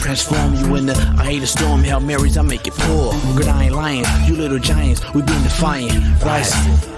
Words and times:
Transform 0.00 0.54
you 0.54 0.76
into 0.76 0.92
I 1.18 1.24
hate 1.24 1.42
a 1.42 1.46
storm, 1.46 1.82
Hail 1.82 2.00
Marys, 2.00 2.36
I 2.36 2.42
make 2.42 2.66
it 2.66 2.74
pour. 2.74 3.12
Good, 3.36 3.48
I 3.48 3.64
ain't 3.64 3.74
lying. 3.74 4.04
You 4.26 4.36
little 4.36 4.58
giants, 4.58 5.02
we 5.12 5.22
been 5.22 5.42
defiant. 5.42 6.22
Rise. 6.22 6.97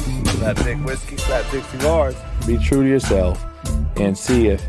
Slapdick 0.41 0.83
whiskey, 0.83 1.17
slap 1.17 1.45
slapdick 1.45 1.69
cigars. 1.69 2.15
Be 2.47 2.57
true 2.57 2.81
to 2.81 2.89
yourself 2.89 3.45
and 3.97 4.17
see 4.17 4.47
if 4.47 4.67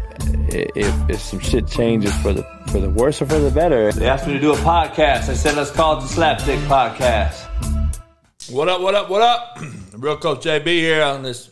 if 0.50 1.08
if 1.08 1.18
some 1.18 1.38
shit 1.38 1.66
changes 1.66 2.14
for 2.18 2.34
the 2.34 2.42
for 2.66 2.78
the 2.78 2.90
worse 2.90 3.22
or 3.22 3.26
for 3.26 3.38
the 3.38 3.50
better. 3.50 3.90
They 3.90 4.06
asked 4.06 4.26
me 4.26 4.34
to 4.34 4.38
do 4.38 4.52
a 4.52 4.56
podcast. 4.56 5.30
I 5.30 5.34
said, 5.34 5.56
let's 5.56 5.70
call 5.70 5.96
it 5.96 6.02
the 6.02 6.08
Slapdick 6.08 6.58
Podcast. 6.66 7.48
What 8.50 8.68
up, 8.68 8.82
what 8.82 8.94
up, 8.94 9.08
what 9.08 9.22
up? 9.22 9.58
Real 9.94 10.18
Coach 10.18 10.44
JB 10.44 10.66
here 10.66 11.02
on 11.02 11.22
this 11.22 11.48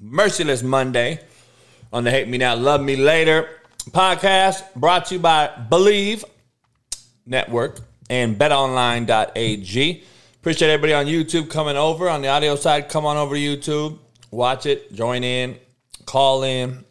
Merciless 0.00 0.64
Monday 0.64 1.20
on 1.92 2.02
the 2.02 2.10
Hate 2.10 2.26
Me 2.26 2.36
Now, 2.36 2.56
Love 2.56 2.82
Me 2.82 2.96
Later 2.96 3.48
podcast 3.90 4.64
brought 4.74 5.04
to 5.04 5.14
you 5.14 5.20
by 5.20 5.50
Bleav 5.70 6.24
Network 7.26 7.78
and 8.10 8.36
betonline.ag. 8.36 10.04
Appreciate 10.42 10.70
everybody 10.72 10.92
on 10.92 11.06
YouTube 11.06 11.48
coming 11.48 11.76
over. 11.76 12.08
On 12.08 12.20
the 12.20 12.26
audio 12.26 12.56
side, 12.56 12.88
come 12.88 13.06
on 13.06 13.16
over 13.16 13.36
to 13.36 13.40
YouTube, 13.40 14.00
watch 14.32 14.66
it, 14.66 14.92
join 14.92 15.22
in, 15.22 15.56
call 16.04 16.42
in, 16.42 16.84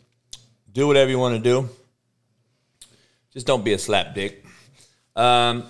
do 0.71 0.87
whatever 0.87 1.11
you 1.11 1.19
want 1.19 1.35
to 1.35 1.41
do. 1.41 1.67
Just 3.33 3.45
don't 3.45 3.65
be 3.65 3.73
a 3.73 3.77
slap 3.77 4.15
dick. 4.15 4.45
Um, 5.17 5.65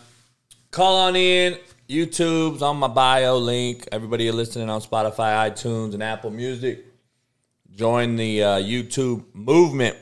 call 0.69 0.95
on 0.95 1.15
in. 1.15 1.57
YouTube's 1.89 2.61
on 2.61 2.77
my 2.77 2.87
bio 2.87 3.39
link. 3.39 3.87
Everybody 3.91 4.31
listening 4.31 4.69
on 4.69 4.79
Spotify, 4.81 5.49
iTunes, 5.49 5.95
and 5.95 6.03
Apple 6.03 6.29
Music. 6.29 6.85
Join 7.71 8.15
the 8.15 8.43
uh, 8.43 8.59
YouTube 8.59 9.23
movement. 9.33 9.97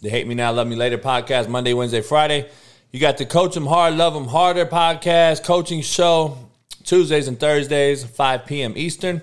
The 0.00 0.10
Hate 0.10 0.28
Me 0.28 0.36
Now, 0.36 0.52
Love 0.52 0.68
Me 0.68 0.76
Later 0.76 0.98
podcast, 0.98 1.48
Monday, 1.48 1.74
Wednesday, 1.74 2.02
Friday. 2.02 2.48
You 2.92 3.00
got 3.00 3.18
the 3.18 3.26
Coach 3.26 3.54
Them 3.54 3.66
Hard, 3.66 3.94
Love 3.94 4.14
Them 4.14 4.28
Harder 4.28 4.64
podcast, 4.64 5.42
coaching 5.42 5.80
show, 5.82 6.45
Tuesdays 6.86 7.26
and 7.26 7.38
Thursdays, 7.38 8.04
5 8.04 8.46
p.m. 8.46 8.72
Eastern. 8.76 9.20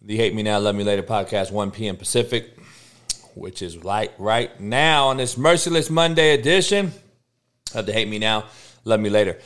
The 0.00 0.16
Hate 0.16 0.32
Me 0.32 0.44
Now, 0.44 0.60
Love 0.60 0.76
Me 0.76 0.84
Later 0.84 1.02
podcast, 1.02 1.50
1 1.50 1.72
p.m. 1.72 1.96
Pacific, 1.96 2.56
which 3.34 3.62
is 3.62 3.84
like 3.84 4.12
right 4.16 4.60
now 4.60 5.08
on 5.08 5.16
this 5.16 5.36
Merciless 5.36 5.90
Monday 5.90 6.34
edition 6.34 6.92
of 7.74 7.84
the 7.86 7.92
Hate 7.92 8.06
Me 8.08 8.20
Now, 8.20 8.44
Love 8.84 9.00
Me 9.00 9.10
Later. 9.10 9.40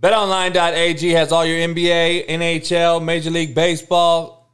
BetOnline.ag 0.00 1.10
has 1.10 1.32
all 1.32 1.44
your 1.44 1.58
NBA, 1.58 2.28
NHL, 2.28 3.04
Major 3.04 3.30
League 3.30 3.52
Baseball, 3.54 4.48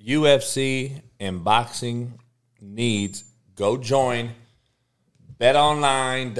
UFC, 0.00 1.02
and 1.18 1.42
boxing 1.42 2.20
needs. 2.60 3.24
Go 3.56 3.76
join 3.76 4.30
betonline.ag. 5.40 6.32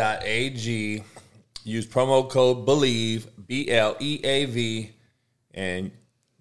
Use 1.65 1.87
promo 1.87 2.29
code 2.29 2.67
BLEAV, 2.67 3.27
B 3.47 3.71
L 3.71 3.97
E 4.01 4.21
A 4.25 4.45
V, 4.47 4.91
and 5.55 5.93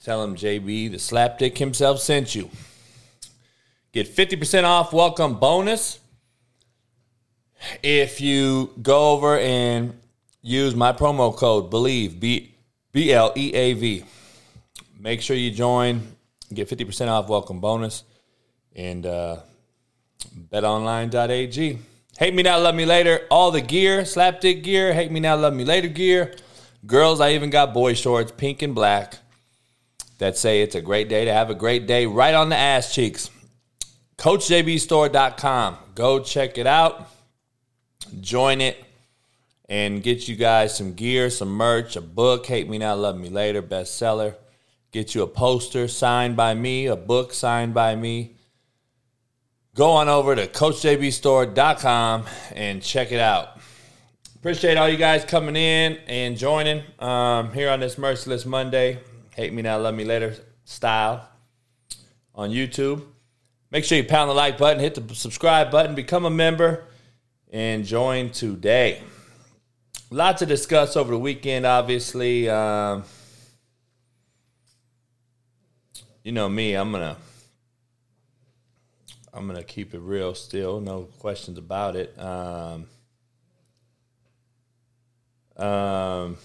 tell 0.04 0.22
them 0.22 0.36
JB, 0.36 0.92
the 0.92 0.98
slapdick 0.98 1.58
himself, 1.58 2.00
sent 2.00 2.34
you. 2.34 2.50
Get 3.92 4.08
50% 4.08 4.64
off 4.64 4.94
welcome 4.94 5.36
bonus 5.36 6.00
if 7.84 8.20
you 8.20 8.74
go 8.82 9.12
over 9.12 9.38
and 9.38 10.00
use 10.42 10.76
my 10.76 10.92
promo 10.92 11.36
code 11.36 11.70
BLEAV, 11.70 12.20
B 12.20 12.56
B 12.92 13.14
L 13.14 13.32
E 13.36 13.54
A 13.54 13.74
V. 13.74 14.04
Make 15.00 15.22
sure 15.22 15.36
you 15.36 15.52
join, 15.52 16.02
get 16.54 16.70
50% 16.70 17.08
off 17.08 17.28
welcome 17.30 17.60
bonus, 17.60 18.04
and 18.76 19.06
uh, 19.06 19.38
betonline.ag. 20.50 21.80
Hate 22.22 22.36
me 22.36 22.44
now, 22.44 22.60
love 22.60 22.76
me 22.76 22.86
later. 22.86 23.26
All 23.32 23.50
the 23.50 23.62
gear, 23.62 24.04
slapdick 24.04 24.62
gear, 24.62 24.94
hate 24.94 25.12
me 25.12 25.20
now, 25.20 25.36
love 25.36 25.56
me 25.56 25.66
later 25.66 25.88
gear. 25.88 26.36
Girls, 26.86 27.20
I 27.20 27.32
even 27.32 27.50
got 27.50 27.74
boy 27.74 27.96
shorts, 27.96 28.32
pink 28.32 28.62
and 28.62 28.76
black, 28.76 29.16
that 30.20 30.38
say 30.38 30.62
it's 30.62 30.76
a 30.76 30.82
great 30.82 31.10
day 31.10 31.26
to 31.26 31.34
have 31.34 31.50
a 31.50 31.56
great 31.56 31.88
day 31.88 32.06
right 32.06 32.36
on 32.36 32.50
the 32.50 32.56
ass 32.56 32.94
cheeks. 32.94 33.32
CoachJBStore.com. 34.20 35.78
Go 35.96 36.20
check 36.20 36.60
it 36.60 36.68
out, 36.68 37.08
join 38.20 38.62
it, 38.62 38.78
and 39.68 40.04
get 40.04 40.28
you 40.28 40.36
guys 40.36 40.78
some 40.78 40.94
gear, 40.94 41.32
some 41.32 41.50
merch, 41.50 41.96
a 41.96 42.02
book, 42.02 42.46
Hate 42.46 42.70
Me 42.70 42.78
Now, 42.78 42.94
Love 42.94 43.18
Me 43.18 43.30
Later, 43.30 43.64
bestseller. 43.64 44.36
Get 44.92 45.16
you 45.16 45.24
a 45.24 45.28
poster 45.28 45.88
signed 45.88 46.38
by 46.38 46.54
me, 46.54 46.86
a 46.86 46.96
book 46.96 47.34
signed 47.34 47.74
by 47.74 47.96
me. 47.96 48.36
Go 49.74 49.92
on 49.92 50.10
over 50.10 50.36
to 50.36 50.48
CoachJBStore.com 50.48 52.26
and 52.54 52.84
check 52.84 53.14
it 53.14 53.22
out. 53.22 53.58
Appreciate 54.36 54.76
all 54.76 54.90
you 54.90 54.98
guys 54.98 55.24
coming 55.24 55.56
in 55.56 55.98
and 56.08 56.38
joining 56.38 56.84
um, 57.00 57.54
here 57.54 57.70
on 57.70 57.80
this 57.80 57.98
Merciless 57.98 58.46
Monday, 58.46 59.00
Hate 59.34 59.54
Me 59.54 59.62
Now, 59.62 59.80
Love 59.80 59.96
Me 59.96 60.04
Later 60.04 60.36
style 60.66 61.26
on 62.36 62.50
YouTube. 62.50 63.04
Make 63.72 63.86
sure 63.86 63.98
you 63.98 64.04
pound 64.04 64.30
the 64.30 64.34
like 64.34 64.58
button, 64.58 64.82
hit 64.82 64.96
the 64.96 65.16
subscribe 65.16 65.72
button, 65.72 65.96
become 65.96 66.26
a 66.26 66.30
member, 66.30 66.84
and 67.50 67.86
join 67.86 68.32
today. 68.32 69.02
Lots 70.10 70.40
to 70.40 70.46
discuss 70.46 70.98
over 70.98 71.12
the 71.12 71.20
weekend, 71.20 71.66
obviously. 71.66 72.50
Um, 72.50 73.06
you 76.26 76.34
know 76.34 76.50
me, 76.50 76.74
I'm 76.74 76.92
gonna 76.92 77.16
I'm 79.34 79.48
gonna 79.48 79.64
keep 79.64 79.94
it 79.94 80.00
real 80.00 80.36
still, 80.36 80.82
no 80.82 81.04
questions 81.20 81.58
about 81.58 81.96
it. 81.96 82.18
Um, 82.20 82.88
um, 85.58 86.38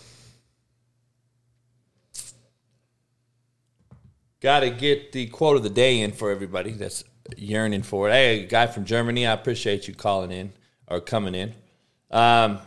Got 4.47 4.61
to 4.61 4.71
get 4.71 5.11
the 5.11 5.27
quote 5.27 5.57
of 5.57 5.63
the 5.63 5.71
day 5.71 6.03
in 6.03 6.13
for 6.13 6.31
everybody 6.31 6.71
that's 6.71 7.03
yearning 7.37 7.83
for 7.83 8.09
it. 8.09 8.13
Hey, 8.13 8.45
guy 8.45 8.67
from 8.67 8.85
Germany, 8.85 9.27
I 9.27 9.33
appreciate 9.33 9.89
you 9.89 9.95
calling 9.95 10.31
in 10.31 10.53
or 10.87 11.01
coming 11.01 11.35
in. 11.35 11.55
Um, 12.11 12.61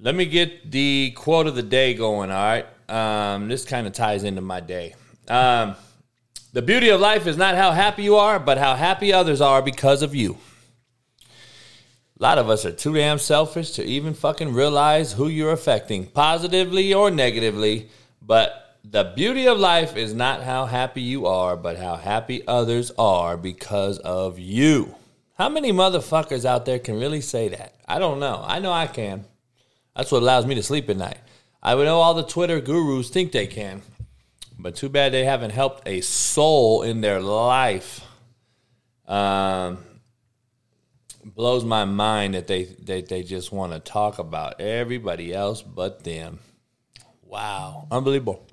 let 0.00 0.14
me 0.14 0.26
get 0.26 0.70
the 0.70 1.12
quote 1.16 1.46
of 1.46 1.54
the 1.54 1.62
day 1.62 1.94
going. 1.94 2.30
All 2.30 2.36
right, 2.36 2.66
um, 2.88 3.48
this 3.48 3.64
kind 3.64 3.86
of 3.86 3.92
ties 3.92 4.24
into 4.24 4.40
my 4.40 4.60
day. 4.60 4.94
Um, 5.28 5.76
the 6.52 6.62
beauty 6.62 6.88
of 6.88 7.00
life 7.00 7.26
is 7.26 7.36
not 7.36 7.54
how 7.54 7.72
happy 7.72 8.02
you 8.02 8.16
are, 8.16 8.38
but 8.38 8.58
how 8.58 8.74
happy 8.74 9.12
others 9.12 9.40
are 9.40 9.60
because 9.60 10.02
of 10.02 10.14
you. 10.14 10.38
A 12.18 12.22
lot 12.22 12.38
of 12.38 12.48
us 12.48 12.64
are 12.64 12.72
too 12.72 12.94
damn 12.94 13.18
selfish 13.18 13.72
to 13.72 13.84
even 13.84 14.14
fucking 14.14 14.54
realize 14.54 15.12
who 15.12 15.28
you're 15.28 15.52
affecting, 15.52 16.06
positively 16.06 16.94
or 16.94 17.10
negatively. 17.10 17.90
But 18.22 18.78
the 18.82 19.12
beauty 19.14 19.46
of 19.46 19.58
life 19.58 19.96
is 19.96 20.14
not 20.14 20.42
how 20.42 20.64
happy 20.64 21.02
you 21.02 21.26
are, 21.26 21.56
but 21.56 21.76
how 21.76 21.96
happy 21.96 22.46
others 22.46 22.90
are 22.98 23.36
because 23.36 23.98
of 23.98 24.38
you. 24.38 24.94
How 25.36 25.50
many 25.50 25.72
motherfuckers 25.72 26.46
out 26.46 26.64
there 26.64 26.78
can 26.78 26.98
really 26.98 27.20
say 27.20 27.48
that? 27.48 27.74
I 27.86 27.98
don't 27.98 28.18
know. 28.18 28.42
I 28.46 28.60
know 28.60 28.72
I 28.72 28.86
can. 28.86 29.26
That's 29.94 30.10
what 30.10 30.22
allows 30.22 30.46
me 30.46 30.54
to 30.54 30.62
sleep 30.62 30.88
at 30.88 30.96
night. 30.96 31.18
I 31.66 31.74
know 31.74 31.98
all 31.98 32.14
the 32.14 32.22
Twitter 32.22 32.60
gurus 32.60 33.10
think 33.10 33.32
they 33.32 33.48
can, 33.48 33.82
but 34.56 34.76
too 34.76 34.88
bad 34.88 35.12
they 35.12 35.24
haven't 35.24 35.50
helped 35.50 35.82
a 35.88 36.00
soul 36.00 36.82
in 36.82 37.00
their 37.00 37.20
life. 37.20 38.02
Um, 39.04 39.78
blows 41.24 41.64
my 41.64 41.84
mind 41.84 42.34
that 42.34 42.46
they 42.46 42.62
they, 42.64 43.02
they 43.02 43.24
just 43.24 43.50
want 43.50 43.72
to 43.72 43.80
talk 43.80 44.20
about 44.20 44.60
everybody 44.60 45.34
else 45.34 45.60
but 45.60 46.04
them. 46.04 46.38
Wow, 47.24 47.88
unbelievable. 47.90 48.46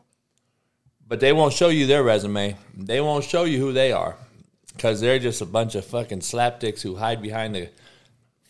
But 1.07 1.19
they 1.19 1.33
won't 1.33 1.53
show 1.53 1.69
you 1.69 1.85
their 1.85 2.01
resume. 2.01 2.57
They 2.75 2.99
won't 2.99 3.25
show 3.25 3.43
you 3.43 3.59
who 3.59 3.73
they 3.73 3.91
are 3.91 4.17
because 4.73 5.01
they're 5.01 5.19
just 5.19 5.39
a 5.39 5.45
bunch 5.45 5.75
of 5.75 5.85
fucking 5.85 6.21
slapdicks 6.21 6.81
who 6.81 6.95
hide 6.95 7.21
behind 7.21 7.53
the 7.53 7.69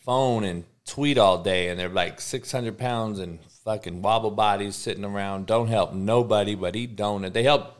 phone 0.06 0.42
and 0.42 0.64
tweet 0.86 1.18
all 1.18 1.42
day, 1.42 1.68
and 1.68 1.78
they're 1.78 1.90
like 1.90 2.18
six 2.18 2.50
hundred 2.50 2.78
pounds 2.78 3.18
and 3.18 3.40
fucking 3.64 4.02
wobble 4.02 4.30
bodies 4.30 4.76
sitting 4.76 5.04
around. 5.04 5.46
Don't 5.46 5.68
help 5.68 5.92
nobody 5.92 6.54
but 6.54 6.76
eat 6.76 6.96
donut. 6.96 7.32
They 7.32 7.42
help 7.42 7.74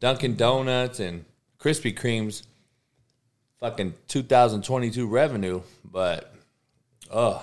Dunkin' 0.00 0.36
Donuts 0.36 1.00
and 1.00 1.24
Krispy 1.58 1.96
Kremes 1.96 2.42
fucking 3.58 3.94
2022 4.08 5.06
revenue, 5.06 5.62
but 5.84 6.34
uh 7.10 7.40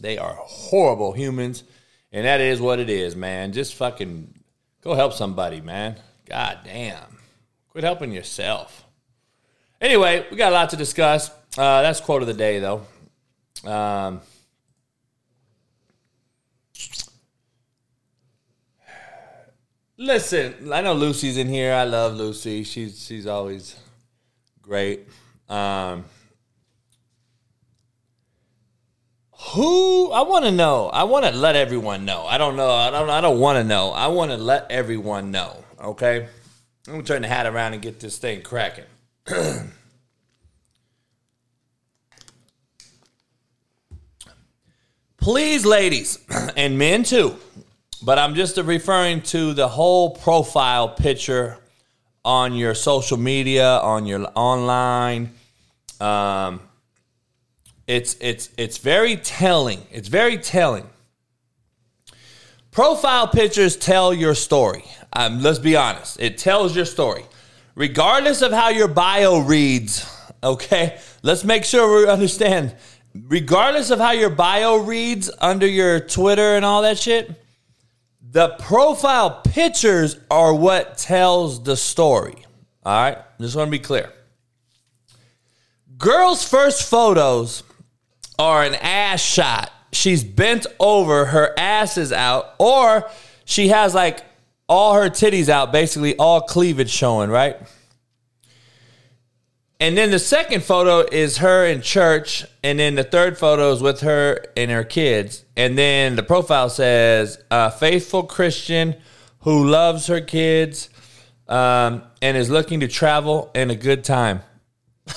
they 0.00 0.18
are 0.18 0.34
horrible 0.34 1.12
humans, 1.12 1.64
and 2.12 2.24
that 2.24 2.40
is 2.40 2.60
what 2.60 2.78
it 2.78 2.88
is, 2.88 3.16
man. 3.16 3.52
Just 3.52 3.74
fucking 3.74 4.32
go 4.82 4.94
help 4.94 5.12
somebody, 5.12 5.60
man. 5.60 5.96
God 6.26 6.58
damn. 6.64 7.18
Quit 7.70 7.84
helping 7.84 8.12
yourself. 8.12 8.84
Anyway, 9.80 10.26
we 10.30 10.36
got 10.36 10.52
a 10.52 10.54
lot 10.54 10.70
to 10.70 10.76
discuss. 10.76 11.30
Uh, 11.56 11.82
that's 11.82 12.00
quote 12.00 12.22
of 12.22 12.28
the 12.28 12.34
day, 12.34 12.58
though. 12.58 12.82
Um, 13.64 14.20
listen, 19.98 20.72
I 20.72 20.80
know 20.80 20.94
Lucy's 20.94 21.36
in 21.36 21.48
here. 21.48 21.74
I 21.74 21.84
love 21.84 22.14
Lucy. 22.14 22.62
She's 22.64 23.04
she's 23.04 23.26
always 23.26 23.76
great. 24.62 25.08
Um, 25.48 26.04
who 29.52 30.10
I 30.12 30.22
want 30.22 30.44
to 30.44 30.50
know. 30.50 30.88
I 30.88 31.04
want 31.04 31.24
to 31.26 31.32
let 31.32 31.56
everyone 31.56 32.04
know. 32.04 32.24
I 32.26 32.38
don't 32.38 32.56
know. 32.56 32.70
I 32.70 32.90
don't. 32.90 33.10
I 33.10 33.20
don't 33.20 33.40
want 33.40 33.56
to 33.56 33.64
know. 33.64 33.90
I 33.90 34.06
want 34.08 34.30
to 34.30 34.36
let 34.36 34.70
everyone 34.70 35.30
know. 35.30 35.64
Okay. 35.82 36.28
I'm 36.86 36.94
gonna 36.94 37.04
turn 37.04 37.22
the 37.22 37.28
hat 37.28 37.46
around 37.46 37.74
and 37.74 37.82
get 37.82 38.00
this 38.00 38.16
thing 38.16 38.40
cracking. 38.40 38.84
Please, 45.18 45.66
ladies 45.66 46.18
and 46.56 46.78
men 46.78 47.02
too, 47.02 47.36
but 48.02 48.18
I'm 48.18 48.34
just 48.34 48.56
referring 48.56 49.22
to 49.22 49.54
the 49.54 49.68
whole 49.68 50.10
profile 50.10 50.88
picture 50.88 51.58
on 52.24 52.54
your 52.54 52.74
social 52.74 53.16
media, 53.16 53.78
on 53.78 54.06
your 54.06 54.26
online. 54.34 55.32
Um, 56.00 56.60
it's 57.86 58.16
it's 58.20 58.50
it's 58.56 58.78
very 58.78 59.16
telling. 59.16 59.82
It's 59.90 60.08
very 60.08 60.38
telling. 60.38 60.88
Profile 62.70 63.26
pictures 63.26 63.76
tell 63.76 64.12
your 64.12 64.34
story. 64.34 64.84
Um, 65.12 65.40
let's 65.40 65.58
be 65.58 65.74
honest. 65.74 66.20
It 66.20 66.38
tells 66.38 66.76
your 66.76 66.84
story, 66.84 67.24
regardless 67.74 68.42
of 68.42 68.52
how 68.52 68.68
your 68.68 68.88
bio 68.88 69.38
reads. 69.38 70.06
Okay, 70.44 71.00
let's 71.22 71.42
make 71.42 71.64
sure 71.64 72.02
we 72.02 72.08
understand. 72.08 72.76
Regardless 73.26 73.90
of 73.90 73.98
how 73.98 74.12
your 74.12 74.30
bio 74.30 74.76
reads 74.76 75.30
under 75.40 75.66
your 75.66 75.98
Twitter 75.98 76.54
and 76.54 76.64
all 76.64 76.82
that 76.82 76.98
shit, 76.98 77.34
the 78.30 78.48
profile 78.58 79.40
pictures 79.42 80.18
are 80.30 80.52
what 80.52 80.98
tells 80.98 81.62
the 81.62 81.76
story. 81.76 82.34
All 82.84 83.02
right, 83.02 83.18
just 83.40 83.56
want 83.56 83.68
to 83.68 83.70
be 83.70 83.78
clear. 83.78 84.12
Girls' 85.96 86.46
first 86.46 86.88
photos 86.88 87.62
are 88.38 88.64
an 88.64 88.74
ass 88.76 89.20
shot. 89.20 89.72
She's 89.92 90.22
bent 90.22 90.66
over, 90.78 91.26
her 91.26 91.54
ass 91.58 91.96
is 91.96 92.12
out, 92.12 92.54
or 92.58 93.08
she 93.44 93.68
has 93.68 93.94
like 93.94 94.22
all 94.68 94.94
her 94.94 95.08
titties 95.08 95.48
out, 95.48 95.72
basically 95.72 96.14
all 96.16 96.42
cleavage 96.42 96.90
showing, 96.90 97.30
right? 97.30 97.56
And 99.80 99.96
then 99.96 100.10
the 100.10 100.18
second 100.18 100.64
photo 100.64 101.06
is 101.12 101.36
her 101.38 101.64
in 101.64 101.82
church, 101.82 102.44
and 102.64 102.80
then 102.80 102.96
the 102.96 103.04
third 103.04 103.38
photo 103.38 103.70
is 103.72 103.80
with 103.80 104.00
her 104.00 104.44
and 104.56 104.72
her 104.72 104.82
kids. 104.82 105.44
And 105.56 105.78
then 105.78 106.16
the 106.16 106.24
profile 106.24 106.68
says, 106.68 107.40
"A 107.52 107.70
faithful 107.70 108.24
Christian 108.24 108.96
who 109.40 109.68
loves 109.68 110.08
her 110.08 110.20
kids 110.20 110.88
um, 111.46 112.02
and 112.20 112.36
is 112.36 112.50
looking 112.50 112.80
to 112.80 112.88
travel 112.88 113.52
and 113.54 113.70
a 113.70 113.76
good 113.76 114.02
time." 114.02 114.42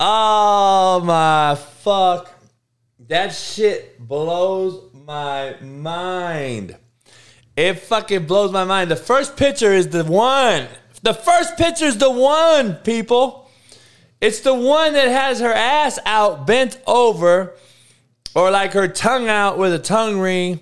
oh 0.00 1.00
my 1.04 1.54
fuck! 1.54 2.28
That 2.98 3.28
shit 3.28 4.00
blows 4.00 4.92
my 4.92 5.54
mind. 5.60 6.76
It 7.56 7.74
fucking 7.74 8.26
blows 8.26 8.50
my 8.50 8.64
mind. 8.64 8.90
The 8.90 8.96
first 8.96 9.36
picture 9.36 9.72
is 9.72 9.88
the 9.88 10.04
one. 10.04 10.66
The 11.02 11.14
first 11.14 11.56
picture 11.56 11.84
is 11.84 11.98
the 11.98 12.10
one, 12.10 12.76
people. 12.76 13.50
It's 14.20 14.40
the 14.40 14.54
one 14.54 14.94
that 14.94 15.08
has 15.08 15.40
her 15.40 15.52
ass 15.52 15.98
out, 16.06 16.46
bent 16.46 16.78
over, 16.86 17.54
or 18.34 18.50
like 18.50 18.72
her 18.72 18.88
tongue 18.88 19.28
out 19.28 19.58
with 19.58 19.74
a 19.74 19.78
tongue 19.78 20.20
ring 20.20 20.60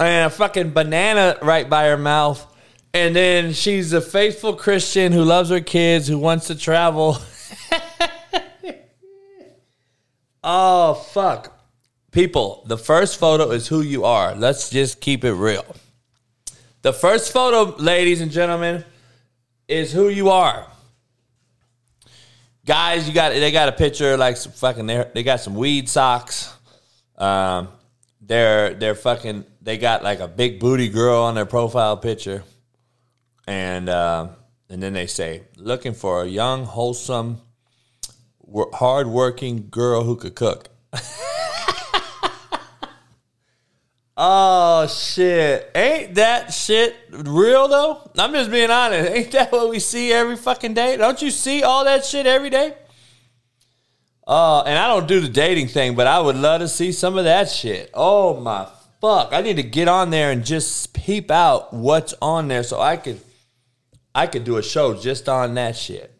and 0.00 0.26
a 0.26 0.30
fucking 0.30 0.70
banana 0.70 1.38
right 1.42 1.68
by 1.68 1.86
her 1.86 1.98
mouth. 1.98 2.44
And 2.94 3.14
then 3.14 3.52
she's 3.52 3.92
a 3.92 4.00
faithful 4.00 4.54
Christian 4.54 5.12
who 5.12 5.22
loves 5.22 5.50
her 5.50 5.60
kids, 5.60 6.08
who 6.08 6.18
wants 6.18 6.46
to 6.46 6.54
travel. 6.54 7.18
oh, 10.42 10.94
fuck. 10.94 11.52
People, 12.10 12.64
the 12.66 12.78
first 12.78 13.18
photo 13.18 13.50
is 13.50 13.68
who 13.68 13.82
you 13.82 14.06
are. 14.06 14.34
Let's 14.34 14.70
just 14.70 15.02
keep 15.02 15.22
it 15.22 15.34
real. 15.34 15.76
The 16.86 16.92
first 16.92 17.32
photo, 17.32 17.74
ladies 17.82 18.20
and 18.20 18.30
gentlemen, 18.30 18.84
is 19.66 19.90
who 19.90 20.08
you 20.08 20.30
are. 20.30 20.68
Guys, 22.64 23.08
you 23.08 23.12
got 23.12 23.30
they 23.30 23.50
got 23.50 23.68
a 23.68 23.72
picture 23.72 24.16
like 24.16 24.36
some 24.36 24.52
fucking 24.52 24.86
they 24.86 25.24
got 25.24 25.40
some 25.40 25.56
weed 25.56 25.88
socks. 25.88 26.54
Um, 27.18 27.70
they're 28.20 28.72
they're 28.74 28.94
fucking 28.94 29.44
they 29.60 29.78
got 29.78 30.04
like 30.04 30.20
a 30.20 30.28
big 30.28 30.60
booty 30.60 30.88
girl 30.88 31.22
on 31.22 31.34
their 31.34 31.44
profile 31.44 31.96
picture, 31.96 32.44
and 33.48 33.88
uh, 33.88 34.28
and 34.70 34.80
then 34.80 34.92
they 34.92 35.08
say 35.08 35.42
looking 35.56 35.92
for 35.92 36.22
a 36.22 36.26
young, 36.28 36.66
wholesome, 36.66 37.40
hardworking 38.74 39.70
girl 39.70 40.04
who 40.04 40.14
could 40.14 40.36
cook. 40.36 40.68
Oh 44.16 44.86
shit. 44.86 45.70
Ain't 45.74 46.14
that 46.14 46.52
shit 46.52 46.96
real 47.10 47.68
though? 47.68 48.10
I'm 48.16 48.32
just 48.32 48.50
being 48.50 48.70
honest. 48.70 49.10
Ain't 49.10 49.30
that 49.32 49.52
what 49.52 49.68
we 49.68 49.78
see 49.78 50.12
every 50.12 50.36
fucking 50.36 50.72
day? 50.72 50.96
Don't 50.96 51.20
you 51.20 51.30
see 51.30 51.62
all 51.62 51.84
that 51.84 52.04
shit 52.04 52.26
every 52.26 52.48
day? 52.48 52.74
Uh, 54.26 54.62
and 54.62 54.78
I 54.78 54.88
don't 54.88 55.06
do 55.06 55.20
the 55.20 55.28
dating 55.28 55.68
thing, 55.68 55.94
but 55.94 56.06
I 56.06 56.20
would 56.20 56.36
love 56.36 56.60
to 56.60 56.68
see 56.68 56.92
some 56.92 57.18
of 57.18 57.24
that 57.24 57.50
shit. 57.50 57.90
Oh 57.92 58.40
my 58.40 58.66
fuck. 59.00 59.32
I 59.32 59.42
need 59.42 59.56
to 59.56 59.62
get 59.62 59.86
on 59.86 60.10
there 60.10 60.30
and 60.30 60.44
just 60.44 60.94
peep 60.94 61.30
out 61.30 61.74
what's 61.74 62.14
on 62.22 62.48
there 62.48 62.62
so 62.62 62.80
I 62.80 62.96
could 62.96 63.20
I 64.14 64.26
could 64.26 64.44
do 64.44 64.56
a 64.56 64.62
show 64.62 64.94
just 64.94 65.28
on 65.28 65.54
that 65.54 65.76
shit. 65.76 66.10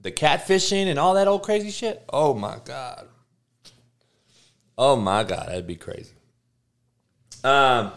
The 0.00 0.10
catfishing 0.10 0.86
and 0.86 0.98
all 0.98 1.14
that 1.14 1.28
old 1.28 1.44
crazy 1.44 1.70
shit. 1.70 2.02
Oh 2.12 2.34
my 2.34 2.58
god. 2.64 3.06
Oh 4.76 4.96
my 4.96 5.22
god, 5.22 5.46
that'd 5.48 5.66
be 5.66 5.76
crazy. 5.76 6.14
Um, 7.44 7.92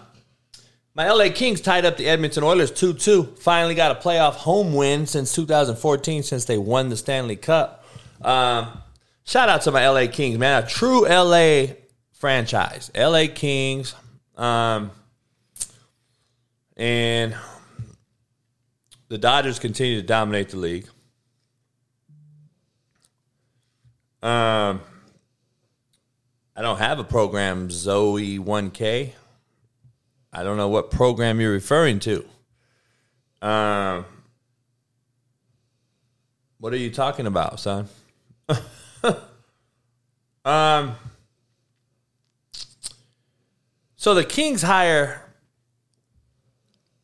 my 0.96 1.10
LA 1.10 1.30
Kings 1.34 1.60
tied 1.60 1.86
up 1.86 1.98
the 1.98 2.08
Edmonton 2.08 2.44
Oilers 2.44 2.72
2 2.72 2.94
2. 2.94 3.24
Finally 3.40 3.76
got 3.76 3.92
a 3.92 4.00
playoff 4.00 4.34
home 4.34 4.74
win 4.74 5.08
since 5.08 5.34
2014, 5.34 6.24
since 6.24 6.46
they 6.46 6.58
won 6.58 6.90
the 6.90 6.98
Stanley 6.98 7.36
Cup. 7.36 7.84
Um, 8.22 8.82
shout 9.24 9.50
out 9.50 9.64
to 9.64 9.72
my 9.72 9.88
LA 9.88 10.06
Kings, 10.12 10.38
man. 10.38 10.64
A 10.64 10.68
true 10.68 11.08
LA 11.08 11.74
franchise. 12.12 12.92
LA 12.96 13.26
Kings. 13.34 13.96
Um, 14.36 14.92
and 16.78 17.36
the 19.10 19.18
Dodgers 19.18 19.60
continue 19.60 20.00
to 20.00 20.06
dominate 20.06 20.50
the 20.50 20.58
league. 20.58 20.88
Um, 24.22 24.80
I 26.56 26.62
don't 26.62 26.78
have 26.78 27.00
a 27.00 27.04
program, 27.04 27.70
Zoe 27.70 28.40
1K. 28.40 29.14
I 30.34 30.44
don't 30.44 30.58
know 30.58 30.68
what 30.68 30.90
program 30.90 31.40
you're 31.40 31.52
referring 31.52 32.00
to. 32.00 32.26
Um, 33.42 34.06
what 36.60 36.74
are 36.74 36.78
you 36.78 36.90
talking 36.90 37.28
about, 37.28 37.60
son? 37.60 37.88
um, 40.44 40.96
so 43.96 44.16
the 44.16 44.24
Kings 44.24 44.64
hire 44.64 45.22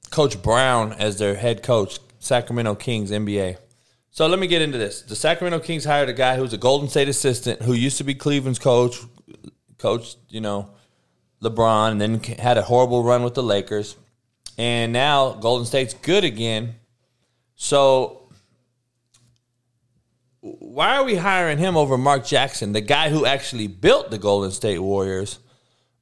Coach 0.09 0.41
Brown 0.41 0.93
as 0.93 1.19
their 1.19 1.35
head 1.35 1.61
coach. 1.61 1.99
Sacramento 2.19 2.75
Kings, 2.75 3.11
NBA. 3.11 3.57
So 4.11 4.27
let 4.27 4.39
me 4.39 4.47
get 4.47 4.61
into 4.61 4.77
this. 4.77 5.03
The 5.03 5.15
Sacramento 5.15 5.59
Kings 5.59 5.85
hired 5.85 6.09
a 6.09 6.13
guy 6.13 6.35
who's 6.35 6.51
a 6.51 6.57
Golden 6.57 6.89
State 6.89 7.07
assistant 7.07 7.61
who 7.61 7.73
used 7.73 7.97
to 7.99 8.03
be 8.03 8.13
Cleveland's 8.13 8.59
coach, 8.59 8.97
coach, 9.77 10.15
you 10.27 10.41
know, 10.41 10.71
LeBron, 11.41 11.91
and 11.91 12.01
then 12.01 12.21
had 12.37 12.57
a 12.57 12.63
horrible 12.63 13.03
run 13.03 13.23
with 13.23 13.33
the 13.33 13.43
Lakers. 13.43 13.95
And 14.57 14.91
now 14.91 15.33
Golden 15.33 15.65
State's 15.65 15.93
good 15.93 16.23
again. 16.23 16.75
So 17.55 18.19
why 20.41 20.95
are 20.95 21.03
we 21.03 21.15
hiring 21.15 21.57
him 21.57 21.75
over 21.75 21.97
Mark 21.97 22.25
Jackson, 22.25 22.71
the 22.71 22.81
guy 22.81 23.09
who 23.09 23.25
actually 23.25 23.67
built 23.67 24.11
the 24.11 24.17
Golden 24.17 24.51
State 24.51 24.79
Warriors, 24.79 25.39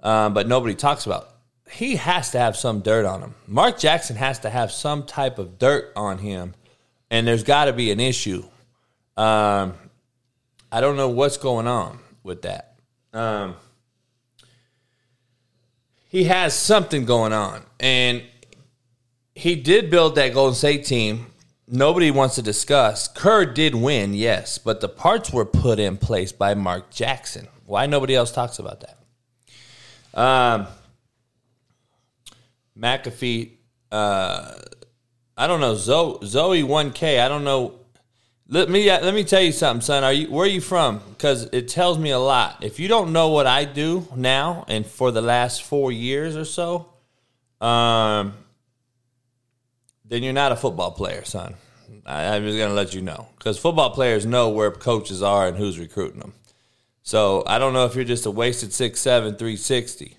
um, 0.01 0.33
but 0.33 0.47
nobody 0.47 0.75
talks 0.75 1.05
about? 1.05 1.29
He 1.69 1.95
has 1.97 2.31
to 2.31 2.39
have 2.39 2.55
some 2.55 2.81
dirt 2.81 3.05
on 3.05 3.21
him. 3.21 3.35
Mark 3.47 3.77
Jackson 3.77 4.15
has 4.15 4.39
to 4.39 4.49
have 4.49 4.71
some 4.71 5.03
type 5.03 5.37
of 5.37 5.57
dirt 5.57 5.91
on 5.95 6.19
him, 6.19 6.53
and 7.09 7.27
there's 7.27 7.43
got 7.43 7.65
to 7.65 7.73
be 7.73 7.91
an 7.91 7.99
issue. 7.99 8.43
Um, 9.17 9.73
I 10.71 10.81
don't 10.81 10.95
know 10.95 11.09
what's 11.09 11.37
going 11.37 11.67
on 11.67 11.99
with 12.23 12.43
that. 12.43 12.75
Um, 13.13 13.55
he 16.07 16.25
has 16.25 16.53
something 16.57 17.05
going 17.05 17.33
on, 17.33 17.63
and 17.79 18.23
he 19.35 19.55
did 19.55 19.89
build 19.89 20.15
that 20.15 20.33
Golden 20.33 20.55
State 20.55 20.85
team 20.85 21.27
nobody 21.67 22.11
wants 22.11 22.35
to 22.35 22.41
discuss. 22.41 23.07
Kerr 23.07 23.45
did 23.45 23.75
win, 23.75 24.13
yes, 24.13 24.57
but 24.57 24.81
the 24.81 24.89
parts 24.89 25.31
were 25.31 25.45
put 25.45 25.79
in 25.79 25.97
place 25.97 26.31
by 26.31 26.53
Mark 26.53 26.89
Jackson. 26.89 27.47
Why 27.65 27.85
nobody 27.85 28.15
else 28.15 28.31
talks 28.31 28.59
about 28.59 28.81
that? 28.81 28.97
Um, 30.19 30.67
McAfee, 32.77 33.51
uh, 33.91 34.53
I 35.35 35.47
don't 35.47 35.59
know. 35.59 35.75
Zoe, 35.75 36.19
Zoe 36.25 36.63
1K, 36.63 37.19
I 37.19 37.27
don't 37.27 37.43
know. 37.43 37.79
Let 38.49 38.69
me 38.69 38.87
let 38.89 39.13
me 39.13 39.25
tell 39.25 39.41
you 39.41 39.51
something, 39.51 39.81
son. 39.81 40.05
Are 40.05 40.13
you 40.13 40.31
where 40.31 40.45
are 40.45 40.49
you 40.49 40.61
from? 40.61 41.01
Because 41.09 41.49
it 41.51 41.67
tells 41.67 41.97
me 41.97 42.11
a 42.11 42.19
lot. 42.19 42.63
If 42.63 42.79
you 42.79 42.87
don't 42.87 43.11
know 43.11 43.29
what 43.29 43.45
I 43.45 43.65
do 43.65 44.07
now 44.15 44.63
and 44.69 44.85
for 44.85 45.11
the 45.11 45.21
last 45.21 45.63
four 45.63 45.91
years 45.91 46.37
or 46.37 46.45
so, 46.45 46.87
um, 47.59 48.33
then 50.05 50.23
you're 50.23 50.31
not 50.31 50.53
a 50.53 50.55
football 50.55 50.91
player, 50.91 51.25
son. 51.25 51.55
I, 52.05 52.35
I'm 52.35 52.43
just 52.43 52.57
gonna 52.57 52.73
let 52.73 52.93
you 52.93 53.01
know 53.01 53.27
because 53.37 53.59
football 53.59 53.89
players 53.89 54.25
know 54.25 54.47
where 54.47 54.71
coaches 54.71 55.21
are 55.21 55.49
and 55.49 55.57
who's 55.57 55.77
recruiting 55.77 56.21
them. 56.21 56.33
So 57.03 57.43
I 57.47 57.59
don't 57.59 57.73
know 57.73 57.85
if 57.85 57.95
you're 57.95 58.05
just 58.05 58.25
a 58.25 58.31
wasted 58.31 58.71
six 58.71 59.01
seven 59.01 59.35
three 59.35 59.57
sixty, 59.57 60.15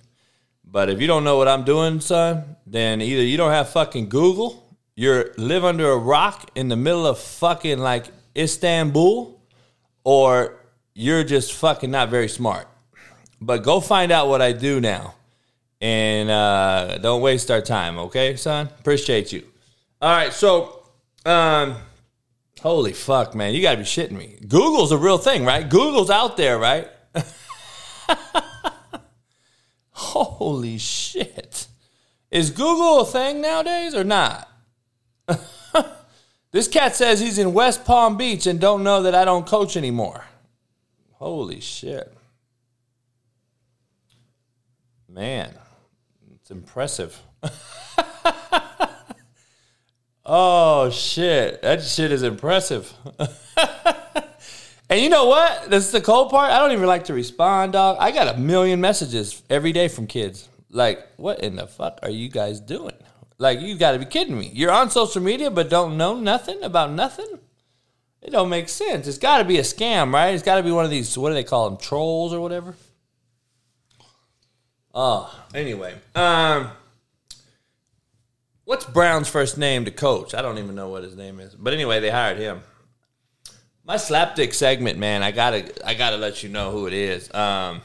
but 0.66 0.90
if 0.90 1.00
you 1.00 1.06
don't 1.06 1.24
know 1.24 1.38
what 1.38 1.48
I'm 1.48 1.64
doing, 1.64 2.00
son, 2.00 2.56
then 2.66 3.00
either 3.00 3.22
you 3.22 3.38
don't 3.38 3.52
have 3.52 3.70
fucking 3.70 4.10
Google, 4.10 4.76
you're 4.94 5.32
live 5.38 5.64
under 5.64 5.90
a 5.90 5.96
rock 5.96 6.50
in 6.54 6.68
the 6.68 6.76
middle 6.76 7.06
of 7.06 7.18
fucking 7.18 7.78
like 7.78 8.04
Istanbul, 8.38 9.40
or 10.04 10.56
you're 10.94 11.24
just 11.24 11.52
fucking 11.54 11.90
not 11.90 12.08
very 12.08 12.28
smart. 12.28 12.68
But 13.40 13.62
go 13.62 13.80
find 13.80 14.12
out 14.12 14.28
what 14.28 14.40
I 14.40 14.52
do 14.52 14.80
now, 14.80 15.14
and 15.80 16.30
uh, 16.30 16.98
don't 16.98 17.20
waste 17.20 17.50
our 17.50 17.60
time, 17.60 17.98
okay, 17.98 18.36
son? 18.36 18.68
Appreciate 18.80 19.32
you. 19.32 19.46
All 20.00 20.10
right, 20.10 20.32
so 20.32 20.84
um 21.26 21.76
holy 22.60 22.92
fuck, 22.92 23.34
man, 23.34 23.54
you 23.54 23.62
got 23.62 23.72
to 23.72 23.78
be 23.78 23.84
shitting 23.84 24.12
me. 24.12 24.38
Google's 24.46 24.92
a 24.92 24.98
real 24.98 25.18
thing, 25.18 25.44
right? 25.44 25.68
Google's 25.68 26.10
out 26.10 26.36
there, 26.36 26.58
right? 26.58 26.88
holy 29.90 30.78
shit. 30.78 31.66
Is 32.30 32.50
Google 32.50 33.00
a 33.00 33.06
thing 33.06 33.40
nowadays 33.40 33.94
or 33.94 34.04
not? 34.04 34.48
This 36.50 36.68
cat 36.68 36.96
says 36.96 37.20
he's 37.20 37.38
in 37.38 37.52
West 37.52 37.84
Palm 37.84 38.16
Beach 38.16 38.46
and 38.46 38.60
don't 38.60 38.82
know 38.82 39.02
that 39.02 39.14
I 39.14 39.24
don't 39.24 39.46
coach 39.46 39.76
anymore. 39.76 40.24
Holy 41.12 41.60
shit. 41.60 42.12
Man, 45.08 45.54
it's 46.34 46.50
impressive. 46.50 47.20
Oh 50.30 50.90
shit, 50.90 51.62
that 51.62 51.82
shit 51.82 52.12
is 52.12 52.22
impressive. 52.22 52.92
and 54.90 55.00
you 55.00 55.08
know 55.08 55.24
what? 55.24 55.70
This 55.70 55.86
is 55.86 55.92
the 55.92 56.02
cold 56.02 56.28
part. 56.28 56.52
I 56.52 56.58
don't 56.58 56.72
even 56.72 56.86
like 56.86 57.04
to 57.04 57.14
respond, 57.14 57.72
dog. 57.72 57.96
I 57.98 58.10
got 58.10 58.36
a 58.36 58.38
million 58.38 58.78
messages 58.78 59.42
every 59.48 59.72
day 59.72 59.88
from 59.88 60.06
kids. 60.06 60.46
Like, 60.68 60.98
what 61.16 61.40
in 61.40 61.56
the 61.56 61.66
fuck 61.66 62.00
are 62.02 62.10
you 62.10 62.28
guys 62.28 62.60
doing? 62.60 62.94
Like, 63.38 63.60
you 63.60 63.76
got 63.76 63.92
to 63.92 63.98
be 63.98 64.04
kidding 64.04 64.38
me. 64.38 64.50
You're 64.52 64.72
on 64.72 64.90
social 64.90 65.22
media 65.22 65.50
but 65.50 65.70
don't 65.70 65.96
know 65.96 66.16
nothing 66.18 66.62
about 66.62 66.90
nothing. 66.90 67.38
It 68.20 68.30
don't 68.30 68.48
make 68.48 68.68
sense. 68.68 69.06
It's 69.06 69.18
got 69.18 69.38
to 69.38 69.44
be 69.44 69.58
a 69.58 69.62
scam, 69.62 70.12
right? 70.12 70.34
It's 70.34 70.42
got 70.42 70.56
to 70.56 70.62
be 70.62 70.72
one 70.72 70.84
of 70.84 70.90
these. 70.90 71.16
What 71.16 71.28
do 71.28 71.34
they 71.34 71.44
call 71.44 71.70
them? 71.70 71.78
Trolls 71.78 72.32
or 72.32 72.40
whatever. 72.40 72.74
Oh, 74.92 75.32
anyway. 75.54 75.94
Um. 76.14 76.70
What's 78.64 78.84
Brown's 78.84 79.28
first 79.28 79.56
name 79.56 79.86
to 79.86 79.90
coach? 79.90 80.34
I 80.34 80.42
don't 80.42 80.58
even 80.58 80.74
know 80.74 80.90
what 80.90 81.02
his 81.02 81.16
name 81.16 81.40
is. 81.40 81.54
But 81.54 81.72
anyway, 81.72 82.00
they 82.00 82.10
hired 82.10 82.36
him. 82.36 82.60
My 83.82 83.94
slapdick 83.94 84.52
segment, 84.52 84.98
man, 84.98 85.22
I 85.22 85.30
gotta 85.30 85.72
I 85.88 85.94
gotta 85.94 86.18
let 86.18 86.42
you 86.42 86.50
know 86.50 86.70
who 86.70 86.86
it 86.86 86.92
is. 86.92 87.32
Um, 87.32 87.80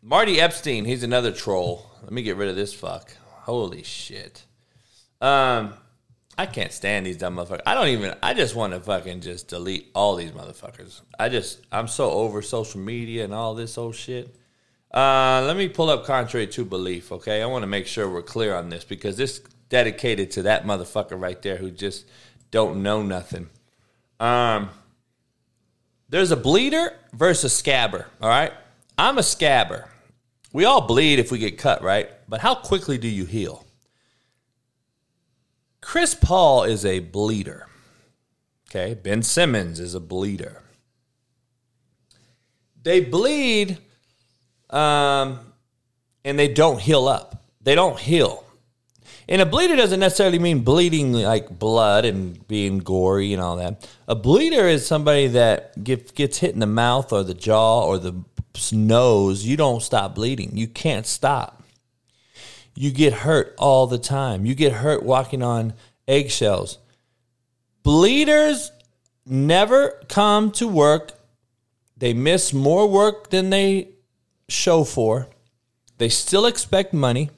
Marty 0.00 0.40
Epstein, 0.40 0.86
he's 0.86 1.02
another 1.02 1.32
troll. 1.32 1.90
Let 2.02 2.12
me 2.12 2.22
get 2.22 2.38
rid 2.38 2.48
of 2.48 2.56
this 2.56 2.72
fuck. 2.72 3.14
Holy 3.42 3.82
shit. 3.82 4.46
Um, 5.22 5.74
I 6.36 6.46
can't 6.46 6.72
stand 6.72 7.06
these 7.06 7.16
dumb 7.16 7.36
motherfuckers. 7.36 7.62
I 7.64 7.74
don't 7.74 7.88
even. 7.88 8.14
I 8.22 8.34
just 8.34 8.54
want 8.54 8.72
to 8.72 8.80
fucking 8.80 9.20
just 9.20 9.48
delete 9.48 9.90
all 9.94 10.16
these 10.16 10.32
motherfuckers. 10.32 11.00
I 11.18 11.28
just. 11.28 11.60
I'm 11.70 11.88
so 11.88 12.10
over 12.10 12.42
social 12.42 12.80
media 12.80 13.24
and 13.24 13.32
all 13.32 13.54
this 13.54 13.78
old 13.78 13.94
shit. 13.94 14.34
Uh, 14.92 15.42
let 15.46 15.56
me 15.56 15.68
pull 15.68 15.88
up 15.88 16.04
contrary 16.04 16.46
to 16.48 16.64
belief. 16.64 17.12
Okay, 17.12 17.40
I 17.40 17.46
want 17.46 17.62
to 17.62 17.66
make 17.68 17.86
sure 17.86 18.10
we're 18.10 18.22
clear 18.22 18.54
on 18.54 18.68
this 18.68 18.84
because 18.84 19.16
this 19.16 19.40
dedicated 19.68 20.30
to 20.32 20.42
that 20.42 20.64
motherfucker 20.64 21.18
right 21.18 21.40
there 21.40 21.56
who 21.56 21.70
just 21.70 22.04
don't 22.50 22.82
know 22.82 23.02
nothing. 23.02 23.48
Um, 24.20 24.68
there's 26.08 26.30
a 26.30 26.36
bleeder 26.36 26.94
versus 27.12 27.54
scabber. 27.54 28.06
All 28.20 28.28
right, 28.28 28.52
I'm 28.98 29.18
a 29.18 29.22
scabber. 29.22 29.86
We 30.52 30.64
all 30.64 30.82
bleed 30.82 31.18
if 31.18 31.30
we 31.30 31.38
get 31.38 31.56
cut, 31.56 31.82
right? 31.82 32.10
But 32.28 32.40
how 32.40 32.54
quickly 32.54 32.98
do 32.98 33.08
you 33.08 33.24
heal? 33.24 33.61
Chris 35.82 36.14
Paul 36.14 36.62
is 36.62 36.86
a 36.86 37.00
bleeder. 37.00 37.66
Okay, 38.70 38.94
Ben 38.94 39.22
Simmons 39.22 39.78
is 39.78 39.94
a 39.94 40.00
bleeder. 40.00 40.62
They 42.82 43.00
bleed, 43.00 43.76
um, 44.70 45.40
and 46.24 46.38
they 46.38 46.48
don't 46.48 46.80
heal 46.80 47.06
up. 47.06 47.44
They 47.60 47.74
don't 47.74 47.98
heal. 47.98 48.44
And 49.28 49.40
a 49.40 49.46
bleeder 49.46 49.76
doesn't 49.76 50.00
necessarily 50.00 50.38
mean 50.38 50.60
bleeding 50.60 51.12
like 51.12 51.58
blood 51.58 52.04
and 52.04 52.46
being 52.48 52.78
gory 52.78 53.32
and 53.32 53.42
all 53.42 53.56
that. 53.56 53.88
A 54.08 54.14
bleeder 54.14 54.66
is 54.66 54.86
somebody 54.86 55.28
that 55.28 55.82
get, 55.84 56.14
gets 56.14 56.38
hit 56.38 56.54
in 56.54 56.60
the 56.60 56.66
mouth 56.66 57.12
or 57.12 57.22
the 57.22 57.34
jaw 57.34 57.84
or 57.84 57.98
the 57.98 58.24
nose. 58.72 59.44
You 59.44 59.56
don't 59.56 59.82
stop 59.82 60.14
bleeding. 60.14 60.56
You 60.56 60.66
can't 60.66 61.06
stop. 61.06 61.61
You 62.74 62.90
get 62.90 63.12
hurt 63.12 63.54
all 63.58 63.86
the 63.86 63.98
time. 63.98 64.46
You 64.46 64.54
get 64.54 64.72
hurt 64.72 65.02
walking 65.02 65.42
on 65.42 65.74
eggshells. 66.08 66.78
Bleeders 67.82 68.70
never 69.26 70.00
come 70.08 70.50
to 70.52 70.68
work. 70.68 71.12
They 71.96 72.12
miss 72.12 72.52
more 72.52 72.88
work 72.88 73.30
than 73.30 73.50
they 73.50 73.90
show 74.48 74.84
for. 74.84 75.28
They 75.98 76.08
still 76.08 76.46
expect 76.46 76.92
money. 76.92 77.30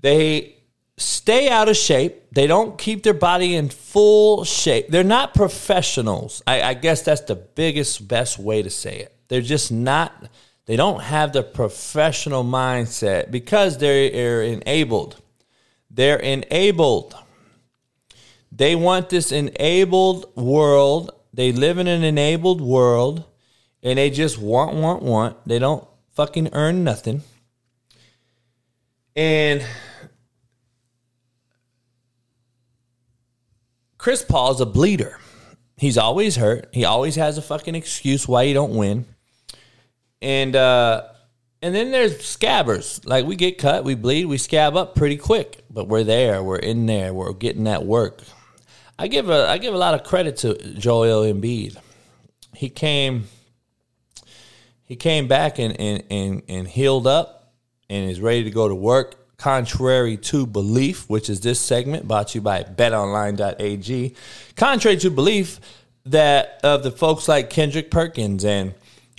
They 0.00 0.56
stay 0.96 1.48
out 1.48 1.68
of 1.68 1.76
shape. 1.76 2.22
They 2.32 2.46
don't 2.46 2.78
keep 2.78 3.02
their 3.02 3.14
body 3.14 3.54
in 3.54 3.68
full 3.68 4.44
shape. 4.44 4.88
They're 4.88 5.04
not 5.04 5.34
professionals. 5.34 6.42
I, 6.46 6.62
I, 6.62 6.74
guess 6.74 7.02
that's 7.02 7.22
the 7.22 7.36
biggest, 7.36 8.06
best 8.06 8.38
way 8.38 8.62
to 8.62 8.70
say 8.70 8.98
it. 8.98 9.16
They're 9.28 9.40
just 9.40 9.72
not, 9.72 10.28
they 10.66 10.76
don't 10.76 11.02
have 11.02 11.32
the 11.32 11.42
professional 11.42 12.42
mindset 12.42 13.30
because 13.30 13.78
they're 13.78 14.42
enabled. 14.42 15.20
They're 15.90 16.18
enabled. 16.18 17.14
They 18.50 18.74
want 18.74 19.10
this 19.10 19.30
enabled 19.30 20.34
world. 20.36 21.12
They 21.32 21.52
live 21.52 21.78
in 21.78 21.86
an 21.86 22.02
enabled 22.02 22.60
world 22.60 23.24
and 23.82 23.98
they 23.98 24.10
just 24.10 24.38
want, 24.38 24.74
want, 24.74 25.02
want. 25.02 25.36
They 25.46 25.58
don't 25.58 25.86
fucking 26.12 26.50
earn 26.52 26.82
nothing. 26.82 27.22
And 29.14 29.64
Chris 33.98 34.22
Paul's 34.22 34.60
a 34.60 34.66
bleeder. 34.66 35.18
He's 35.76 35.98
always 35.98 36.36
hurt. 36.36 36.68
He 36.72 36.84
always 36.84 37.16
has 37.16 37.36
a 37.36 37.42
fucking 37.42 37.74
excuse 37.74 38.26
why 38.26 38.46
he 38.46 38.52
don't 38.52 38.74
win. 38.74 39.06
And 40.24 40.56
uh 40.56 41.08
and 41.62 41.74
then 41.74 41.92
there's 41.92 42.16
scabbers. 42.18 43.06
Like 43.06 43.26
we 43.26 43.36
get 43.36 43.58
cut, 43.58 43.84
we 43.84 43.94
bleed, 43.94 44.24
we 44.24 44.38
scab 44.38 44.76
up 44.76 44.94
pretty 44.94 45.16
quick. 45.16 45.64
But 45.70 45.86
we're 45.86 46.04
there, 46.04 46.42
we're 46.42 46.56
in 46.56 46.86
there, 46.86 47.14
we're 47.14 47.32
getting 47.32 47.64
that 47.64 47.84
work. 47.84 48.22
I 48.98 49.08
give 49.08 49.28
a 49.28 49.46
I 49.48 49.58
give 49.58 49.74
a 49.74 49.78
lot 49.78 49.94
of 49.94 50.02
credit 50.02 50.38
to 50.38 50.54
Joel 50.74 51.24
Embiid. 51.24 51.76
He 52.54 52.68
came 52.68 53.28
he 54.84 54.96
came 54.96 55.28
back 55.28 55.58
and 55.58 55.78
and 55.78 56.02
and, 56.10 56.42
and 56.48 56.68
healed 56.68 57.06
up 57.06 57.54
and 57.90 58.10
is 58.10 58.20
ready 58.20 58.44
to 58.44 58.50
go 58.50 58.68
to 58.68 58.74
work. 58.74 59.16
Contrary 59.36 60.16
to 60.16 60.46
belief, 60.46 61.10
which 61.10 61.28
is 61.28 61.40
this 61.40 61.60
segment 61.60 62.08
brought 62.08 62.28
to 62.28 62.38
you 62.38 62.42
by 62.42 62.62
betonline.ag. 62.62 64.14
Contrary 64.56 64.96
to 64.96 65.10
belief 65.10 65.60
that 66.06 66.60
of 66.62 66.82
the 66.82 66.90
folks 66.90 67.28
like 67.28 67.50
Kendrick 67.50 67.90
Perkins 67.90 68.44
and 68.44 68.74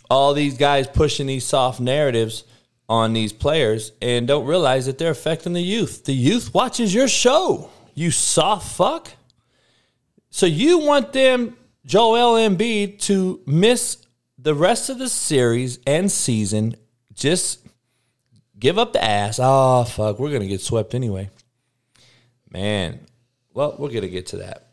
all 0.10 0.34
these 0.34 0.58
guys 0.58 0.88
pushing 0.88 1.28
these 1.28 1.46
soft 1.46 1.80
narratives 1.80 2.44
on 2.88 3.14
these 3.14 3.34
players 3.34 3.92
and 4.02 4.28
don't 4.28 4.46
realize 4.46 4.86
that 4.86 4.98
they're 4.98 5.12
affecting 5.12 5.54
the 5.54 5.62
youth. 5.62 6.06
The 6.06 6.14
youth 6.14 6.54
watches 6.54 6.94
your 6.94 7.08
show, 7.08 7.70
you 7.94 8.12
soft 8.12 8.76
fuck. 8.76 9.12
So 10.30 10.46
you 10.46 10.80
want 10.80 11.14
them, 11.14 11.56
Joel 11.86 12.36
Embiid, 12.36 13.00
to 13.02 13.42
miss 13.46 13.98
the 14.38 14.54
rest 14.54 14.90
of 14.90 15.00
the 15.00 15.10
series 15.10 15.80
and 15.88 16.12
season. 16.12 16.76
Just 17.14 17.66
give 18.60 18.78
up 18.78 18.94
the 18.94 19.04
ass. 19.04 19.40
Oh, 19.42 19.86
fuck, 19.86 20.20
we're 20.20 20.30
going 20.30 20.42
to 20.42 20.48
get 20.48 20.62
swept 20.62 20.94
anyway. 20.94 21.30
Man, 22.52 23.00
well, 23.54 23.76
we're 23.80 23.90
going 23.90 24.02
to 24.02 24.10
get 24.10 24.28
to 24.28 24.38
that. 24.38 24.68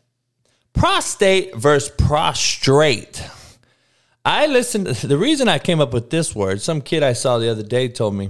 Prostate 0.73 1.55
versus 1.55 1.89
prostrate. 1.97 3.21
I 4.25 4.47
listened. 4.47 4.87
The 4.87 5.17
reason 5.17 5.49
I 5.49 5.59
came 5.59 5.81
up 5.81 5.93
with 5.93 6.09
this 6.09 6.33
word, 6.33 6.61
some 6.61 6.81
kid 6.81 7.03
I 7.03 7.13
saw 7.13 7.37
the 7.37 7.49
other 7.49 7.63
day 7.63 7.89
told 7.89 8.15
me, 8.15 8.29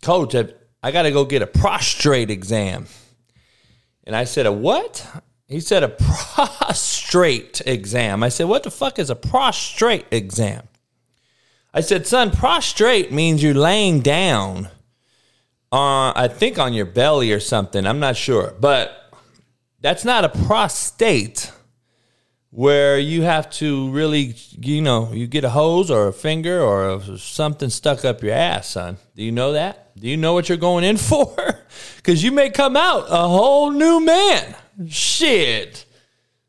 Coach, 0.00 0.34
I 0.82 0.90
got 0.90 1.02
to 1.02 1.10
go 1.10 1.24
get 1.24 1.42
a 1.42 1.46
prostrate 1.46 2.30
exam. 2.30 2.86
And 4.04 4.14
I 4.14 4.24
said, 4.24 4.46
A 4.46 4.52
what? 4.52 5.06
He 5.48 5.60
said, 5.60 5.82
A 5.82 5.88
prostrate 6.34 7.60
exam. 7.66 8.22
I 8.22 8.28
said, 8.28 8.46
What 8.46 8.62
the 8.62 8.70
fuck 8.70 8.98
is 8.98 9.10
a 9.10 9.16
prostrate 9.16 10.06
exam? 10.10 10.68
I 11.74 11.80
said, 11.80 12.06
Son, 12.06 12.30
prostrate 12.30 13.12
means 13.12 13.42
you're 13.42 13.54
laying 13.54 14.00
down 14.00 14.68
on, 15.72 16.12
I 16.14 16.28
think 16.28 16.58
on 16.58 16.72
your 16.72 16.86
belly 16.86 17.32
or 17.32 17.40
something. 17.40 17.86
I'm 17.86 17.98
not 17.98 18.16
sure. 18.16 18.54
But 18.60 19.12
that's 19.80 20.04
not 20.04 20.24
a 20.24 20.28
prostate 20.28 21.50
where 22.52 22.98
you 22.98 23.22
have 23.22 23.48
to 23.48 23.90
really, 23.90 24.34
you 24.60 24.82
know, 24.82 25.10
you 25.10 25.26
get 25.26 25.42
a 25.42 25.48
hose 25.48 25.90
or 25.90 26.08
a 26.08 26.12
finger 26.12 26.60
or 26.60 27.00
something 27.16 27.70
stuck 27.70 28.04
up 28.04 28.22
your 28.22 28.34
ass, 28.34 28.68
son. 28.68 28.98
Do 29.16 29.22
you 29.24 29.32
know 29.32 29.52
that? 29.52 29.98
Do 29.98 30.06
you 30.06 30.18
know 30.18 30.34
what 30.34 30.50
you're 30.50 30.58
going 30.58 30.84
in 30.84 30.96
for? 30.98 31.34
Because 31.96 32.22
you 32.22 32.30
may 32.30 32.50
come 32.50 32.76
out 32.76 33.06
a 33.08 33.26
whole 33.26 33.70
new 33.70 34.00
man. 34.00 34.54
Shit. 34.86 35.86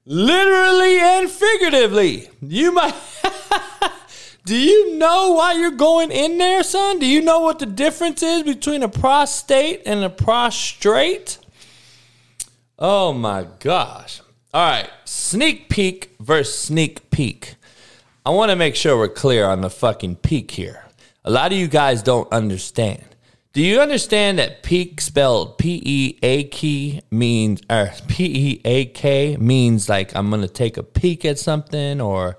Literally 0.05 0.99
and 0.99 1.29
figuratively. 1.29 2.29
You 2.41 2.73
might. 2.73 2.93
Do 4.45 4.57
you 4.57 4.97
know 4.97 5.31
why 5.31 5.53
you're 5.53 5.71
going 5.71 6.11
in 6.11 6.37
there, 6.37 6.63
son? 6.63 6.99
Do 6.99 7.05
you 7.05 7.21
know 7.21 7.39
what 7.39 7.59
the 7.59 7.65
difference 7.65 8.21
is 8.21 8.43
between 8.43 8.83
a 8.83 8.89
prostate 8.89 9.83
and 9.85 10.03
a 10.03 10.09
prostrate? 10.09 11.37
Oh 12.77 13.13
my 13.13 13.47
gosh. 13.59 14.19
All 14.55 14.63
right, 14.63 14.87
sneak 15.05 15.67
peek 15.67 16.15
versus 16.19 16.55
sneak 16.55 17.09
peek. 17.09 17.55
I 18.23 18.29
want 18.29 18.51
to 18.51 18.55
make 18.55 18.75
sure 18.75 18.95
we're 18.95 19.07
clear 19.07 19.47
on 19.47 19.61
the 19.61 19.69
fucking 19.71 20.17
peak 20.17 20.51
here. 20.51 20.85
A 21.25 21.31
lot 21.31 21.51
of 21.51 21.57
you 21.57 21.67
guys 21.67 22.03
don't 22.03 22.31
understand. 22.31 23.01
Do 23.53 23.63
you 23.63 23.81
understand 23.81 24.37
that 24.37 24.61
peak 24.61 25.01
spelled 25.01 25.57
P 25.57 25.81
E 25.83 26.19
A 26.21 26.43
K 26.43 27.01
means 27.09 27.63
or 27.67 27.89
P 28.07 28.25
E 28.25 28.61
A 28.63 28.85
K 28.85 29.37
means 29.37 29.89
like 29.89 30.15
I'm 30.15 30.29
to 30.29 30.47
take 30.47 30.77
a 30.77 30.83
peek 30.83 31.25
at 31.25 31.39
something 31.39 31.99
or 31.99 32.37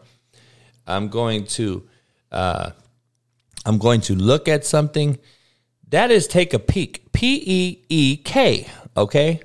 I'm 0.86 1.08
going 1.08 1.46
to 1.46 1.82
uh, 2.30 2.70
I'm 3.66 3.78
going 3.78 4.02
to 4.02 4.14
look 4.14 4.46
at 4.46 4.64
something. 4.64 5.18
That 5.88 6.12
is 6.12 6.28
take 6.28 6.54
a 6.54 6.60
peek. 6.60 7.12
P 7.12 7.42
E 7.44 7.84
E 7.88 8.16
K. 8.18 8.68
Okay 8.96 9.40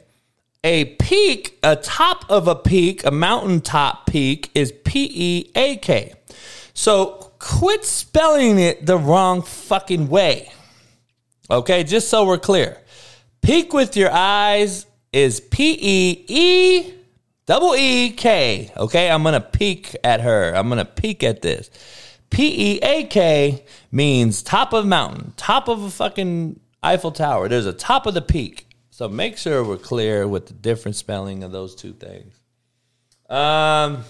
a 0.63 0.85
peak, 0.95 1.57
a 1.63 1.75
top 1.75 2.29
of 2.29 2.47
a 2.47 2.55
peak, 2.55 3.05
a 3.05 3.11
mountaintop 3.11 4.05
peak 4.05 4.51
is 4.53 4.71
P 4.83 5.09
E 5.11 5.51
A 5.55 5.77
K. 5.77 6.13
So 6.73 7.31
quit 7.39 7.85
spelling 7.85 8.59
it 8.59 8.85
the 8.85 8.97
wrong 8.97 9.41
fucking 9.41 10.09
way. 10.09 10.51
Okay, 11.49 11.83
just 11.83 12.09
so 12.09 12.25
we're 12.25 12.37
clear. 12.37 12.77
Peek 13.41 13.73
with 13.73 13.95
your 13.95 14.11
eyes 14.11 14.85
is 15.13 15.39
P 15.39 15.77
E 15.79 16.25
E 16.27 16.93
double 17.45 17.75
E 17.75 18.11
K. 18.11 18.71
Okay, 18.75 19.09
I'm 19.09 19.23
gonna 19.23 19.39
peek 19.39 19.95
at 20.03 20.21
her. 20.21 20.53
I'm 20.53 20.69
gonna 20.69 20.85
peek 20.85 21.23
at 21.23 21.41
this. 21.41 21.69
P 22.29 22.73
E 22.73 22.79
A 22.83 23.05
K 23.05 23.63
means 23.91 24.43
top 24.43 24.73
of 24.73 24.85
mountain, 24.85 25.33
top 25.37 25.67
of 25.67 25.81
a 25.83 25.89
fucking 25.89 26.59
Eiffel 26.83 27.11
Tower. 27.11 27.47
There's 27.47 27.65
a 27.65 27.73
top 27.73 28.05
of 28.05 28.13
the 28.13 28.21
peak. 28.21 28.68
So 28.99 29.07
make 29.07 29.38
sure 29.38 29.63
we're 29.63 29.77
clear 29.77 30.27
with 30.27 30.47
the 30.47 30.53
different 30.53 30.97
spelling 30.97 31.45
of 31.45 31.53
those 31.53 31.73
two 31.73 31.93
things. 31.93 32.35
Um, 33.29 34.03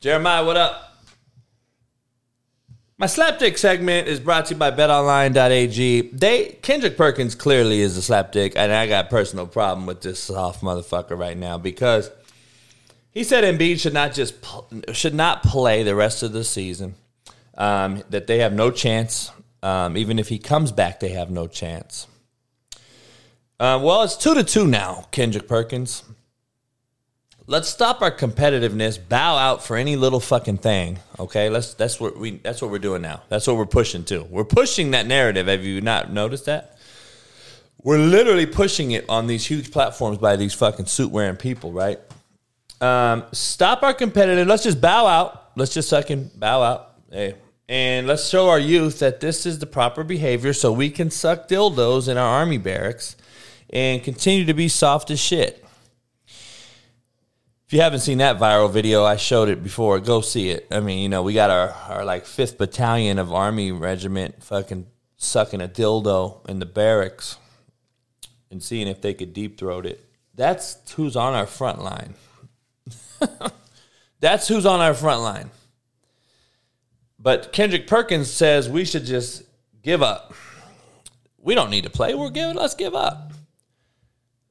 Jeremiah, 0.00 0.44
what 0.44 0.58
up? 0.58 0.98
My 2.98 3.06
slapdick 3.06 3.56
segment 3.56 4.06
is 4.06 4.20
brought 4.20 4.44
to 4.44 4.54
you 4.54 4.58
by 4.58 4.70
betonline.ag. 4.70 6.10
They 6.12 6.58
Kendrick 6.60 6.98
Perkins 6.98 7.34
clearly 7.34 7.80
is 7.80 7.96
a 7.96 8.02
slapdick, 8.02 8.52
and 8.54 8.70
I 8.70 8.86
got 8.86 9.08
personal 9.08 9.46
problem 9.46 9.86
with 9.86 10.02
this 10.02 10.18
soft 10.20 10.62
motherfucker 10.62 11.18
right 11.18 11.38
now 11.38 11.56
because 11.56 12.10
he 13.12 13.24
said 13.24 13.44
Embiid 13.44 13.80
should 13.80 13.94
not 13.94 14.12
just 14.12 14.34
should 14.92 15.14
not 15.14 15.42
play 15.42 15.82
the 15.82 15.94
rest 15.94 16.22
of 16.22 16.34
the 16.34 16.44
season. 16.44 16.96
Um, 17.56 18.02
that 18.10 18.26
they 18.26 18.40
have 18.40 18.52
no 18.52 18.70
chance 18.70 19.30
um, 19.64 19.96
even 19.96 20.18
if 20.18 20.28
he 20.28 20.38
comes 20.38 20.70
back, 20.72 21.00
they 21.00 21.08
have 21.08 21.30
no 21.30 21.46
chance. 21.46 22.06
Uh, 23.58 23.80
well, 23.82 24.02
it's 24.02 24.16
two 24.16 24.34
to 24.34 24.44
two 24.44 24.66
now, 24.66 25.06
Kendrick 25.10 25.48
Perkins. 25.48 26.04
Let's 27.46 27.68
stop 27.68 28.02
our 28.02 28.10
competitiveness. 28.10 28.98
Bow 29.08 29.36
out 29.36 29.64
for 29.64 29.76
any 29.76 29.96
little 29.96 30.20
fucking 30.20 30.58
thing. 30.58 30.98
Okay, 31.18 31.48
let's. 31.48 31.74
That's 31.74 31.98
what 31.98 32.18
we. 32.18 32.38
That's 32.38 32.60
what 32.60 32.70
we're 32.70 32.78
doing 32.78 33.00
now. 33.00 33.22
That's 33.28 33.46
what 33.46 33.56
we're 33.56 33.66
pushing 33.66 34.04
to. 34.04 34.22
We're 34.24 34.44
pushing 34.44 34.90
that 34.90 35.06
narrative. 35.06 35.46
Have 35.46 35.64
you 35.64 35.80
not 35.80 36.12
noticed 36.12 36.44
that? 36.44 36.76
We're 37.82 37.98
literally 37.98 38.46
pushing 38.46 38.92
it 38.92 39.06
on 39.08 39.26
these 39.26 39.46
huge 39.46 39.70
platforms 39.70 40.18
by 40.18 40.36
these 40.36 40.52
fucking 40.54 40.86
suit 40.86 41.10
wearing 41.10 41.36
people, 41.36 41.72
right? 41.72 42.00
Um, 42.80 43.24
stop 43.32 43.82
our 43.82 43.94
competitive. 43.94 44.46
Let's 44.46 44.62
just 44.62 44.80
bow 44.80 45.06
out. 45.06 45.52
Let's 45.56 45.72
just 45.72 45.90
fucking 45.90 46.32
bow 46.36 46.62
out. 46.62 46.94
Hey, 47.10 47.34
and 47.68 48.06
let's 48.06 48.28
show 48.28 48.48
our 48.48 48.58
youth 48.58 48.98
that 48.98 49.20
this 49.20 49.46
is 49.46 49.58
the 49.58 49.66
proper 49.66 50.04
behavior 50.04 50.52
so 50.52 50.72
we 50.72 50.90
can 50.90 51.10
suck 51.10 51.48
dildos 51.48 52.08
in 52.08 52.16
our 52.16 52.38
army 52.40 52.58
barracks 52.58 53.16
and 53.70 54.02
continue 54.02 54.44
to 54.44 54.54
be 54.54 54.68
soft 54.68 55.10
as 55.10 55.18
shit. 55.20 55.64
If 57.66 57.72
you 57.72 57.80
haven't 57.80 58.00
seen 58.00 58.18
that 58.18 58.38
viral 58.38 58.70
video, 58.70 59.04
I 59.04 59.16
showed 59.16 59.48
it 59.48 59.62
before. 59.62 59.98
Go 59.98 60.20
see 60.20 60.50
it. 60.50 60.66
I 60.70 60.80
mean, 60.80 60.98
you 60.98 61.08
know, 61.08 61.22
we 61.22 61.32
got 61.32 61.50
our, 61.50 61.70
our 61.88 62.04
like 62.04 62.26
fifth 62.26 62.58
battalion 62.58 63.18
of 63.18 63.32
army 63.32 63.72
regiment 63.72 64.42
fucking 64.42 64.86
sucking 65.16 65.62
a 65.62 65.68
dildo 65.68 66.46
in 66.48 66.58
the 66.58 66.66
barracks 66.66 67.38
and 68.50 68.62
seeing 68.62 68.86
if 68.86 69.00
they 69.00 69.14
could 69.14 69.32
deep 69.32 69.58
throat 69.58 69.86
it. 69.86 70.04
That's 70.34 70.92
who's 70.92 71.16
on 71.16 71.32
our 71.32 71.46
front 71.46 71.82
line. 71.82 72.14
That's 74.20 74.48
who's 74.48 74.66
on 74.66 74.80
our 74.80 74.94
front 74.94 75.22
line. 75.22 75.50
But 77.24 77.54
Kendrick 77.54 77.86
Perkins 77.86 78.30
says 78.30 78.68
we 78.68 78.84
should 78.84 79.06
just 79.06 79.44
give 79.82 80.02
up. 80.02 80.34
We 81.38 81.54
don't 81.54 81.70
need 81.70 81.84
to 81.84 81.90
play. 81.90 82.14
We're 82.14 82.28
giving. 82.28 82.54
Let's 82.54 82.74
give 82.74 82.94
up. 82.94 83.32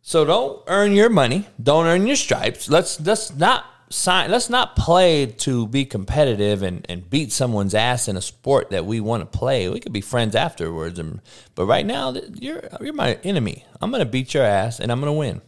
So 0.01 0.25
don't 0.25 0.63
earn 0.65 0.93
your 0.93 1.11
money. 1.11 1.45
Don't 1.61 1.85
earn 1.85 2.07
your 2.07 2.15
stripes. 2.15 2.67
Let's 2.67 2.99
let's 2.99 3.35
not 3.35 3.65
sign. 3.91 4.31
Let's 4.31 4.49
not 4.49 4.75
play 4.75 5.27
to 5.27 5.67
be 5.67 5.85
competitive 5.85 6.63
and, 6.63 6.83
and 6.89 7.07
beat 7.07 7.31
someone's 7.31 7.75
ass 7.75 8.07
in 8.07 8.17
a 8.17 8.21
sport 8.21 8.71
that 8.71 8.87
we 8.87 8.99
want 8.99 9.21
to 9.21 9.37
play. 9.37 9.69
We 9.69 9.79
could 9.79 9.93
be 9.93 10.01
friends 10.01 10.35
afterwards. 10.35 10.97
And, 10.97 11.21
but 11.53 11.67
right 11.67 11.85
now, 11.85 12.15
you're 12.33 12.63
you're 12.81 12.93
my 12.93 13.19
enemy. 13.23 13.65
I'm 13.81 13.91
gonna 13.91 14.03
beat 14.03 14.33
your 14.33 14.45
ass 14.45 14.79
and 14.79 14.91
I'm 14.91 14.99
gonna 14.99 15.13
win. 15.13 15.41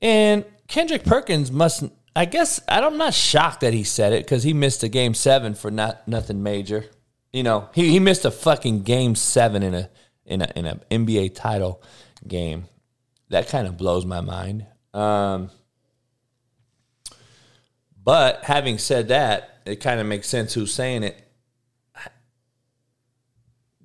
And 0.00 0.46
Kendrick 0.66 1.04
Perkins 1.04 1.52
must 1.52 1.84
I 2.14 2.24
guess 2.24 2.60
I'm 2.68 2.96
not 2.96 3.14
shocked 3.14 3.60
that 3.60 3.72
he 3.72 3.84
said 3.84 4.12
it 4.12 4.24
because 4.24 4.42
he 4.42 4.52
missed 4.52 4.82
a 4.82 4.88
game 4.88 5.14
seven 5.14 5.54
for 5.54 5.70
not 5.70 6.06
nothing 6.08 6.42
major. 6.42 6.86
You 7.32 7.42
know, 7.42 7.68
he, 7.72 7.90
he 7.90 8.00
missed 8.00 8.24
a 8.24 8.30
fucking 8.30 8.82
game 8.82 9.14
seven 9.14 9.62
in 9.62 9.74
a 9.74 9.90
in 10.24 10.42
a 10.42 10.52
in 10.56 10.66
an 10.66 10.80
NBA 10.90 11.34
title 11.34 11.82
game. 12.26 12.66
That 13.28 13.48
kind 13.48 13.68
of 13.68 13.76
blows 13.76 14.04
my 14.04 14.20
mind. 14.20 14.66
Um, 14.92 15.50
but 18.02 18.44
having 18.44 18.78
said 18.78 19.08
that, 19.08 19.60
it 19.64 19.76
kind 19.76 20.00
of 20.00 20.06
makes 20.06 20.28
sense 20.28 20.54
who's 20.54 20.74
saying 20.74 21.04
it. 21.04 21.22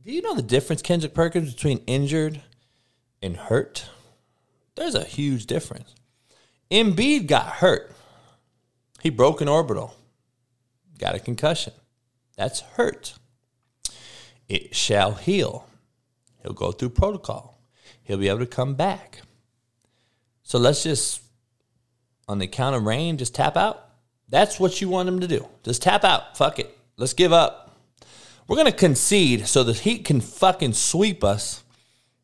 Do 0.04 0.12
you 0.12 0.22
know 0.22 0.36
the 0.36 0.42
difference, 0.42 0.82
Kendrick 0.82 1.14
Perkins, 1.14 1.54
between 1.54 1.80
injured 1.88 2.42
and 3.22 3.36
hurt? 3.36 3.90
There's 4.76 4.96
a 4.96 5.04
huge 5.04 5.46
difference. 5.46 5.96
Embiid 6.72 7.28
got 7.28 7.48
hurt. 7.48 7.95
He 9.06 9.12
broke 9.12 9.40
an 9.40 9.48
orbital, 9.48 9.94
got 10.98 11.14
a 11.14 11.20
concussion. 11.20 11.74
That's 12.38 12.62
hurt. 12.62 13.14
It 14.50 14.76
shall 14.76 15.12
heal. 15.12 15.68
He'll 16.42 16.54
go 16.54 16.72
through 16.72 16.90
protocol. 16.90 17.62
He'll 18.02 18.18
be 18.18 18.30
able 18.30 18.40
to 18.40 18.48
come 18.48 18.74
back. 18.74 19.22
So 20.42 20.58
let's 20.58 20.82
just, 20.82 21.22
on 22.28 22.40
the 22.40 22.48
count 22.48 22.76
of 22.76 22.82
rain, 22.82 23.18
just 23.18 23.36
tap 23.36 23.56
out. 23.56 23.90
That's 24.28 24.60
what 24.60 24.82
you 24.82 24.90
want 24.90 25.08
him 25.08 25.20
to 25.20 25.28
do. 25.28 25.48
Just 25.62 25.84
tap 25.84 26.04
out. 26.04 26.36
Fuck 26.36 26.58
it. 26.58 26.76
Let's 26.98 27.14
give 27.14 27.32
up. 27.32 27.78
We're 28.48 28.56
going 28.58 28.72
to 28.72 28.76
concede 28.76 29.46
so 29.46 29.64
the 29.64 29.74
Heat 29.74 30.04
can 30.04 30.20
fucking 30.20 30.74
sweep 30.74 31.24
us 31.24 31.64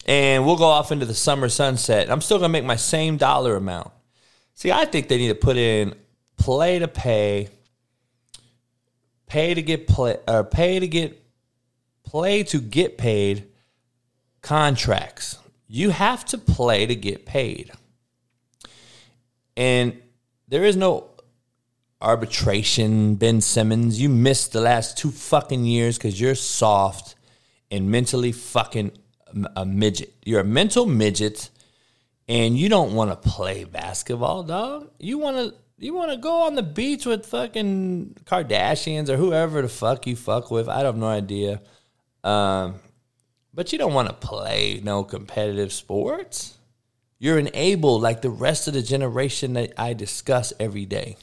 and 0.07 0.47
we'll 0.47 0.57
go 0.57 0.65
off 0.65 0.91
into 0.91 1.05
the 1.05 1.13
summer 1.13 1.47
sunset. 1.47 2.09
I'm 2.09 2.21
still 2.21 2.39
going 2.39 2.49
to 2.49 2.53
make 2.53 2.65
my 2.65 2.75
same 2.75 3.17
dollar 3.17 3.55
amount. 3.55 3.91
See, 4.55 4.71
I 4.71 4.85
think 4.85 5.09
they 5.09 5.19
need 5.19 5.27
to 5.27 5.35
put 5.35 5.57
in 5.57 5.93
play 6.41 6.80
to 6.80 6.88
pay, 6.88 7.49
pay 9.27 9.54
to 9.54 9.62
get 9.62 9.88
play, 9.88 10.17
or 10.27 10.43
pay 10.43 10.80
to 10.80 10.88
get 10.88 11.21
play 12.04 12.43
to 12.43 12.60
get 12.60 12.97
paid 12.97 13.47
contracts. 14.41 15.38
You 15.67 15.91
have 15.91 16.25
to 16.25 16.38
play 16.38 16.86
to 16.86 16.95
get 16.95 17.25
paid. 17.25 17.71
And 19.56 20.01
there 20.47 20.65
is 20.65 20.75
no 20.75 21.10
arbitration, 22.01 23.15
Ben 23.15 23.39
Simmons. 23.39 24.01
You 24.01 24.10
missed 24.10 24.51
the 24.51 24.62
last 24.62 24.97
two 24.97 25.12
fucking 25.12 25.65
years 25.65 25.97
because 25.97 26.19
you're 26.19 26.36
soft 26.36 27.15
and 27.69 27.89
mentally 27.91 28.32
fucking 28.32 28.91
a 29.56 29.65
midget. 29.65 30.13
You're 30.25 30.41
a 30.41 30.45
mental 30.45 30.86
midget 30.86 31.49
and 32.27 32.58
you 32.58 32.67
don't 32.67 32.93
want 32.93 33.12
to 33.12 33.30
play 33.30 33.63
basketball, 33.63 34.43
dog. 34.43 34.89
You 34.99 35.19
want 35.19 35.38
to 35.38 35.54
you 35.81 35.93
want 35.93 36.11
to 36.11 36.17
go 36.17 36.43
on 36.43 36.55
the 36.55 36.63
beach 36.63 37.05
with 37.05 37.25
fucking 37.25 38.17
Kardashians 38.25 39.09
or 39.09 39.17
whoever 39.17 39.61
the 39.61 39.69
fuck 39.69 40.05
you 40.05 40.15
fuck 40.15 40.51
with. 40.51 40.69
I 40.69 40.81
have 40.81 40.95
no 40.95 41.07
idea. 41.07 41.61
Um, 42.23 42.75
but 43.53 43.71
you 43.71 43.79
don't 43.79 43.93
want 43.93 44.07
to 44.07 44.13
play 44.13 44.79
no 44.83 45.03
competitive 45.03 45.73
sports. 45.73 46.57
You're 47.17 47.39
enabled 47.39 48.01
like 48.01 48.21
the 48.21 48.29
rest 48.29 48.67
of 48.67 48.75
the 48.75 48.81
generation 48.81 49.53
that 49.53 49.73
I 49.75 49.93
discuss 49.93 50.53
every 50.59 50.85
day. 50.85 51.17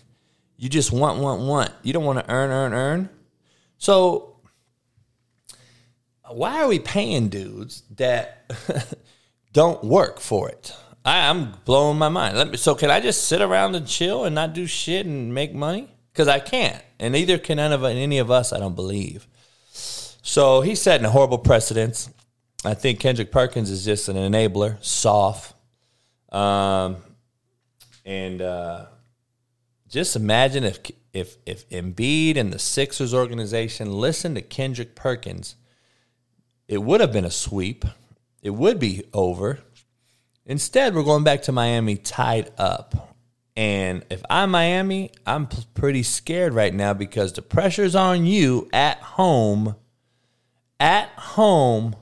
You 0.57 0.69
just 0.69 0.93
want, 0.93 1.21
want, 1.21 1.43
want. 1.43 1.71
You 1.85 1.93
don't 1.93 2.05
want 2.05 2.19
to 2.19 2.31
earn, 2.31 2.51
earn, 2.51 2.73
earn. 2.73 3.09
So 3.79 4.37
why 6.29 6.63
are 6.63 6.69
we 6.69 6.81
paying 6.81 7.29
dudes 7.29 7.85
that 7.97 8.51
don't 9.53 9.83
work 9.85 10.19
for 10.19 10.49
it? 10.49 10.75
I, 11.09 11.31
am 11.31 11.55
blowing 11.65 11.99
my 11.99 12.09
mind. 12.09 12.51
Me, 12.51 12.57
so 12.57 12.75
can 12.75 12.91
I 12.91 13.01
just 13.01 13.25
sit 13.25 13.41
around 13.41 13.75
and 13.75 13.87
chill 13.87 14.25
and 14.25 14.35
not 14.35 14.53
do 14.53 14.67
shit 14.67 15.07
and 15.07 15.33
make 15.33 15.55
money? 15.55 15.89
Because 16.13 16.29
I 16.29 16.39
can't, 16.39 16.83
and 16.99 17.13
neither 17.13 17.39
can 17.39 17.59
any 17.59 17.75
of, 17.75 17.85
any 17.85 18.19
of 18.19 18.31
us. 18.31 18.53
I 18.53 18.59
don't 18.59 18.75
believe. 18.75 19.27
So 19.73 20.61
he's 20.61 20.83
setting 20.83 21.07
a 21.07 21.11
horrible 21.11 21.39
precedence. 21.39 22.11
I 22.65 22.75
think 22.75 23.01
Kendrick 23.01 23.33
Perkins 23.33 23.71
is 23.71 23.85
just 23.85 24.09
an 24.09 24.17
enabler, 24.17 24.83
soft. 24.85 25.55
Um, 26.31 26.97
and 28.05 28.43
uh, 28.43 28.87
just 29.89 30.17
imagine 30.17 30.65
if 30.65 30.79
if 31.13 31.37
if 31.47 31.69
Embiid 31.71 32.37
and 32.37 32.53
the 32.53 32.59
Sixers 32.59 33.15
organization 33.15 33.93
listened 33.93 34.37
to 34.37 34.43
Kendrick 34.43 34.95
Perkins, 34.95 35.57
it 36.67 36.83
would 36.83 37.01
have 37.01 37.13
been 37.13 37.25
a 37.25 37.31
sweep. 37.31 37.85
It 38.43 38.51
would 38.51 38.79
be 38.79 39.05
over. 39.15 39.61
Instead, 40.49 40.95
we're 40.95 41.05
going 41.05 41.23
back 41.23 41.43
to 41.43 41.53
Miami 41.53 41.97
tied 41.97 42.51
up. 42.59 43.15
And 43.57 44.05
if 44.11 44.23
I'm 44.29 44.51
Miami, 44.51 45.11
I'm 45.27 45.47
pretty 45.75 46.03
scared 46.03 46.55
right 46.55 46.75
now 46.75 46.95
because 46.95 47.33
the 47.33 47.43
pressure's 47.43 47.95
on 47.95 48.27
you 48.27 48.69
at 48.73 48.99
home. 48.99 49.77
At 50.81 51.11
home 51.11 51.95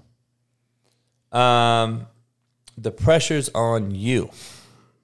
um, 1.33 2.07
the 2.79 2.91
pressure's 2.91 3.51
on 3.55 3.95
you. 3.95 4.31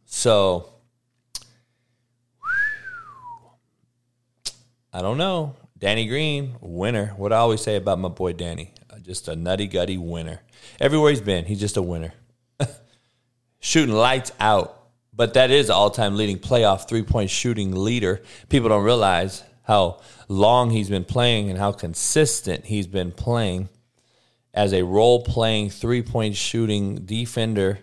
So, 0.07 0.73
I 4.93 5.03
don't 5.03 5.19
know. 5.19 5.57
Danny 5.79 6.07
Green, 6.07 6.57
winner. 6.61 7.09
What 7.17 7.33
I 7.33 7.37
always 7.37 7.61
say 7.61 7.77
about 7.77 7.99
my 7.99 8.09
boy 8.09 8.35
Danny, 8.35 8.73
uh, 8.89 8.99
just 8.99 9.29
a 9.29 9.35
nutty 9.35 9.67
gutty 9.67 9.99
winner. 9.99 10.41
Everywhere 10.81 11.11
he's 11.11 11.21
been, 11.21 11.45
he's 11.45 11.61
just 11.61 11.77
a 11.77 11.83
winner. 11.83 12.15
Shooting 13.65 13.95
lights 13.95 14.33
out. 14.41 14.77
But 15.15 15.35
that 15.35 15.53
is 15.53 15.71
all 15.71 15.91
time 15.91 16.17
leading 16.17 16.39
playoff 16.39 16.89
three 16.89 17.05
point 17.05 17.31
shooting 17.31 17.73
leader. 17.73 18.21
People 18.49 18.69
don't 18.69 18.83
realize 18.83 19.45
how 19.63 20.01
long 20.27 20.71
he's 20.71 20.89
been 20.89 21.05
playing 21.05 21.49
and 21.49 21.59
how 21.59 21.71
consistent 21.71 22.65
he's 22.67 22.89
been 22.89 23.13
playing 23.13 23.69
as 24.53 24.73
a 24.73 24.83
role 24.83 25.23
playing 25.23 25.71
three 25.71 26.03
point 26.03 26.35
shooting 26.35 27.05
defender. 27.05 27.79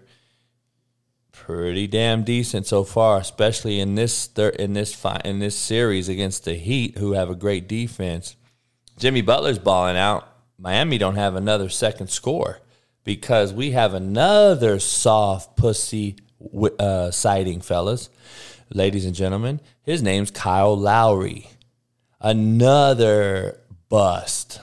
Pretty 1.31 1.87
damn 1.87 2.23
decent 2.23 2.67
so 2.67 2.83
far, 2.83 3.17
especially 3.17 3.79
in 3.79 3.95
this 3.95 4.25
thir- 4.25 4.49
in 4.49 4.73
this 4.73 4.93
fi- 4.93 5.21
in 5.23 5.39
this 5.39 5.55
series 5.55 6.09
against 6.09 6.43
the 6.43 6.55
Heat, 6.55 6.97
who 6.97 7.13
have 7.13 7.29
a 7.29 7.35
great 7.35 7.69
defense. 7.69 8.35
Jimmy 8.97 9.21
Butler's 9.21 9.59
balling 9.59 9.95
out. 9.95 10.27
Miami 10.57 10.97
don't 10.97 11.15
have 11.15 11.35
another 11.35 11.69
second 11.69 12.09
score 12.09 12.59
because 13.09 13.51
we 13.51 13.71
have 13.71 13.95
another 13.95 14.77
soft 14.77 15.57
pussy 15.57 16.15
uh, 16.77 17.09
sighting, 17.09 17.59
fellas, 17.59 18.07
ladies 18.71 19.03
and 19.03 19.15
gentlemen. 19.15 19.59
His 19.81 20.03
name's 20.03 20.29
Kyle 20.29 20.77
Lowry, 20.77 21.49
another 22.21 23.61
bust. 23.89 24.61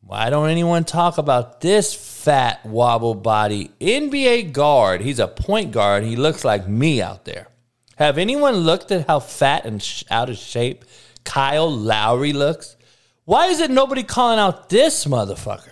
Why 0.00 0.30
don't 0.30 0.48
anyone 0.48 0.84
talk 0.84 1.18
about 1.18 1.60
this 1.60 1.92
fat 1.92 2.64
wobble 2.64 3.16
body 3.16 3.72
NBA 3.80 4.52
guard? 4.52 5.00
He's 5.00 5.18
a 5.18 5.26
point 5.26 5.72
guard. 5.72 6.04
He 6.04 6.14
looks 6.14 6.44
like 6.44 6.68
me 6.68 7.02
out 7.02 7.24
there. 7.24 7.48
Have 7.96 8.16
anyone 8.16 8.58
looked 8.58 8.92
at 8.92 9.08
how 9.08 9.18
fat 9.18 9.64
and 9.64 9.82
sh- 9.82 10.04
out 10.08 10.30
of 10.30 10.36
shape 10.36 10.84
Kyle 11.24 11.68
Lowry 11.68 12.32
looks? 12.32 12.76
Why 13.24 13.48
is 13.48 13.58
it 13.58 13.72
nobody 13.72 14.04
calling 14.04 14.38
out 14.38 14.68
this 14.68 15.04
motherfucker? 15.04 15.71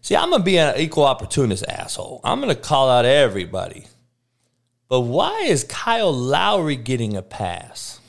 See, 0.00 0.16
I'm 0.16 0.30
gonna 0.30 0.42
be 0.42 0.58
an 0.58 0.78
equal 0.78 1.04
opportunist 1.04 1.64
asshole. 1.66 2.20
I'm 2.24 2.40
gonna 2.40 2.54
call 2.54 2.88
out 2.88 3.04
everybody. 3.04 3.86
But 4.88 5.02
why 5.02 5.42
is 5.42 5.64
Kyle 5.64 6.12
Lowry 6.12 6.76
getting 6.76 7.16
a 7.16 7.22
pass? 7.22 8.00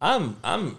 I'm 0.00 0.36
I'm 0.44 0.76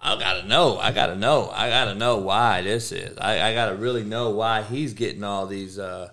I 0.00 0.18
gotta 0.18 0.46
know. 0.46 0.78
I 0.78 0.92
gotta 0.92 1.16
know. 1.16 1.50
I 1.50 1.70
gotta 1.70 1.94
know 1.94 2.18
why 2.18 2.60
this 2.60 2.92
is. 2.92 3.16
I, 3.18 3.50
I 3.50 3.54
gotta 3.54 3.74
really 3.74 4.04
know 4.04 4.30
why 4.30 4.62
he's 4.62 4.92
getting 4.92 5.24
all 5.24 5.46
these. 5.46 5.78
Uh, 5.78 6.10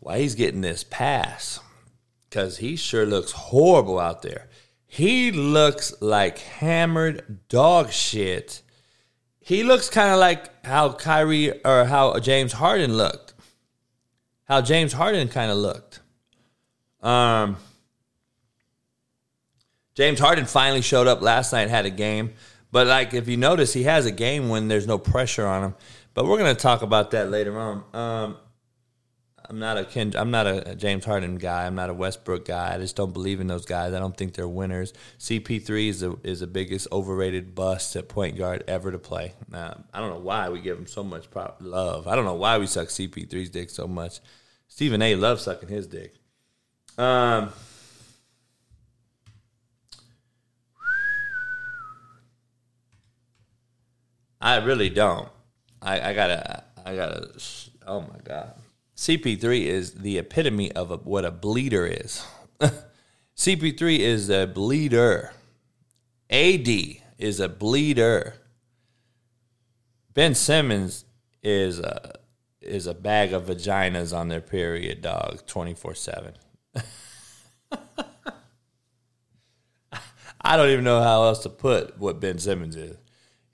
why 0.00 0.18
he's 0.18 0.34
getting 0.34 0.62
this 0.62 0.84
pass? 0.84 1.60
Because 2.28 2.58
he 2.58 2.76
sure 2.76 3.04
looks 3.04 3.32
horrible 3.32 3.98
out 3.98 4.22
there. 4.22 4.48
He 4.86 5.32
looks 5.32 5.92
like 6.00 6.38
hammered 6.38 7.40
dog 7.48 7.90
shit. 7.90 8.62
He 9.44 9.62
looks 9.62 9.90
kind 9.90 10.10
of 10.10 10.18
like 10.18 10.64
how 10.64 10.92
Kyrie 10.92 11.62
or 11.66 11.84
how 11.84 12.18
James 12.18 12.52
Harden 12.52 12.96
looked. 12.96 13.34
How 14.44 14.62
James 14.62 14.94
Harden 14.94 15.28
kind 15.28 15.50
of 15.50 15.58
looked. 15.58 16.00
Um, 17.02 17.58
James 19.94 20.18
Harden 20.18 20.46
finally 20.46 20.80
showed 20.80 21.06
up 21.06 21.20
last 21.20 21.52
night, 21.52 21.68
had 21.68 21.84
a 21.84 21.90
game. 21.90 22.32
But 22.72 22.86
like 22.86 23.12
if 23.12 23.28
you 23.28 23.36
notice, 23.36 23.74
he 23.74 23.82
has 23.82 24.06
a 24.06 24.10
game 24.10 24.48
when 24.48 24.68
there's 24.68 24.86
no 24.86 24.96
pressure 24.96 25.46
on 25.46 25.62
him. 25.62 25.74
But 26.14 26.24
we're 26.24 26.38
gonna 26.38 26.54
talk 26.54 26.80
about 26.80 27.10
that 27.10 27.30
later 27.30 27.58
on. 27.58 27.84
Um, 27.92 28.36
I'm 29.46 29.58
not 29.58 29.76
a 29.76 29.84
Ken, 29.84 30.14
I'm 30.16 30.30
not 30.30 30.46
a 30.46 30.74
James 30.74 31.04
Harden 31.04 31.36
guy. 31.36 31.66
I'm 31.66 31.74
not 31.74 31.90
a 31.90 31.94
Westbrook 31.94 32.46
guy. 32.46 32.74
I 32.74 32.78
just 32.78 32.96
don't 32.96 33.12
believe 33.12 33.40
in 33.40 33.46
those 33.46 33.66
guys. 33.66 33.92
I 33.92 33.98
don't 33.98 34.16
think 34.16 34.34
they're 34.34 34.48
winners. 34.48 34.94
CP3 35.18 35.88
is 35.88 36.00
the 36.00 36.16
is 36.22 36.40
the 36.40 36.46
biggest 36.46 36.88
overrated 36.90 37.54
bust 37.54 37.94
at 37.96 38.08
point 38.08 38.38
guard 38.38 38.64
ever 38.66 38.90
to 38.90 38.98
play. 38.98 39.34
Now, 39.50 39.84
I 39.92 40.00
don't 40.00 40.10
know 40.10 40.20
why 40.20 40.48
we 40.48 40.60
give 40.60 40.78
him 40.78 40.86
so 40.86 41.04
much 41.04 41.28
love. 41.60 42.06
I 42.06 42.16
don't 42.16 42.24
know 42.24 42.34
why 42.34 42.56
we 42.56 42.66
suck 42.66 42.88
CP3's 42.88 43.50
dick 43.50 43.68
so 43.68 43.86
much. 43.86 44.20
Stephen 44.66 45.02
A. 45.02 45.14
loves 45.14 45.42
sucking 45.42 45.68
his 45.68 45.86
dick. 45.86 46.14
Um, 46.96 47.52
I 54.40 54.56
really 54.56 54.88
don't. 54.90 55.28
I, 55.82 56.10
I 56.10 56.14
gotta, 56.14 56.64
I 56.84 56.96
gotta. 56.96 57.30
Oh 57.86 58.00
my 58.00 58.18
god, 58.24 58.54
CP3 58.96 59.64
is 59.64 59.94
the 59.94 60.18
epitome 60.18 60.70
of 60.72 60.90
a, 60.90 60.96
what 60.98 61.24
a 61.24 61.30
bleeder 61.30 61.86
is. 61.86 62.24
CP3 63.36 63.98
is 63.98 64.30
a 64.30 64.46
bleeder. 64.46 65.32
AD 66.30 66.68
is 67.18 67.40
a 67.40 67.48
bleeder. 67.48 68.34
Ben 70.14 70.34
Simmons 70.34 71.04
is 71.42 71.80
a 71.80 72.14
is 72.60 72.86
a 72.86 72.94
bag 72.94 73.32
of 73.34 73.44
vaginas 73.46 74.16
on 74.16 74.28
their 74.28 74.40
period, 74.40 75.02
dog, 75.02 75.46
24 75.46 75.94
7. 75.94 76.32
I 80.40 80.56
don't 80.56 80.70
even 80.70 80.84
know 80.84 81.02
how 81.02 81.24
else 81.24 81.42
to 81.42 81.48
put 81.48 81.98
what 81.98 82.20
Ben 82.20 82.38
Simmons 82.38 82.76
is. 82.76 82.96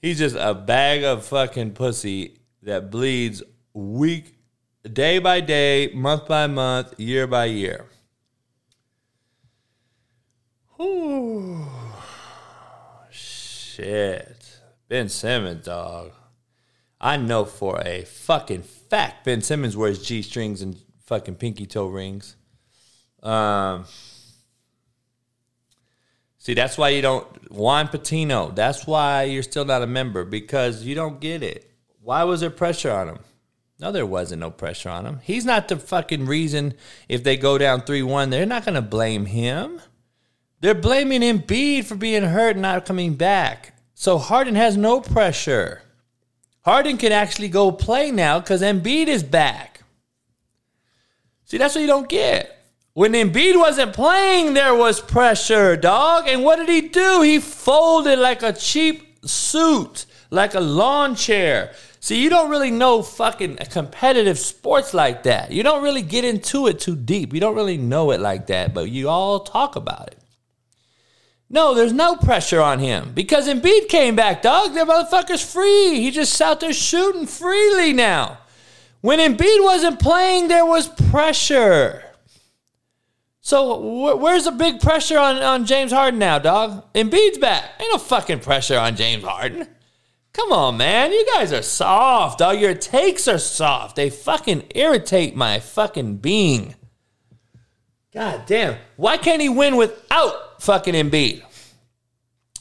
He's 0.02 0.18
just 0.18 0.36
a 0.38 0.54
bag 0.54 1.02
of 1.04 1.24
fucking 1.24 1.72
pussy 1.72 2.38
that 2.62 2.90
bleeds 2.90 3.42
week, 3.72 4.34
day 4.82 5.18
by 5.18 5.40
day, 5.40 5.90
month 5.94 6.26
by 6.28 6.46
month, 6.46 6.98
year 6.98 7.26
by 7.26 7.46
year. 7.46 7.86
Whew. 10.76 11.66
Shit. 13.10 14.60
Ben 14.88 15.08
Simmons, 15.08 15.64
dog. 15.64 16.12
I 17.00 17.16
know 17.16 17.44
for 17.44 17.80
a 17.84 18.02
fucking 18.02 18.62
fact 18.62 19.24
Ben 19.24 19.40
Simmons 19.40 19.76
wears 19.76 20.02
G 20.02 20.20
strings 20.20 20.60
and 20.60 20.76
fucking 21.06 21.36
pinky 21.36 21.64
toe 21.64 21.86
rings. 21.86 22.36
Um, 23.22 23.84
see, 26.38 26.54
that's 26.54 26.76
why 26.76 26.90
you 26.90 27.00
don't 27.00 27.50
Juan 27.50 27.88
Patino. 27.88 28.50
That's 28.50 28.86
why 28.86 29.24
you're 29.24 29.42
still 29.42 29.64
not 29.64 29.82
a 29.82 29.86
member 29.86 30.24
because 30.24 30.84
you 30.84 30.94
don't 30.94 31.20
get 31.20 31.42
it. 31.42 31.70
Why 32.02 32.24
was 32.24 32.40
there 32.40 32.50
pressure 32.50 32.90
on 32.90 33.08
him? 33.08 33.18
No, 33.80 33.90
there 33.90 34.04
wasn't 34.04 34.40
no 34.40 34.50
pressure 34.50 34.90
on 34.90 35.06
him. 35.06 35.20
He's 35.22 35.46
not 35.46 35.68
the 35.68 35.76
fucking 35.76 36.26
reason 36.26 36.74
if 37.08 37.24
they 37.24 37.38
go 37.38 37.56
down 37.56 37.80
3 37.80 38.02
1. 38.02 38.28
They're 38.28 38.44
not 38.44 38.66
going 38.66 38.74
to 38.74 38.82
blame 38.82 39.24
him. 39.24 39.80
They're 40.60 40.74
blaming 40.74 41.22
Embiid 41.22 41.86
for 41.86 41.94
being 41.94 42.22
hurt 42.22 42.56
and 42.56 42.62
not 42.62 42.84
coming 42.84 43.14
back. 43.14 43.74
So 43.94 44.18
Harden 44.18 44.54
has 44.54 44.76
no 44.76 45.00
pressure. 45.00 45.80
Harden 46.62 46.98
can 46.98 47.12
actually 47.12 47.48
go 47.48 47.72
play 47.72 48.10
now 48.10 48.38
because 48.38 48.60
Embiid 48.60 49.06
is 49.06 49.22
back. 49.22 49.80
See, 51.46 51.56
that's 51.56 51.74
what 51.74 51.80
you 51.80 51.86
don't 51.86 52.08
get. 52.08 52.58
When 52.92 53.12
Embiid 53.12 53.56
wasn't 53.56 53.94
playing, 53.94 54.52
there 54.52 54.74
was 54.74 55.00
pressure, 55.00 55.74
dog. 55.76 56.28
And 56.28 56.44
what 56.44 56.56
did 56.56 56.68
he 56.68 56.82
do? 56.88 57.22
He 57.22 57.40
folded 57.40 58.18
like 58.18 58.42
a 58.42 58.52
cheap 58.52 59.26
suit, 59.26 60.04
like 60.28 60.54
a 60.54 60.60
lawn 60.60 61.14
chair. 61.14 61.72
See, 62.02 62.22
you 62.22 62.30
don't 62.30 62.50
really 62.50 62.70
know 62.70 63.02
fucking 63.02 63.56
competitive 63.70 64.38
sports 64.38 64.94
like 64.94 65.24
that. 65.24 65.52
You 65.52 65.62
don't 65.62 65.82
really 65.82 66.00
get 66.00 66.24
into 66.24 66.66
it 66.66 66.80
too 66.80 66.96
deep. 66.96 67.34
You 67.34 67.40
don't 67.40 67.54
really 67.54 67.76
know 67.76 68.10
it 68.10 68.20
like 68.20 68.46
that, 68.46 68.72
but 68.72 68.90
you 68.90 69.10
all 69.10 69.40
talk 69.40 69.76
about 69.76 70.08
it. 70.08 70.18
No, 71.50 71.74
there's 71.74 71.92
no 71.92 72.16
pressure 72.16 72.62
on 72.62 72.78
him 72.78 73.12
because 73.12 73.48
Embiid 73.48 73.88
came 73.88 74.16
back, 74.16 74.40
dog. 74.40 74.72
That 74.74 74.88
motherfucker's 74.88 75.42
free. 75.42 76.00
He 76.00 76.10
just 76.10 76.40
out 76.40 76.60
there 76.60 76.72
shooting 76.72 77.26
freely 77.26 77.92
now. 77.92 78.38
When 79.02 79.18
Embiid 79.18 79.62
wasn't 79.62 80.00
playing, 80.00 80.48
there 80.48 80.64
was 80.64 80.88
pressure. 81.10 82.02
So 83.40 83.78
wh- 83.78 84.20
where's 84.20 84.44
the 84.44 84.52
big 84.52 84.80
pressure 84.80 85.18
on, 85.18 85.36
on 85.36 85.66
James 85.66 85.92
Harden 85.92 86.20
now, 86.20 86.38
dog? 86.38 86.90
Embiid's 86.94 87.38
back. 87.38 87.64
Ain't 87.80 87.92
no 87.92 87.98
fucking 87.98 88.40
pressure 88.40 88.78
on 88.78 88.96
James 88.96 89.24
Harden. 89.24 89.66
Come 90.32 90.52
on, 90.52 90.76
man. 90.76 91.12
You 91.12 91.26
guys 91.34 91.52
are 91.52 91.62
soft, 91.62 92.38
dog. 92.38 92.60
Your 92.60 92.74
takes 92.74 93.26
are 93.26 93.38
soft. 93.38 93.96
They 93.96 94.10
fucking 94.10 94.64
irritate 94.74 95.34
my 95.34 95.58
fucking 95.58 96.18
being. 96.18 96.76
God 98.12 98.44
damn. 98.46 98.76
Why 98.96 99.16
can't 99.16 99.42
he 99.42 99.48
win 99.48 99.76
without 99.76 100.62
fucking 100.62 100.94
Embiid? 100.94 101.42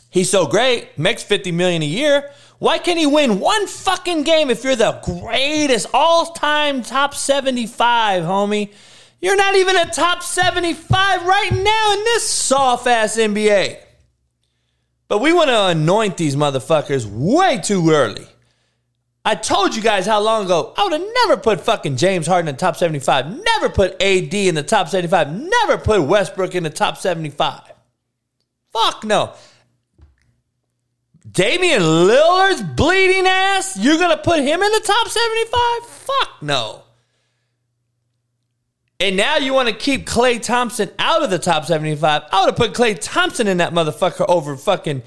He's 0.09 0.29
so 0.29 0.47
great, 0.47 0.97
makes 0.97 1.21
50 1.21 1.51
million 1.51 1.83
a 1.83 1.85
year. 1.85 2.31
Why 2.57 2.79
can't 2.79 2.99
he 2.99 3.05
win 3.05 3.39
one 3.39 3.67
fucking 3.67 4.23
game 4.23 4.49
if 4.49 4.63
you're 4.63 4.75
the 4.75 4.99
greatest 5.03 5.87
all-time 5.93 6.81
top 6.81 7.13
75, 7.13 8.23
homie? 8.23 8.73
You're 9.21 9.35
not 9.35 9.55
even 9.55 9.75
a 9.75 9.85
top 9.85 10.23
75 10.23 11.25
right 11.25 11.51
now 11.51 11.93
in 11.93 12.03
this 12.03 12.27
soft 12.27 12.87
ass 12.87 13.17
NBA. 13.17 13.79
But 15.09 15.19
we 15.19 15.33
want 15.33 15.49
to 15.49 15.65
anoint 15.65 16.17
these 16.17 16.35
motherfuckers 16.35 17.05
way 17.05 17.57
too 17.57 17.89
early. 17.89 18.27
I 19.25 19.35
told 19.35 19.75
you 19.75 19.81
guys 19.81 20.05
how 20.05 20.21
long 20.21 20.45
ago 20.45 20.73
I 20.77 20.83
would 20.83 20.93
have 20.93 21.09
never 21.25 21.41
put 21.41 21.59
fucking 21.59 21.97
James 21.97 22.25
Harden 22.25 22.47
in 22.47 22.55
the 22.55 22.59
top 22.59 22.77
75, 22.77 23.43
never 23.43 23.69
put 23.69 24.01
AD 24.01 24.33
in 24.33 24.55
the 24.55 24.63
top 24.63 24.87
75, 24.87 25.33
never 25.33 25.77
put 25.77 26.03
Westbrook 26.03 26.55
in 26.55 26.63
the 26.63 26.69
top 26.69 26.97
75. 26.97 27.61
Fuck 28.71 29.03
no. 29.03 29.33
Damian 31.29 31.81
Lillard's 31.81 32.61
bleeding 32.61 33.27
ass, 33.27 33.77
you're 33.77 33.97
going 33.97 34.15
to 34.15 34.23
put 34.23 34.39
him 34.39 34.63
in 34.63 34.71
the 34.71 34.79
top 34.79 35.07
75? 35.07 35.89
Fuck 35.89 36.41
no. 36.41 36.83
And 39.01 39.15
now 39.15 39.37
you 39.37 39.53
want 39.53 39.69
to 39.69 39.73
keep 39.73 40.05
Klay 40.05 40.41
Thompson 40.41 40.91
out 40.99 41.23
of 41.23 41.29
the 41.29 41.39
top 41.39 41.65
75. 41.65 42.23
I 42.31 42.41
would 42.41 42.47
have 42.47 42.55
put 42.57 42.73
Klay 42.73 42.97
Thompson 42.99 43.47
in 43.47 43.57
that 43.57 43.73
motherfucker 43.73 44.25
over 44.27 44.57
fucking 44.57 45.03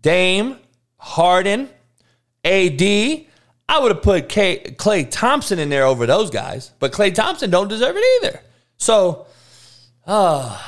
Dame, 0.00 0.56
Harden, 0.96 1.68
AD. 2.44 2.82
I 3.70 3.78
would 3.80 3.92
have 3.92 4.02
put 4.02 4.30
K- 4.30 4.74
Klay 4.78 5.10
Thompson 5.10 5.58
in 5.58 5.68
there 5.68 5.84
over 5.84 6.06
those 6.06 6.30
guys, 6.30 6.72
but 6.78 6.90
Klay 6.92 7.14
Thompson 7.14 7.50
don't 7.50 7.68
deserve 7.68 7.96
it 7.98 8.04
either. 8.24 8.40
So, 8.78 9.26
uh, 10.06 10.58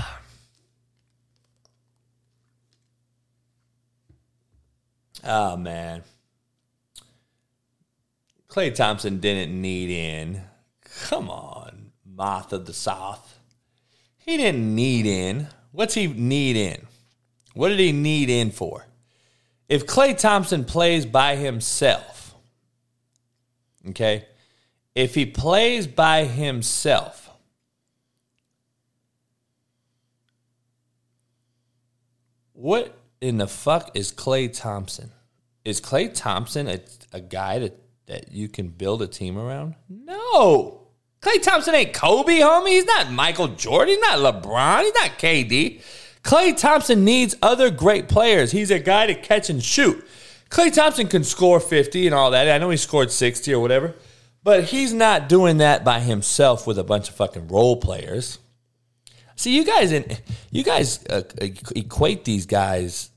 oh 5.24 5.56
man, 5.56 6.02
Klay 8.48 8.74
Thompson 8.74 9.18
didn't 9.18 9.58
need 9.58 9.88
in. 9.88 10.42
Come 11.08 11.30
on, 11.30 11.69
moth 12.20 12.52
of 12.52 12.66
the 12.66 12.74
South. 12.74 13.38
He 14.18 14.36
didn't 14.36 14.74
need 14.74 15.06
in. 15.06 15.48
What's 15.72 15.94
he 15.94 16.06
need 16.06 16.54
in? 16.54 16.86
What 17.54 17.70
did 17.70 17.80
he 17.80 17.92
need 17.92 18.28
in 18.28 18.50
for? 18.50 18.84
If 19.70 19.86
Klay 19.86 20.18
Thompson 20.18 20.66
plays 20.66 21.06
by 21.06 21.36
himself, 21.36 22.34
okay, 23.88 24.26
if 24.94 25.14
he 25.14 25.24
plays 25.24 25.86
by 25.86 26.24
himself, 26.24 27.30
what 32.52 32.94
in 33.22 33.38
the 33.38 33.48
fuck 33.48 33.96
is 33.96 34.12
Klay 34.12 34.54
Thompson? 34.54 35.10
Is 35.64 35.80
Klay 35.80 36.12
Thompson 36.12 36.68
a, 36.68 36.80
a 37.14 37.20
guy 37.20 37.60
that, 37.60 37.80
that 38.06 38.30
you 38.30 38.48
can 38.48 38.68
build 38.68 39.00
a 39.00 39.06
team 39.06 39.38
around? 39.38 39.74
No. 39.88 40.79
Klay 41.22 41.42
Thompson 41.42 41.74
ain't 41.74 41.92
Kobe, 41.92 42.38
homie. 42.38 42.70
He's 42.70 42.86
not 42.86 43.12
Michael 43.12 43.48
Jordan. 43.48 43.94
He's 43.94 44.00
not 44.00 44.18
LeBron. 44.18 44.82
He's 44.84 44.94
not 44.94 45.10
KD. 45.18 45.82
Klay 46.22 46.56
Thompson 46.56 47.04
needs 47.04 47.36
other 47.42 47.70
great 47.70 48.08
players. 48.08 48.52
He's 48.52 48.70
a 48.70 48.78
guy 48.78 49.06
to 49.06 49.14
catch 49.14 49.50
and 49.50 49.62
shoot. 49.62 50.06
Klay 50.50 50.72
Thompson 50.72 51.08
can 51.08 51.24
score 51.24 51.60
50 51.60 52.06
and 52.06 52.14
all 52.14 52.30
that. 52.30 52.48
I 52.48 52.58
know 52.58 52.70
he 52.70 52.76
scored 52.76 53.10
60 53.10 53.52
or 53.52 53.60
whatever, 53.60 53.94
but 54.42 54.64
he's 54.64 54.92
not 54.92 55.28
doing 55.28 55.58
that 55.58 55.84
by 55.84 56.00
himself 56.00 56.66
with 56.66 56.78
a 56.78 56.84
bunch 56.84 57.08
of 57.08 57.14
fucking 57.14 57.48
role 57.48 57.76
players. 57.76 58.38
See, 59.36 59.54
you 59.56 59.64
guys, 59.64 59.92
you 60.50 60.64
guys 60.64 61.04
uh, 61.06 61.22
equate 61.40 62.24
these 62.24 62.46
guys 62.46 63.10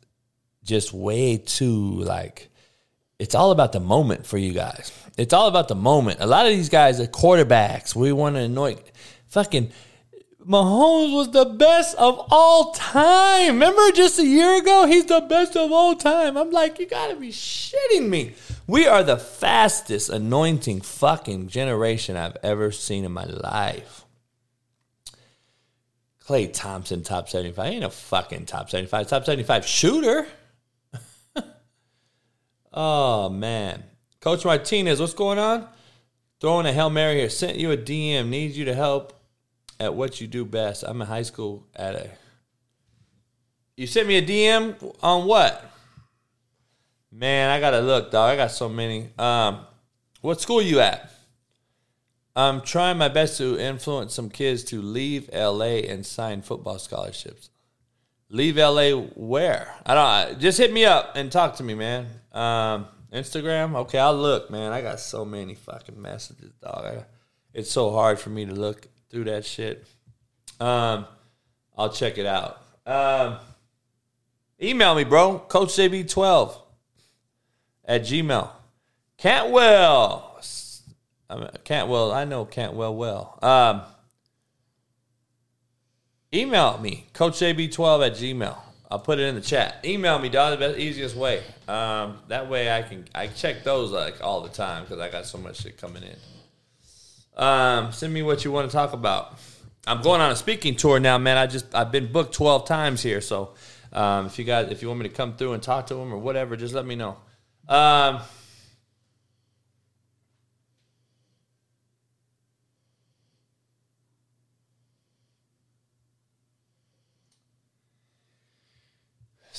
just 0.63 0.93
way 0.93 1.37
too 1.37 1.99
like. 1.99 2.49
It's 3.19 3.35
all 3.35 3.51
about 3.51 3.71
the 3.71 3.79
moment 3.79 4.25
for 4.25 4.37
you 4.37 4.53
guys. 4.53 4.91
It's 5.17 5.33
all 5.33 5.47
about 5.47 5.67
the 5.67 5.75
moment. 5.75 6.19
A 6.19 6.25
lot 6.25 6.45
of 6.45 6.51
these 6.51 6.69
guys 6.69 6.99
are 6.99 7.07
quarterbacks. 7.07 7.95
We 7.95 8.11
want 8.11 8.35
to 8.35 8.41
anoint 8.41 8.81
fucking 9.27 9.71
Mahomes 10.45 11.13
was 11.13 11.31
the 11.31 11.45
best 11.45 11.95
of 11.95 12.27
all 12.29 12.73
time. 12.73 13.53
Remember 13.53 13.91
just 13.91 14.19
a 14.19 14.25
year 14.25 14.57
ago? 14.57 14.85
He's 14.85 15.05
the 15.05 15.21
best 15.21 15.55
of 15.55 15.71
all 15.71 15.95
time. 15.95 16.37
I'm 16.37 16.51
like, 16.51 16.79
you 16.79 16.85
gotta 16.85 17.15
be 17.15 17.29
shitting 17.29 18.09
me. 18.09 18.33
We 18.67 18.85
are 18.85 19.03
the 19.03 19.17
fastest 19.17 20.09
anointing 20.09 20.81
fucking 20.81 21.47
generation 21.47 22.17
I've 22.17 22.37
ever 22.43 22.71
seen 22.71 23.05
in 23.05 23.13
my 23.13 23.25
life. 23.25 24.05
Klay 26.25 26.51
Thompson, 26.51 27.03
top 27.03 27.29
75. 27.29 27.65
He 27.65 27.75
ain't 27.75 27.85
a 27.85 27.89
fucking 27.89 28.45
top 28.45 28.69
75. 28.69 29.07
Top 29.07 29.25
75 29.25 29.65
shooter. 29.65 30.27
Oh, 32.73 33.29
man. 33.29 33.83
Coach 34.19 34.45
Martinez, 34.45 34.99
what's 34.99 35.13
going 35.13 35.39
on? 35.39 35.67
Throwing 36.39 36.65
a 36.65 36.73
Hail 36.73 36.89
Mary 36.89 37.15
here. 37.15 37.29
Sent 37.29 37.57
you 37.57 37.71
a 37.71 37.77
DM. 37.77 38.29
Needs 38.29 38.57
you 38.57 38.65
to 38.65 38.73
help 38.73 39.19
at 39.79 39.93
what 39.93 40.19
you 40.19 40.27
do 40.27 40.45
best. 40.45 40.83
I'm 40.83 41.01
in 41.01 41.07
high 41.07 41.21
school 41.23 41.67
at 41.75 41.95
a. 41.95 42.09
You 43.75 43.87
sent 43.87 44.07
me 44.07 44.17
a 44.17 44.21
DM 44.21 44.95
on 45.01 45.25
what? 45.25 45.71
Man, 47.11 47.49
I 47.49 47.59
gotta 47.59 47.79
look, 47.79 48.11
dog. 48.11 48.31
I 48.31 48.35
got 48.35 48.51
so 48.51 48.69
many. 48.69 49.09
Um, 49.17 49.61
what 50.21 50.41
school 50.41 50.61
you 50.61 50.79
at? 50.79 51.11
I'm 52.35 52.61
trying 52.61 52.97
my 52.97 53.09
best 53.09 53.37
to 53.37 53.59
influence 53.59 54.13
some 54.13 54.29
kids 54.29 54.63
to 54.65 54.81
leave 54.81 55.29
LA 55.31 55.83
and 55.87 56.05
sign 56.05 56.41
football 56.41 56.79
scholarships. 56.79 57.49
Leave 58.29 58.57
LA 58.57 58.91
where? 58.91 59.75
I 59.85 59.93
don't. 59.93 60.39
Just 60.39 60.57
hit 60.57 60.73
me 60.73 60.85
up 60.85 61.15
and 61.15 61.31
talk 61.31 61.55
to 61.57 61.63
me, 61.63 61.75
man. 61.75 62.07
Um, 62.33 62.87
Instagram. 63.11 63.75
Okay, 63.75 63.99
I'll 63.99 64.15
look, 64.15 64.49
man. 64.49 64.71
I 64.71 64.81
got 64.81 64.99
so 64.99 65.23
many 65.23 65.55
fucking 65.55 66.01
messages, 66.01 66.51
dog. 66.61 66.85
I, 66.85 67.05
it's 67.53 67.71
so 67.71 67.91
hard 67.91 68.19
for 68.19 68.29
me 68.29 68.45
to 68.45 68.53
look 68.53 68.87
through 69.09 69.25
that 69.25 69.45
shit. 69.45 69.85
Um, 70.59 71.05
I'll 71.77 71.91
check 71.91 72.17
it 72.17 72.25
out. 72.25 72.61
Um, 72.85 73.37
email 74.61 74.95
me, 74.95 75.03
bro. 75.03 75.45
CoachJB12 75.47 76.57
at 77.85 78.01
Gmail. 78.01 78.49
Cantwell. 79.17 80.41
I 81.29 81.35
mean, 81.35 81.49
Cantwell. 81.63 82.11
I 82.11 82.25
know 82.25 82.45
Cantwell 82.45 82.95
well. 82.95 83.39
Um, 83.41 83.81
email 86.33 86.77
me, 86.79 87.07
CoachJB12 87.13 88.07
at 88.07 88.13
Gmail. 88.13 88.57
I'll 88.93 88.99
put 88.99 89.17
it 89.17 89.23
in 89.23 89.33
the 89.33 89.41
chat. 89.41 89.83
Email 89.83 90.19
me, 90.19 90.29
dog. 90.29 90.51
The 90.51 90.67
best, 90.67 90.77
easiest 90.77 91.15
way. 91.15 91.41
Um, 91.67 92.19
that 92.27 92.47
way 92.47 92.71
I 92.71 92.83
can 92.83 93.05
I 93.15 93.25
check 93.25 93.63
those 93.63 93.89
like 93.89 94.23
all 94.23 94.41
the 94.41 94.49
time 94.49 94.83
because 94.83 94.99
I 94.99 95.09
got 95.09 95.25
so 95.25 95.39
much 95.39 95.61
shit 95.61 95.79
coming 95.79 96.03
in. 96.03 96.15
Um, 97.35 97.91
send 97.91 98.13
me 98.13 98.21
what 98.21 98.45
you 98.45 98.51
want 98.51 98.69
to 98.69 98.71
talk 98.71 98.93
about. 98.93 99.39
I'm 99.87 100.03
going 100.03 100.21
on 100.21 100.29
a 100.29 100.35
speaking 100.35 100.75
tour 100.75 100.99
now, 100.99 101.17
man. 101.17 101.37
I 101.37 101.47
just 101.47 101.73
I've 101.73 101.91
been 101.91 102.11
booked 102.11 102.35
12 102.35 102.67
times 102.67 103.01
here, 103.01 103.19
so 103.19 103.55
um, 103.93 104.27
if 104.27 104.37
you 104.37 104.45
guys 104.45 104.69
if 104.69 104.83
you 104.83 104.89
want 104.89 104.99
me 104.99 105.09
to 105.09 105.15
come 105.15 105.37
through 105.37 105.53
and 105.53 105.63
talk 105.63 105.87
to 105.87 105.95
them 105.95 106.13
or 106.13 106.19
whatever, 106.19 106.55
just 106.55 106.75
let 106.75 106.85
me 106.85 106.93
know. 106.93 107.17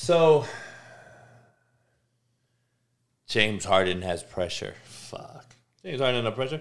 So 0.05 0.45
James 3.27 3.65
Harden 3.65 4.03
has 4.03 4.23
pressure. 4.23 4.75
Fuck. 4.85 5.57
James 5.83 5.99
Harden 5.99 6.25
no 6.25 6.31
pressure. 6.31 6.61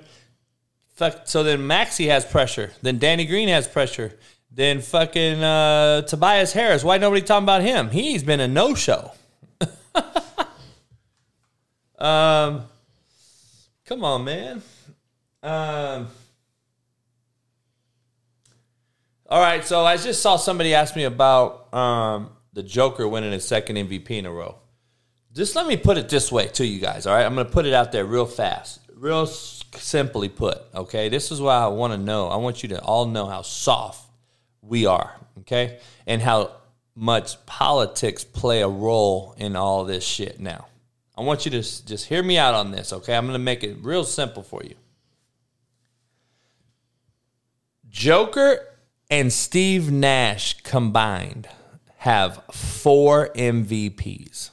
Fuck. 0.94 1.24
So 1.26 1.44
then 1.44 1.68
Maxey 1.68 2.08
has 2.08 2.24
pressure. 2.24 2.72
Then 2.82 3.00
Danny 3.00 3.26
Green 3.26 3.50
has 3.50 3.68
pressure. 3.68 4.18
Then 4.50 4.80
fucking 4.80 5.44
uh, 5.44 6.04
Tobias 6.04 6.54
Harris. 6.54 6.86
Why 6.86 6.98
nobody 6.98 7.22
talking 7.22 7.44
about 7.44 7.64
him? 7.64 7.90
He's 7.90 8.24
been 8.24 8.40
a 8.40 8.48
no 8.48 8.76
show. 8.76 9.12
um, 12.00 12.64
come 13.86 14.06
on, 14.06 14.24
man. 14.24 14.62
Um. 15.44 16.08
All 19.28 19.42
right, 19.42 19.66
so 19.66 19.84
I 19.84 19.98
just 19.98 20.22
saw 20.22 20.38
somebody 20.38 20.74
ask 20.74 20.96
me 20.96 21.04
about 21.04 21.74
um, 21.74 22.30
the 22.54 22.64
Joker 22.64 23.08
winning 23.08 23.32
his 23.32 23.46
second 23.46 23.76
MVP 23.76 24.12
in 24.12 24.26
a 24.26 24.32
row. 24.32 24.58
Just 25.34 25.56
let 25.56 25.66
me 25.66 25.76
put 25.76 25.98
it 25.98 26.10
this 26.10 26.32
way 26.32 26.48
to 26.50 26.66
you 26.66 26.80
guys, 26.80 27.08
all 27.08 27.16
right? 27.16 27.26
I'm 27.26 27.34
going 27.34 27.48
to 27.48 27.52
put 27.52 27.66
it 27.66 27.74
out 27.74 27.92
there 27.92 28.06
real 28.06 28.28
fast, 28.28 28.80
real 28.94 29.26
simply 29.26 30.30
put, 30.30 30.62
okay? 30.76 31.10
This 31.10 31.32
is 31.32 31.42
why 31.42 31.58
I 31.58 31.68
want 31.68 31.94
to 31.94 31.98
know. 31.98 32.28
I 32.28 32.36
want 32.36 32.62
you 32.62 32.70
to 32.70 32.82
all 32.82 33.08
know 33.08 33.26
how 33.26 33.42
soft 33.42 34.08
we 34.62 34.86
are, 34.86 35.16
okay? 35.40 35.80
And 36.06 36.22
how 36.22 36.52
much 36.96 37.44
politics 37.48 38.24
play 38.24 38.62
a 38.62 38.68
role 38.68 39.34
in 39.38 39.56
all 39.56 39.86
this 39.86 40.04
shit 40.04 40.40
now. 40.40 40.68
I 41.18 41.22
want 41.22 41.46
you 41.46 41.52
to 41.52 41.62
just 41.86 42.06
hear 42.06 42.22
me 42.22 42.38
out 42.38 42.54
on 42.54 42.72
this, 42.72 42.94
okay? 42.94 43.16
I'm 43.16 43.26
going 43.26 43.34
to 43.34 43.40
make 43.40 43.64
it 43.64 43.78
real 43.82 44.04
simple 44.04 44.44
for 44.44 44.62
you. 44.64 44.76
Joker 47.90 48.68
and 49.10 49.34
Steve 49.34 49.92
Nash 49.92 50.62
combined 50.62 51.48
have 52.04 52.44
four 52.52 53.30
MVPs. 53.30 54.50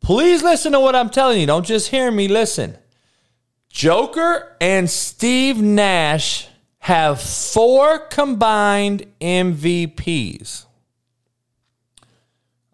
Please 0.00 0.40
listen 0.40 0.70
to 0.70 0.78
what 0.78 0.94
I'm 0.94 1.10
telling 1.10 1.40
you. 1.40 1.48
Don't 1.48 1.66
just 1.66 1.88
hear 1.88 2.12
me, 2.12 2.28
listen. 2.28 2.78
Joker 3.70 4.56
and 4.60 4.88
Steve 4.88 5.60
Nash 5.60 6.46
have 6.78 7.20
four 7.20 7.98
combined 7.98 9.06
MVPs. 9.20 10.66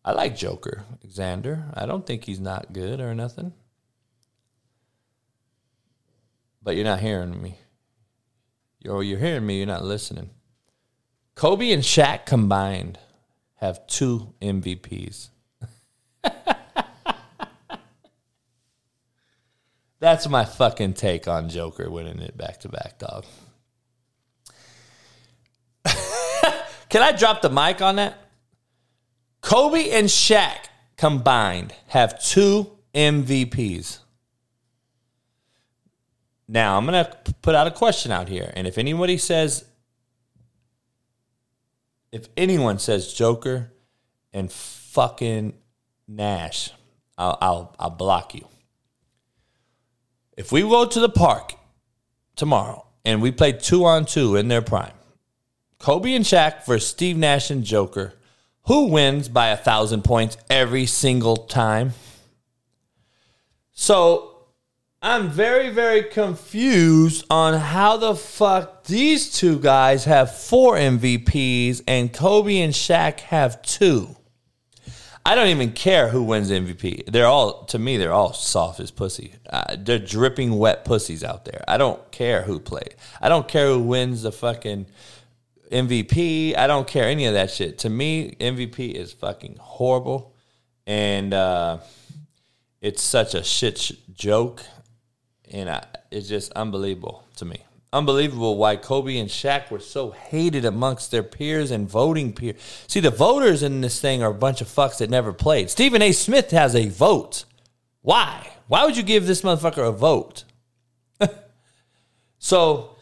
I 0.04 0.12
like 0.12 0.36
Joker, 0.36 0.84
Xander. 1.08 1.72
I 1.72 1.86
don't 1.86 2.06
think 2.06 2.24
he's 2.24 2.38
not 2.38 2.74
good 2.74 3.00
or 3.00 3.14
nothing. 3.14 3.54
But 6.62 6.76
you're 6.76 6.84
not 6.84 7.00
hearing 7.00 7.40
me. 7.40 7.56
You're, 8.78 9.02
you're 9.02 9.18
hearing 9.18 9.46
me, 9.46 9.56
you're 9.56 9.66
not 9.66 9.86
listening. 9.86 10.28
Kobe 11.40 11.72
and 11.72 11.82
Shaq 11.82 12.26
combined 12.26 12.98
have 13.54 13.86
two 13.86 14.34
MVPs. 14.42 15.30
That's 20.00 20.28
my 20.28 20.44
fucking 20.44 20.92
take 20.92 21.26
on 21.26 21.48
Joker 21.48 21.90
winning 21.90 22.18
it 22.18 22.36
back 22.36 22.60
to 22.60 22.68
back, 22.68 22.98
dog. 22.98 23.24
Can 26.90 27.00
I 27.00 27.12
drop 27.12 27.40
the 27.40 27.48
mic 27.48 27.80
on 27.80 27.96
that? 27.96 28.18
Kobe 29.40 29.88
and 29.92 30.08
Shaq 30.08 30.66
combined 30.98 31.72
have 31.86 32.22
two 32.22 32.70
MVPs. 32.94 34.00
Now, 36.46 36.76
I'm 36.76 36.84
going 36.84 37.02
to 37.02 37.34
put 37.40 37.54
out 37.54 37.66
a 37.66 37.70
question 37.70 38.12
out 38.12 38.28
here. 38.28 38.52
And 38.54 38.66
if 38.66 38.76
anybody 38.76 39.16
says, 39.16 39.64
if 42.12 42.28
anyone 42.36 42.78
says 42.78 43.12
Joker 43.12 43.72
and 44.32 44.50
fucking 44.50 45.54
Nash, 46.08 46.70
I'll, 47.16 47.38
I'll, 47.40 47.76
I'll 47.78 47.90
block 47.90 48.34
you. 48.34 48.46
If 50.36 50.50
we 50.50 50.62
go 50.62 50.86
to 50.86 51.00
the 51.00 51.08
park 51.08 51.54
tomorrow 52.34 52.86
and 53.04 53.22
we 53.22 53.30
play 53.30 53.52
two 53.52 53.84
on 53.84 54.06
two 54.06 54.36
in 54.36 54.48
their 54.48 54.62
prime, 54.62 54.92
Kobe 55.78 56.14
and 56.14 56.24
Shaq 56.24 56.66
versus 56.66 56.88
Steve 56.88 57.16
Nash 57.16 57.50
and 57.50 57.64
Joker, 57.64 58.14
who 58.66 58.88
wins 58.88 59.28
by 59.28 59.48
a 59.48 59.56
thousand 59.56 60.02
points 60.02 60.36
every 60.48 60.86
single 60.86 61.36
time? 61.36 61.92
So 63.72 64.39
I'm 65.02 65.30
very, 65.30 65.70
very 65.70 66.02
confused 66.02 67.24
on 67.30 67.54
how 67.54 67.96
the 67.96 68.14
fuck 68.14 68.84
these 68.84 69.32
two 69.32 69.58
guys 69.58 70.04
have 70.04 70.36
four 70.36 70.76
MVPs 70.76 71.82
and 71.88 72.12
Kobe 72.12 72.58
and 72.60 72.74
Shaq 72.74 73.20
have 73.20 73.62
two. 73.62 74.14
I 75.24 75.34
don't 75.34 75.48
even 75.48 75.72
care 75.72 76.08
who 76.08 76.22
wins 76.22 76.50
MVP. 76.50 77.06
They're 77.06 77.26
all, 77.26 77.64
to 77.66 77.78
me, 77.78 77.96
they're 77.96 78.12
all 78.12 78.34
soft 78.34 78.78
as 78.78 78.90
pussy. 78.90 79.32
Uh, 79.48 79.76
they're 79.78 79.98
dripping 79.98 80.58
wet 80.58 80.84
pussies 80.84 81.24
out 81.24 81.46
there. 81.46 81.64
I 81.66 81.78
don't 81.78 82.10
care 82.10 82.42
who 82.42 82.60
played. 82.60 82.94
I 83.22 83.30
don't 83.30 83.48
care 83.48 83.68
who 83.68 83.80
wins 83.80 84.20
the 84.20 84.32
fucking 84.32 84.84
MVP. 85.72 86.54
I 86.58 86.66
don't 86.66 86.86
care 86.86 87.04
any 87.04 87.24
of 87.24 87.32
that 87.32 87.50
shit. 87.50 87.78
To 87.78 87.88
me, 87.88 88.36
MVP 88.38 88.92
is 88.92 89.14
fucking 89.14 89.56
horrible. 89.60 90.34
And 90.86 91.32
uh, 91.32 91.78
it's 92.82 93.02
such 93.02 93.34
a 93.34 93.42
shit 93.42 93.78
sh- 93.78 93.92
joke. 94.12 94.62
And 95.50 95.68
I, 95.68 95.84
it's 96.10 96.28
just 96.28 96.52
unbelievable 96.52 97.24
to 97.36 97.44
me. 97.44 97.64
Unbelievable 97.92 98.56
why 98.56 98.76
Kobe 98.76 99.18
and 99.18 99.28
Shaq 99.28 99.70
were 99.70 99.80
so 99.80 100.12
hated 100.12 100.64
amongst 100.64 101.10
their 101.10 101.24
peers 101.24 101.72
and 101.72 101.88
voting 101.90 102.32
peers. 102.32 102.56
See, 102.86 103.00
the 103.00 103.10
voters 103.10 103.64
in 103.64 103.80
this 103.80 104.00
thing 104.00 104.22
are 104.22 104.30
a 104.30 104.34
bunch 104.34 104.60
of 104.60 104.68
fucks 104.68 104.98
that 104.98 105.10
never 105.10 105.32
played. 105.32 105.70
Stephen 105.70 106.00
A. 106.00 106.12
Smith 106.12 106.52
has 106.52 106.76
a 106.76 106.88
vote. 106.88 107.44
Why? 108.02 108.48
Why 108.68 108.84
would 108.84 108.96
you 108.96 109.02
give 109.02 109.26
this 109.26 109.42
motherfucker 109.42 109.88
a 109.88 109.90
vote? 109.90 110.44
so, 112.38 112.96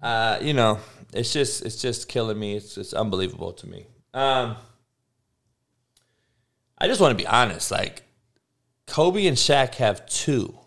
uh, 0.00 0.38
you 0.40 0.52
know, 0.52 0.78
it's 1.12 1.32
just 1.32 1.64
it's 1.64 1.82
just 1.82 2.08
killing 2.08 2.38
me. 2.38 2.54
It's 2.54 2.76
just 2.76 2.94
unbelievable 2.94 3.52
to 3.54 3.66
me. 3.66 3.86
Um, 4.14 4.56
I 6.78 6.86
just 6.86 7.00
want 7.00 7.10
to 7.18 7.22
be 7.22 7.26
honest. 7.26 7.72
Like, 7.72 8.02
Kobe 8.90 9.28
and 9.28 9.36
Shaq 9.36 9.76
have 9.76 10.04
two. 10.06 10.58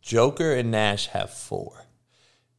Joker 0.00 0.54
and 0.54 0.70
Nash 0.70 1.08
have 1.08 1.30
four. 1.30 1.84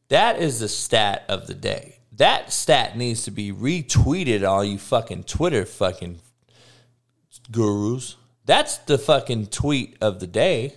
That 0.08 0.40
is 0.40 0.60
the 0.60 0.68
stat 0.68 1.24
of 1.28 1.48
the 1.48 1.54
day. 1.54 1.98
That 2.12 2.52
stat 2.52 2.96
needs 2.96 3.24
to 3.24 3.32
be 3.32 3.50
retweeted, 3.50 4.48
all 4.48 4.64
you 4.64 4.78
fucking 4.78 5.24
Twitter 5.24 5.66
fucking 5.66 6.20
gurus. 7.50 8.14
That's 8.44 8.78
the 8.78 8.98
fucking 8.98 9.48
tweet 9.48 9.96
of 10.00 10.20
the 10.20 10.28
day. 10.28 10.76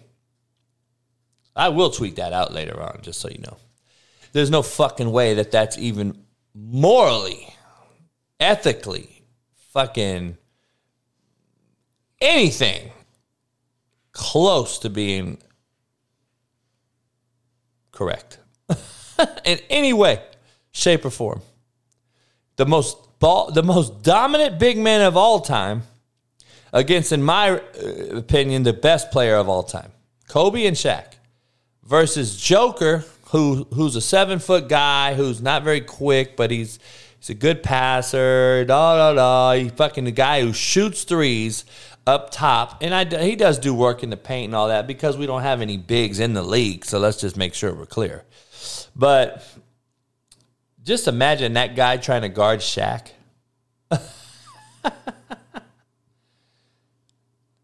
I 1.55 1.69
will 1.69 1.91
tweet 1.91 2.15
that 2.15 2.33
out 2.33 2.51
later 2.51 2.81
on, 2.81 3.01
just 3.03 3.19
so 3.19 3.29
you 3.29 3.38
know. 3.38 3.57
There's 4.33 4.49
no 4.49 4.63
fucking 4.63 5.11
way 5.11 5.35
that 5.35 5.51
that's 5.51 5.77
even 5.77 6.25
morally, 6.55 7.53
ethically, 8.39 9.21
fucking 9.73 10.39
anything 12.19 12.93
close 14.18 14.80
to 14.80 14.89
being 14.89 15.38
correct 17.91 18.39
in 19.45 19.59
any 19.70 19.93
way, 19.93 20.22
shape, 20.72 21.05
or 21.05 21.11
form. 21.11 21.41
The 22.57 22.65
most 22.65 22.97
ball, 23.20 23.51
the 23.51 23.63
most 23.63 24.01
dominant 24.01 24.59
big 24.59 24.78
man 24.78 25.01
of 25.01 25.15
all 25.15 25.39
time 25.39 25.84
against, 26.74 27.11
in 27.11 27.22
my 27.22 27.51
uh, 27.51 27.61
opinion, 28.18 28.63
the 28.63 28.74
best 28.74 29.11
player 29.11 29.36
of 29.36 29.47
all 29.47 29.63
time, 29.63 29.91
Kobe 30.28 30.65
and 30.65 30.76
Shaq, 30.76 31.13
versus 31.84 32.36
Joker, 32.36 33.05
who 33.30 33.68
who's 33.74 33.95
a 33.95 34.01
seven 34.01 34.39
foot 34.39 34.68
guy 34.68 35.13
who's 35.13 35.41
not 35.41 35.63
very 35.63 35.82
quick, 35.82 36.36
but 36.36 36.49
he's 36.49 36.80
he's 37.20 37.30
a 37.30 37.36
good 37.36 37.61
passer. 37.61 38.65
Da 38.65 38.97
da 38.97 39.13
da. 39.13 39.61
He's 39.61 39.72
fucking 39.74 40.05
the 40.05 40.11
guy 40.11 40.41
who 40.41 40.53
shoots 40.53 41.03
threes 41.03 41.65
up 42.08 42.32
top, 42.32 42.82
and 42.82 42.95
I 42.95 43.03
he 43.24 43.36
does 43.36 43.60
do 43.60 43.74
work 43.74 44.01
in 44.01 44.10
the 44.10 44.18
paint 44.18 44.45
and 44.45 44.55
all 44.55 44.70
that 44.70 44.88
because 44.88 45.18
we 45.18 45.28
don't 45.28 45.41
have 45.41 45.62
any 45.62 45.78
bigs 45.78 46.20
in 46.20 46.34
the 46.34 46.41
league. 46.41 46.86
So 46.86 46.97
let's 46.97 47.18
just 47.18 47.38
make 47.38 47.53
sure 47.53 47.74
we're 47.74 47.86
clear. 47.86 48.24
But 48.95 49.45
just 50.84 51.08
imagine 51.08 51.53
that 51.53 51.76
guy 51.76 51.97
trying 51.97 52.22
to 52.22 52.30
guard 52.30 52.62
Shaq. 52.62 53.10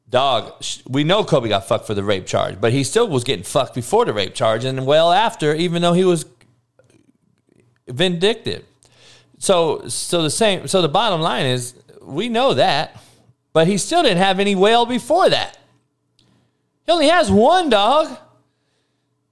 Dog, 0.09 0.61
we 0.87 1.03
know 1.03 1.23
Kobe 1.23 1.49
got 1.49 1.67
fucked 1.67 1.87
for 1.87 1.95
the 1.95 2.03
rape 2.03 2.27
charge, 2.27 2.61
but 2.61 2.71
he 2.71 2.83
still 2.83 3.07
was 3.07 3.23
getting 3.23 3.43
fucked 3.43 3.73
before 3.73 4.05
the 4.05 4.13
rape 4.13 4.35
charge 4.35 4.65
and 4.65 4.85
well 4.85 5.11
after, 5.11 5.55
even 5.55 5.81
though 5.81 5.93
he 5.93 6.03
was 6.03 6.25
vindictive. 7.87 8.65
So, 9.39 9.87
so 9.87 10.21
the 10.21 10.29
same. 10.29 10.67
So 10.67 10.81
the 10.81 10.89
bottom 10.89 11.21
line 11.21 11.45
is, 11.47 11.75
we 12.01 12.29
know 12.29 12.53
that, 12.53 13.01
but 13.53 13.67
he 13.67 13.77
still 13.77 14.03
didn't 14.03 14.17
have 14.17 14.39
any 14.39 14.55
whale 14.55 14.85
before 14.85 15.29
that. 15.29 15.57
He 16.85 16.91
only 16.91 17.07
has 17.07 17.31
one 17.31 17.69
dog. 17.69 18.17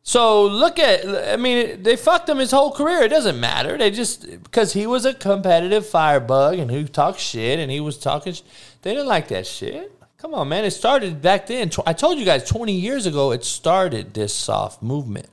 So 0.03 0.45
look 0.45 0.79
at, 0.79 1.05
I 1.31 1.37
mean, 1.37 1.83
they 1.83 1.95
fucked 1.95 2.29
him 2.29 2.37
his 2.37 2.51
whole 2.51 2.71
career. 2.71 3.03
It 3.03 3.09
doesn't 3.09 3.39
matter. 3.39 3.77
They 3.77 3.91
just, 3.91 4.43
because 4.43 4.73
he 4.73 4.87
was 4.87 5.05
a 5.05 5.13
competitive 5.13 5.85
firebug 5.85 6.57
and 6.57 6.71
who 6.71 6.85
talked 6.85 7.19
shit 7.19 7.59
and 7.59 7.71
he 7.71 7.79
was 7.79 7.97
talking, 7.97 8.33
they 8.81 8.93
didn't 8.93 9.07
like 9.07 9.27
that 9.27 9.45
shit. 9.45 9.91
Come 10.17 10.33
on, 10.33 10.49
man. 10.49 10.65
It 10.65 10.71
started 10.71 11.21
back 11.21 11.47
then. 11.47 11.71
I 11.85 11.93
told 11.93 12.19
you 12.19 12.25
guys 12.25 12.47
20 12.47 12.73
years 12.73 13.05
ago 13.05 13.31
it 13.31 13.43
started 13.43 14.13
this 14.13 14.33
soft 14.33 14.81
movement. 14.81 15.27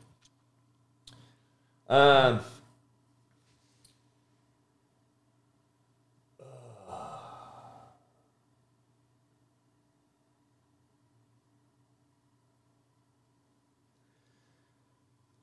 Um, 1.89 2.41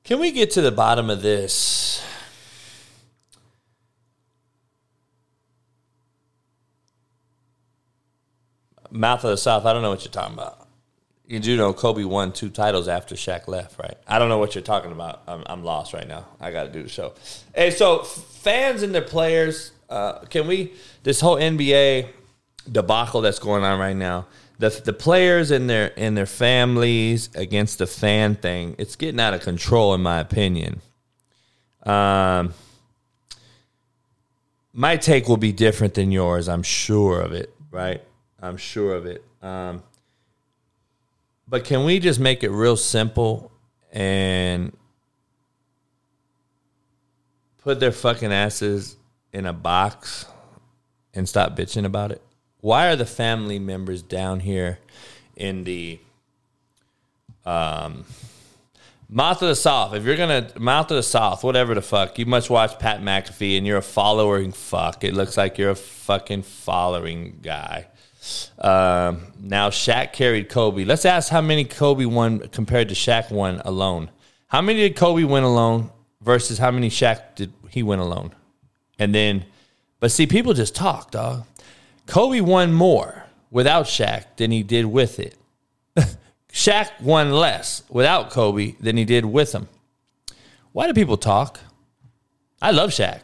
Can 0.06 0.20
we 0.20 0.30
get 0.30 0.52
to 0.52 0.60
the 0.60 0.70
bottom 0.70 1.10
of 1.10 1.20
this? 1.20 2.00
Mouth 8.88 9.24
of 9.24 9.30
the 9.30 9.36
South, 9.36 9.66
I 9.66 9.72
don't 9.72 9.82
know 9.82 9.90
what 9.90 10.04
you're 10.04 10.12
talking 10.12 10.34
about. 10.34 10.68
You 11.26 11.40
do 11.40 11.56
know 11.56 11.72
Kobe 11.72 12.04
won 12.04 12.30
two 12.30 12.50
titles 12.50 12.86
after 12.86 13.16
Shaq 13.16 13.48
left, 13.48 13.80
right? 13.80 13.96
I 14.06 14.20
don't 14.20 14.28
know 14.28 14.38
what 14.38 14.54
you're 14.54 14.62
talking 14.62 14.92
about. 14.92 15.24
I'm, 15.26 15.42
I'm 15.46 15.64
lost 15.64 15.92
right 15.92 16.06
now. 16.06 16.24
I 16.40 16.52
got 16.52 16.62
to 16.62 16.70
do 16.70 16.84
the 16.84 16.88
show. 16.88 17.14
Hey, 17.52 17.72
so 17.72 18.04
fans 18.04 18.84
and 18.84 18.94
their 18.94 19.02
players, 19.02 19.72
uh, 19.90 20.20
can 20.26 20.46
we, 20.46 20.72
this 21.02 21.20
whole 21.20 21.34
NBA 21.34 22.10
debacle 22.70 23.22
that's 23.22 23.40
going 23.40 23.64
on 23.64 23.80
right 23.80 23.96
now, 23.96 24.28
the 24.58 24.70
the 24.84 24.92
players 24.92 25.50
and 25.50 25.68
their 25.68 25.92
and 25.98 26.16
their 26.16 26.26
families 26.26 27.30
against 27.34 27.78
the 27.78 27.86
fan 27.86 28.36
thing, 28.36 28.74
it's 28.78 28.96
getting 28.96 29.20
out 29.20 29.34
of 29.34 29.42
control 29.42 29.94
in 29.94 30.02
my 30.02 30.18
opinion. 30.18 30.80
Um, 31.84 32.54
my 34.72 34.96
take 34.96 35.28
will 35.28 35.36
be 35.36 35.52
different 35.52 35.94
than 35.94 36.10
yours. 36.10 36.48
I'm 36.48 36.62
sure 36.62 37.20
of 37.20 37.32
it. 37.32 37.54
Right? 37.70 38.02
I'm 38.40 38.56
sure 38.56 38.94
of 38.94 39.06
it. 39.06 39.24
Um, 39.42 39.82
but 41.48 41.64
can 41.64 41.84
we 41.84 41.98
just 41.98 42.18
make 42.18 42.42
it 42.42 42.50
real 42.50 42.76
simple 42.76 43.52
and 43.92 44.76
put 47.58 47.80
their 47.80 47.92
fucking 47.92 48.32
asses 48.32 48.96
in 49.32 49.46
a 49.46 49.52
box 49.52 50.26
and 51.14 51.28
stop 51.28 51.56
bitching 51.56 51.84
about 51.84 52.10
it? 52.10 52.22
Why 52.60 52.88
are 52.88 52.96
the 52.96 53.06
family 53.06 53.58
members 53.58 54.02
down 54.02 54.40
here 54.40 54.78
in 55.36 55.64
the 55.64 55.98
um, 57.44 58.04
mouth 59.08 59.40
of 59.42 59.48
the 59.48 59.54
south? 59.56 59.94
If 59.94 60.04
you're 60.04 60.16
gonna 60.16 60.50
mouth 60.58 60.90
of 60.90 60.96
the 60.96 61.02
south, 61.02 61.44
whatever 61.44 61.74
the 61.74 61.82
fuck, 61.82 62.18
you 62.18 62.26
must 62.26 62.50
watch 62.50 62.78
Pat 62.78 63.00
McAfee, 63.00 63.56
and 63.56 63.66
you're 63.66 63.78
a 63.78 63.82
following 63.82 64.52
fuck. 64.52 65.04
It 65.04 65.14
looks 65.14 65.36
like 65.36 65.58
you're 65.58 65.70
a 65.70 65.76
fucking 65.76 66.42
following 66.42 67.38
guy. 67.42 67.86
Um, 68.58 69.32
now 69.40 69.70
Shaq 69.70 70.12
carried 70.12 70.48
Kobe. 70.48 70.84
Let's 70.84 71.04
ask 71.04 71.30
how 71.30 71.40
many 71.40 71.64
Kobe 71.64 72.04
won 72.04 72.40
compared 72.48 72.88
to 72.88 72.94
Shaq 72.94 73.30
won 73.30 73.60
alone. 73.64 74.10
How 74.48 74.60
many 74.60 74.80
did 74.80 74.96
Kobe 74.96 75.24
win 75.24 75.44
alone 75.44 75.90
versus 76.20 76.58
how 76.58 76.70
many 76.70 76.90
Shaq 76.90 77.36
did 77.36 77.52
he 77.70 77.82
win 77.82 77.98
alone? 77.98 78.34
And 78.98 79.14
then, 79.14 79.44
but 80.00 80.10
see, 80.10 80.26
people 80.26 80.54
just 80.54 80.74
talk, 80.74 81.10
dog. 81.10 81.44
Kobe 82.06 82.40
won 82.40 82.72
more 82.72 83.24
without 83.50 83.86
Shaq 83.86 84.24
than 84.36 84.50
he 84.50 84.62
did 84.62 84.86
with 84.86 85.18
it. 85.18 85.36
Shaq 86.52 87.00
won 87.00 87.32
less 87.32 87.82
without 87.88 88.30
Kobe 88.30 88.76
than 88.80 88.96
he 88.96 89.04
did 89.04 89.24
with 89.24 89.52
him. 89.52 89.68
Why 90.72 90.86
do 90.86 90.94
people 90.94 91.16
talk? 91.16 91.60
I 92.60 92.70
love 92.70 92.90
Shaq, 92.90 93.20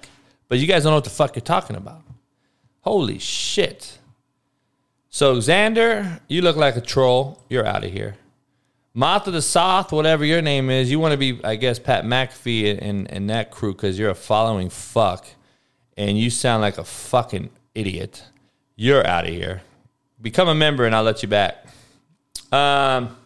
but 0.49 0.59
you 0.59 0.67
guys 0.67 0.83
don't 0.83 0.91
know 0.91 0.97
what 0.97 1.05
the 1.05 1.11
fuck 1.11 1.37
you're 1.37 1.43
talking 1.43 1.77
about. 1.77 2.03
Holy 2.81 3.19
shit. 3.19 3.99
So, 5.09 5.37
Xander, 5.37 6.21
you 6.29 6.43
look 6.43 6.57
like 6.57 6.77
a 6.77 6.81
troll. 6.81 7.43
You're 7.49 7.67
out 7.67 7.85
of 7.85 7.93
here. 7.93 8.17
Moth 8.95 9.27
of 9.27 9.33
the 9.33 9.43
South, 9.43 9.93
whatever 9.93 10.25
your 10.25 10.43
name 10.43 10.69
is, 10.69 10.91
you 10.91 10.99
want 10.99 11.13
to 11.13 11.19
be, 11.19 11.41
I 11.45 11.57
guess, 11.57 11.79
Pat 11.79 12.05
McAfee 12.05 12.79
and, 12.81 13.11
and 13.11 13.31
that 13.31 13.51
crew 13.51 13.73
because 13.73 13.99
you're 13.99 14.11
a 14.11 14.15
following 14.15 14.69
fuck 14.69 15.27
and 15.97 16.19
you 16.19 16.29
sound 16.29 16.61
like 16.61 16.77
a 16.77 16.85
fucking 16.85 17.51
idiot. 17.75 18.25
You're 18.77 19.07
out 19.07 19.27
of 19.27 19.33
here. 19.33 19.63
Become 20.21 20.49
a 20.49 20.55
member 20.55 20.85
and 20.87 20.95
I'll 20.95 21.03
let 21.03 21.23
you 21.23 21.29
back. 21.29 21.67
Um, 22.51 23.17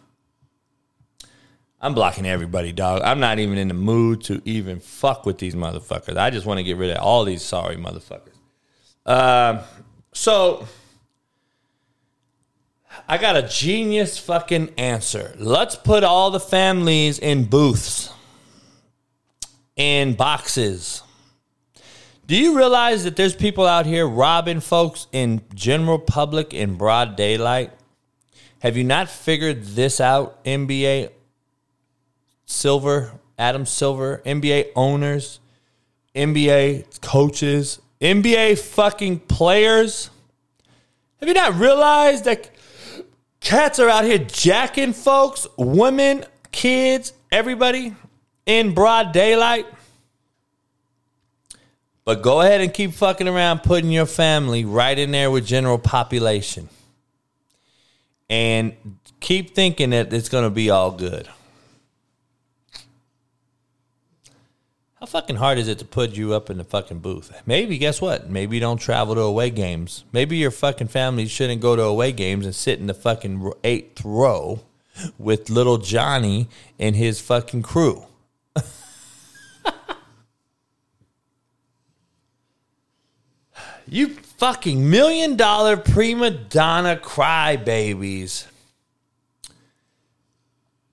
I'm 1.79 1.93
blocking 1.93 2.25
everybody, 2.25 2.71
dog. 2.71 3.01
I'm 3.03 3.19
not 3.19 3.39
even 3.39 3.57
in 3.57 3.67
the 3.67 3.73
mood 3.73 4.23
to 4.25 4.41
even 4.45 4.79
fuck 4.79 5.25
with 5.25 5.37
these 5.37 5.55
motherfuckers. 5.55 6.17
I 6.17 6.29
just 6.29 6.45
want 6.45 6.57
to 6.57 6.63
get 6.63 6.77
rid 6.77 6.91
of 6.91 6.97
all 6.97 7.23
these 7.23 7.43
sorry 7.43 7.75
motherfuckers. 7.75 8.33
Um, 9.05 9.59
so 10.13 10.67
I 13.07 13.17
got 13.17 13.37
a 13.37 13.43
genius 13.43 14.17
fucking 14.17 14.73
answer. 14.77 15.35
Let's 15.37 15.75
put 15.75 16.03
all 16.03 16.31
the 16.31 16.39
families 16.39 17.19
in 17.19 17.45
booths, 17.45 18.11
in 19.75 20.15
boxes 20.15 21.03
do 22.27 22.35
you 22.35 22.57
realize 22.57 23.05
that 23.05 23.15
there's 23.15 23.33
people 23.33 23.65
out 23.65 23.85
here 23.85 24.05
robbing 24.05 24.59
folks 24.59 25.07
in 25.13 25.41
general 25.55 25.97
public 25.97 26.53
in 26.53 26.75
broad 26.75 27.15
daylight? 27.15 27.71
Have 28.59 28.75
you 28.75 28.83
not 28.83 29.09
figured 29.09 29.63
this 29.63 30.01
out, 30.01 30.43
NBA 30.43 31.11
Silver, 32.45 33.13
Adam 33.39 33.65
Silver, 33.65 34.21
NBA 34.25 34.71
owners, 34.75 35.39
NBA 36.13 36.99
coaches, 37.01 37.79
NBA 38.01 38.59
fucking 38.59 39.19
players? 39.21 40.09
Have 41.21 41.29
you 41.29 41.35
not 41.35 41.55
realized 41.55 42.25
that 42.25 42.49
cats 43.39 43.79
are 43.79 43.89
out 43.89 44.03
here 44.03 44.17
jacking 44.17 44.91
folks, 44.91 45.47
women, 45.57 46.25
kids, 46.51 47.13
everybody 47.31 47.95
in 48.45 48.73
broad 48.73 49.13
daylight? 49.13 49.65
But 52.07 52.21
go 52.21 52.39
ahead 52.39 52.61
and 52.61 52.73
keep 52.73 52.93
fucking 52.93 53.27
around 53.27 53.63
putting 53.63 53.91
your 53.91 54.05
family 54.05 54.63
right 54.63 54.97
in 54.97 55.11
there 55.11 55.29
with 55.29 55.45
general 55.45 55.77
population. 55.77 56.69
And 58.29 58.77
keep 59.19 59.53
thinking 59.53 59.89
that 59.89 60.13
it's 60.13 60.29
going 60.29 60.45
to 60.45 60.49
be 60.49 60.69
all 60.69 60.91
good. 60.91 61.27
How 65.01 65.05
fucking 65.05 65.35
hard 65.35 65.57
is 65.57 65.67
it 65.67 65.79
to 65.79 65.85
put 65.85 66.15
you 66.15 66.33
up 66.33 66.49
in 66.49 66.59
the 66.59 66.63
fucking 66.63 66.99
booth? 66.99 67.41
Maybe, 67.45 67.77
guess 67.77 67.99
what? 67.99 68.29
Maybe 68.29 68.55
you 68.55 68.61
don't 68.61 68.77
travel 68.77 69.15
to 69.15 69.21
away 69.21 69.49
games. 69.49 70.05
Maybe 70.13 70.37
your 70.37 70.51
fucking 70.51 70.87
family 70.87 71.27
shouldn't 71.27 71.59
go 71.59 71.75
to 71.75 71.83
away 71.83 72.13
games 72.13 72.45
and 72.45 72.55
sit 72.55 72.79
in 72.79 72.87
the 72.87 72.93
fucking 72.93 73.51
eighth 73.65 74.05
row 74.05 74.61
with 75.17 75.49
little 75.49 75.77
Johnny 75.77 76.47
and 76.79 76.95
his 76.95 77.19
fucking 77.19 77.63
crew. 77.63 78.05
You 83.89 84.09
fucking 84.09 84.89
million 84.89 85.35
dollar 85.35 85.77
prima 85.77 86.29
donna 86.29 86.99
crybabies. 87.01 88.45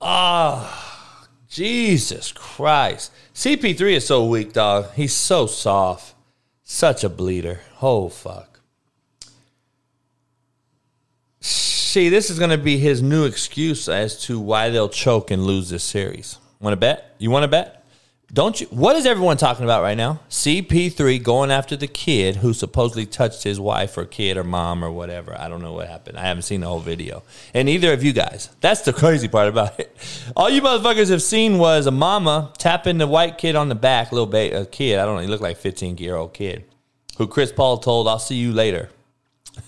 Ah, 0.01 1.23
oh, 1.23 1.27
Jesus 1.49 2.31
Christ. 2.31 3.11
CP3 3.33 3.93
is 3.93 4.07
so 4.07 4.25
weak, 4.25 4.53
dog. 4.53 4.93
He's 4.93 5.13
so 5.13 5.45
soft. 5.45 6.13
Such 6.63 7.03
a 7.03 7.09
bleeder. 7.09 7.59
Oh, 7.81 8.09
fuck. 8.09 8.59
See, 11.41 12.09
this 12.09 12.29
is 12.29 12.39
going 12.39 12.51
to 12.51 12.57
be 12.57 12.77
his 12.77 13.01
new 13.01 13.25
excuse 13.25 13.87
as 13.87 14.21
to 14.25 14.39
why 14.39 14.69
they'll 14.69 14.89
choke 14.89 15.31
and 15.31 15.45
lose 15.45 15.69
this 15.69 15.83
series. 15.83 16.37
Want 16.59 16.73
to 16.73 16.77
bet? 16.77 17.15
You 17.19 17.29
want 17.29 17.43
to 17.43 17.47
bet? 17.47 17.84
Don't 18.35 18.59
you? 18.59 18.67
What 18.67 18.97
is 18.97 19.05
everyone 19.05 19.37
talking 19.37 19.63
about 19.63 19.81
right 19.81 19.95
now? 19.95 20.19
CP3 20.29 21.23
going 21.23 21.51
after 21.51 21.77
the 21.77 21.87
kid 21.87 22.35
who 22.35 22.51
supposedly 22.51 23.05
touched 23.05 23.43
his 23.43 23.61
wife 23.61 23.97
or 23.97 24.03
kid 24.03 24.35
or 24.35 24.43
mom 24.43 24.83
or 24.83 24.91
whatever. 24.91 25.33
I 25.39 25.47
don't 25.47 25.61
know 25.61 25.71
what 25.71 25.87
happened. 25.87 26.17
I 26.17 26.23
haven't 26.23 26.43
seen 26.43 26.59
the 26.59 26.67
whole 26.67 26.81
video. 26.81 27.23
And 27.53 27.67
neither 27.67 27.93
of 27.93 28.03
you 28.03 28.11
guys. 28.11 28.49
That's 28.59 28.81
the 28.81 28.91
crazy 28.91 29.29
part 29.29 29.47
about 29.47 29.79
it. 29.79 29.95
All 30.35 30.49
you 30.49 30.61
motherfuckers 30.61 31.09
have 31.11 31.21
seen 31.21 31.59
was 31.59 31.87
a 31.87 31.91
mama 31.91 32.51
tapping 32.57 32.97
the 32.97 33.07
white 33.07 33.37
kid 33.37 33.55
on 33.55 33.69
the 33.69 33.75
back, 33.75 34.11
little 34.11 34.27
ba- 34.27 34.63
a 34.63 34.65
kid. 34.65 34.99
I 34.99 35.05
don't 35.05 35.15
know. 35.15 35.21
He 35.21 35.27
looked 35.27 35.41
like 35.41 35.55
15 35.55 35.97
year 35.99 36.17
old 36.17 36.33
kid 36.33 36.65
who 37.17 37.27
Chris 37.27 37.53
Paul 37.53 37.77
told, 37.77 38.05
"I'll 38.05 38.19
see 38.19 38.35
you 38.35 38.51
later." 38.51 38.89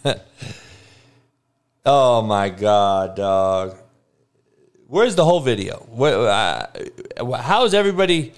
oh 1.86 2.22
my 2.22 2.50
god, 2.50 3.16
dog. 3.16 3.78
Where's 4.88 5.16
the 5.16 5.24
whole 5.24 5.40
video? 5.40 5.86
Where, 5.90 6.28
uh, 6.28 7.42
how 7.42 7.64
is 7.64 7.74
everybody 7.74 8.34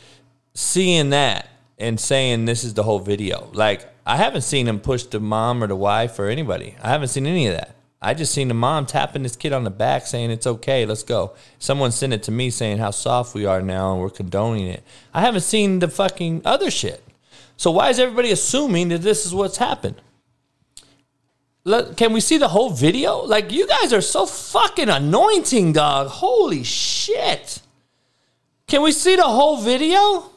seeing 0.60 1.12
that 1.12 1.48
and 1.78 2.00
saying 2.00 2.46
this 2.46 2.64
is 2.64 2.74
the 2.74 2.84
whole 2.84 3.00
video? 3.00 3.50
Like, 3.54 3.88
I 4.06 4.18
haven't 4.18 4.42
seen 4.42 4.68
him 4.68 4.80
push 4.80 5.04
the 5.04 5.20
mom 5.20 5.64
or 5.64 5.68
the 5.68 5.76
wife 5.76 6.20
or 6.20 6.28
anybody. 6.28 6.76
I 6.84 6.90
haven't 6.90 7.08
seen 7.08 7.26
any 7.26 7.48
of 7.48 7.54
that. 7.54 7.76
I 8.02 8.14
just 8.14 8.34
seen 8.34 8.48
the 8.48 8.54
mom 8.54 8.86
tapping 8.86 9.24
this 9.24 9.36
kid 9.36 9.54
on 9.54 9.64
the 9.64 9.70
back 9.70 10.06
saying 10.06 10.32
it's 10.32 10.48
okay, 10.48 10.86
let's 10.86 11.04
go. 11.04 11.34
Someone 11.60 11.92
sent 11.92 12.14
it 12.14 12.24
to 12.24 12.32
me 12.32 12.50
saying 12.50 12.78
how 12.78 12.92
soft 12.92 13.34
we 13.34 13.46
are 13.46 13.62
now 13.62 13.94
and 13.94 14.02
we're 14.02 14.10
condoning 14.10 14.68
it. 14.68 14.84
I 15.14 15.22
haven't 15.22 15.42
seen 15.42 15.80
the 15.80 15.88
fucking 15.88 16.42
other 16.46 16.72
shit. 16.72 17.04
So 17.58 17.72
why 17.72 17.90
is 17.90 18.00
everybody 18.00 18.32
assuming 18.32 18.90
that 18.90 19.02
this 19.02 19.26
is 19.26 19.34
what's 19.34 19.58
happened? 19.58 20.02
Let, 21.66 21.98
can 21.98 22.14
we 22.14 22.22
see 22.22 22.38
the 22.38 22.48
whole 22.50 22.70
video? 22.70 23.18
Like 23.18 23.52
you 23.52 23.68
guys 23.68 23.92
are 23.92 24.02
so 24.02 24.26
fucking 24.26 24.90
anointing, 24.90 25.74
dog. 25.74 26.08
Holy 26.08 26.64
shit. 26.64 27.62
Can 28.68 28.82
we 28.82 28.92
see 28.92 29.16
the 29.16 29.24
whole 29.24 29.58
video? 29.58 30.32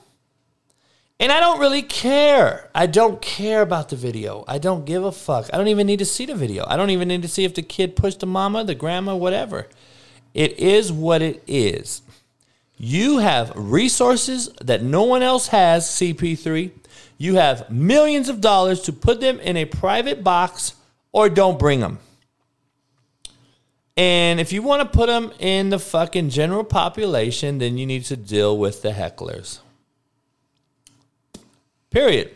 And 1.21 1.31
I 1.31 1.39
don't 1.39 1.61
really 1.61 1.83
care. 1.83 2.69
I 2.75 2.87
don't 2.87 3.23
care 3.23 3.63
about 3.63 3.91
the 3.91 3.97
video. 3.97 4.45
I 4.49 4.59
don't 4.59 4.85
give 4.85 5.05
a 5.05 5.13
fuck. 5.13 5.49
I 5.53 5.57
don't 5.57 5.69
even 5.69 5.87
need 5.87 6.01
to 6.01 6.05
see 6.05 6.27
the 6.27 6.35
video. 6.35 6.65
I 6.67 6.77
don't 6.77 6.91
even 6.91 7.09
need 7.09 7.23
to 7.23 7.29
see 7.29 7.45
if 7.45 7.55
the 7.55 7.63
kid 7.63 7.95
pushed 7.95 8.21
the 8.21 8.27
mama, 8.27 8.65
the 8.65 8.75
grandma, 8.75 9.15
whatever. 9.15 9.69
It 10.35 10.59
is 10.59 10.91
what 10.91 11.23
it 11.23 11.43
is. 11.47 12.03
You 12.77 13.19
have 13.19 13.53
resources 13.55 14.49
that 14.61 14.83
no 14.83 15.05
one 15.05 15.23
else 15.23 15.49
has, 15.49 15.87
CP3. 15.87 16.73
You 17.19 17.37
have 17.37 17.71
millions 17.71 18.29
of 18.29 18.41
dollars 18.41 18.81
to 18.83 18.93
put 18.93 19.21
them 19.21 19.39
in 19.39 19.57
a 19.57 19.65
private 19.65 20.25
box 20.25 20.75
or 21.13 21.29
don't 21.29 21.59
bring 21.59 21.79
them. 21.79 22.01
And 23.97 24.41
if 24.41 24.53
you 24.53 24.63
want 24.63 24.83
to 24.83 24.89
put 24.89 25.07
them 25.07 25.33
in 25.39 25.69
the 25.69 25.79
fucking 25.79 26.31
general 26.31 26.65
population, 26.65 27.59
then 27.59 27.77
you 27.79 27.87
need 27.87 28.05
to 28.07 28.17
deal 28.17 28.59
with 28.59 28.83
the 28.83 28.91
hecklers. 28.91 29.61
Period. 31.93 32.31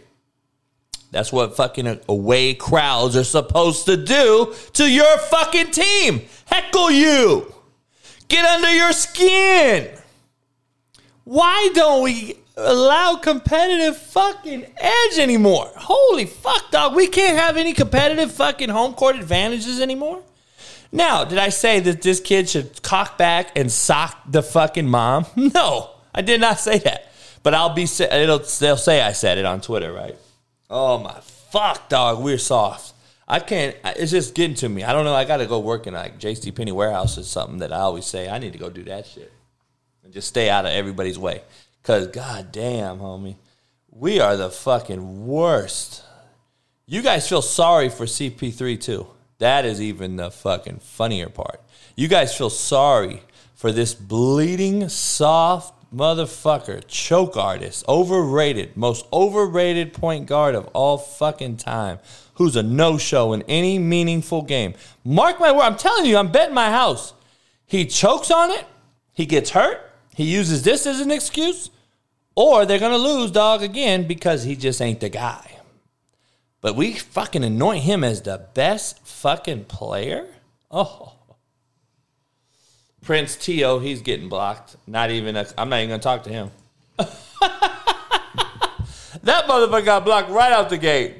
That's 1.10 1.32
what 1.32 1.56
fucking 1.56 2.00
away 2.08 2.54
crowds 2.54 3.16
are 3.16 3.24
supposed 3.24 3.86
to 3.86 3.96
do 3.96 4.54
to 4.74 4.90
your 4.90 5.18
fucking 5.18 5.70
team. 5.70 6.22
Heckle 6.46 6.90
you. 6.90 7.52
Get 8.28 8.44
under 8.44 8.72
your 8.72 8.92
skin. 8.92 9.96
Why 11.24 11.70
don't 11.74 12.02
we 12.02 12.36
allow 12.56 13.16
competitive 13.16 13.96
fucking 13.96 14.66
edge 14.76 15.18
anymore? 15.18 15.70
Holy 15.76 16.26
fuck, 16.26 16.70
dog. 16.70 16.94
We 16.94 17.06
can't 17.06 17.38
have 17.38 17.56
any 17.56 17.72
competitive 17.72 18.32
fucking 18.32 18.68
home 18.68 18.94
court 18.94 19.16
advantages 19.16 19.80
anymore. 19.80 20.22
Now, 20.92 21.24
did 21.24 21.38
I 21.38 21.48
say 21.48 21.80
that 21.80 22.02
this 22.02 22.20
kid 22.20 22.48
should 22.48 22.82
cock 22.82 23.18
back 23.18 23.56
and 23.56 23.70
sock 23.72 24.18
the 24.30 24.42
fucking 24.42 24.88
mom? 24.88 25.26
No, 25.36 25.90
I 26.14 26.22
did 26.22 26.40
not 26.40 26.58
say 26.60 26.78
that. 26.80 27.05
But 27.46 27.54
I'll 27.54 27.72
be 27.72 27.84
it'll 27.84 28.40
they'll 28.40 28.76
say 28.76 29.00
I 29.00 29.12
said 29.12 29.38
it 29.38 29.44
on 29.44 29.60
Twitter, 29.60 29.92
right? 29.92 30.16
Oh 30.68 30.98
my 30.98 31.20
fuck, 31.20 31.88
dog, 31.88 32.20
we're 32.20 32.38
soft. 32.38 32.92
I 33.28 33.38
can't. 33.38 33.76
It's 33.84 34.10
just 34.10 34.34
getting 34.34 34.56
to 34.56 34.68
me. 34.68 34.82
I 34.82 34.92
don't 34.92 35.04
know. 35.04 35.14
I 35.14 35.24
got 35.24 35.36
to 35.36 35.46
go 35.46 35.60
work 35.60 35.86
in 35.86 35.94
like 35.94 36.18
J.C. 36.18 36.50
Penney 36.50 36.72
warehouse 36.72 37.16
or 37.16 37.22
something 37.22 37.58
that 37.58 37.72
I 37.72 37.76
always 37.76 38.04
say 38.04 38.28
I 38.28 38.40
need 38.40 38.52
to 38.54 38.58
go 38.58 38.68
do 38.68 38.82
that 38.86 39.06
shit 39.06 39.32
and 40.02 40.12
just 40.12 40.26
stay 40.26 40.50
out 40.50 40.66
of 40.66 40.72
everybody's 40.72 41.20
way. 41.20 41.40
Cause 41.84 42.08
god 42.08 42.50
damn, 42.50 42.98
homie, 42.98 43.36
we 43.92 44.18
are 44.18 44.36
the 44.36 44.50
fucking 44.50 45.28
worst. 45.28 46.02
You 46.84 47.00
guys 47.00 47.28
feel 47.28 47.42
sorry 47.42 47.90
for 47.90 48.06
CP3 48.06 48.80
too. 48.80 49.06
That 49.38 49.64
is 49.64 49.80
even 49.80 50.16
the 50.16 50.32
fucking 50.32 50.80
funnier 50.80 51.28
part. 51.28 51.60
You 51.94 52.08
guys 52.08 52.36
feel 52.36 52.50
sorry 52.50 53.22
for 53.54 53.70
this 53.70 53.94
bleeding, 53.94 54.88
soft 54.88 55.75
motherfucker, 55.96 56.86
choke 56.86 57.36
artist, 57.36 57.84
overrated, 57.88 58.76
most 58.76 59.06
overrated 59.12 59.92
point 59.92 60.26
guard 60.26 60.54
of 60.54 60.66
all 60.68 60.98
fucking 60.98 61.56
time, 61.56 61.98
who's 62.34 62.54
a 62.54 62.62
no 62.62 62.98
show 62.98 63.32
in 63.32 63.42
any 63.42 63.78
meaningful 63.78 64.42
game. 64.42 64.74
Mark 65.04 65.40
my 65.40 65.50
word, 65.50 65.62
I'm 65.62 65.76
telling 65.76 66.04
you, 66.04 66.18
I'm 66.18 66.30
betting 66.30 66.54
my 66.54 66.70
house. 66.70 67.14
He 67.64 67.86
chokes 67.86 68.30
on 68.30 68.50
it, 68.50 68.66
he 69.12 69.24
gets 69.24 69.50
hurt, 69.50 69.80
he 70.14 70.24
uses 70.24 70.62
this 70.62 70.86
as 70.86 71.00
an 71.00 71.10
excuse, 71.10 71.70
or 72.34 72.66
they're 72.66 72.78
going 72.78 72.92
to 72.92 72.98
lose, 72.98 73.30
dog, 73.30 73.62
again 73.62 74.06
because 74.06 74.44
he 74.44 74.54
just 74.54 74.82
ain't 74.82 75.00
the 75.00 75.08
guy. 75.08 75.60
But 76.60 76.76
we 76.76 76.92
fucking 76.92 77.44
anoint 77.44 77.84
him 77.84 78.04
as 78.04 78.22
the 78.22 78.46
best 78.52 79.06
fucking 79.06 79.64
player? 79.64 80.26
Oh. 80.70 81.15
Prince 83.06 83.36
Tio, 83.36 83.78
he's 83.78 84.02
getting 84.02 84.28
blocked. 84.28 84.74
Not 84.88 85.12
even, 85.12 85.36
I'm 85.56 85.68
not 85.68 85.80
even 85.80 85.98
to 85.98 86.02
talk 86.02 86.24
to 86.24 86.30
him. 86.30 86.50
that 86.98 87.04
motherfucker 89.22 89.84
got 89.84 90.04
blocked 90.04 90.28
right 90.28 90.52
out 90.52 90.68
the 90.70 90.76
gate. 90.76 91.18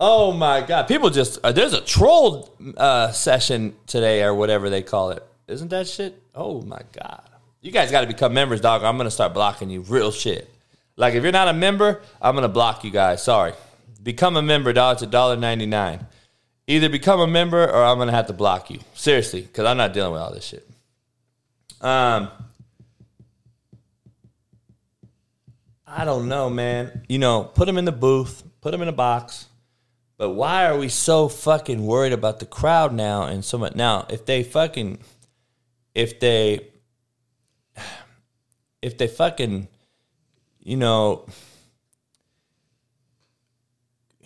Oh 0.00 0.32
my 0.32 0.60
God. 0.60 0.88
People 0.88 1.10
just, 1.10 1.38
uh, 1.44 1.52
there's 1.52 1.74
a 1.74 1.80
troll 1.80 2.52
uh, 2.76 3.12
session 3.12 3.76
today 3.86 4.24
or 4.24 4.34
whatever 4.34 4.68
they 4.68 4.82
call 4.82 5.10
it. 5.10 5.24
Isn't 5.46 5.68
that 5.68 5.86
shit? 5.86 6.20
Oh 6.34 6.60
my 6.62 6.80
God. 6.90 7.22
You 7.60 7.70
guys 7.70 7.92
got 7.92 8.00
to 8.00 8.08
become 8.08 8.34
members, 8.34 8.60
dog. 8.60 8.82
I'm 8.82 8.96
to 8.98 9.12
start 9.12 9.34
blocking 9.34 9.70
you. 9.70 9.82
Real 9.82 10.10
shit. 10.10 10.52
Like, 10.96 11.14
if 11.14 11.22
you're 11.22 11.30
not 11.30 11.46
a 11.46 11.52
member, 11.52 12.02
I'm 12.20 12.34
to 12.42 12.48
block 12.48 12.82
you 12.82 12.90
guys. 12.90 13.22
Sorry. 13.22 13.52
Become 14.02 14.36
a 14.36 14.42
member, 14.42 14.72
dog. 14.72 15.00
It's 15.00 15.12
$1.99. 15.12 16.04
Either 16.68 16.90
become 16.90 17.18
a 17.18 17.26
member 17.26 17.64
or 17.64 17.82
I'm 17.82 17.98
to 17.98 18.12
have 18.12 18.26
to 18.26 18.34
block 18.34 18.70
you. 18.70 18.78
Seriously, 18.92 19.40
because 19.40 19.64
I'm 19.64 19.78
not 19.78 19.94
dealing 19.94 20.12
with 20.12 20.20
all 20.20 20.32
this 20.32 20.44
shit. 20.44 20.68
Um, 21.80 22.28
I 25.86 26.04
don't 26.04 26.28
know, 26.28 26.50
man. 26.50 27.06
You 27.08 27.18
know, 27.18 27.44
put 27.44 27.64
them 27.64 27.78
in 27.78 27.86
the 27.86 27.92
booth, 27.92 28.42
put 28.60 28.72
them 28.72 28.82
in 28.82 28.88
a 28.88 28.92
box. 28.92 29.46
But 30.18 30.30
why 30.30 30.66
are 30.66 30.76
we 30.76 30.90
so 30.90 31.28
fucking 31.28 31.86
worried 31.86 32.12
about 32.12 32.38
the 32.38 32.46
crowd 32.46 32.92
now 32.92 33.22
and 33.22 33.42
so 33.42 33.56
much? 33.56 33.74
Now, 33.74 34.06
if 34.10 34.26
they 34.26 34.42
fucking, 34.42 34.98
if 35.94 36.20
they, 36.20 36.68
if 38.82 38.98
they 38.98 39.06
fucking, 39.06 39.68
you 40.60 40.76
know, 40.76 41.24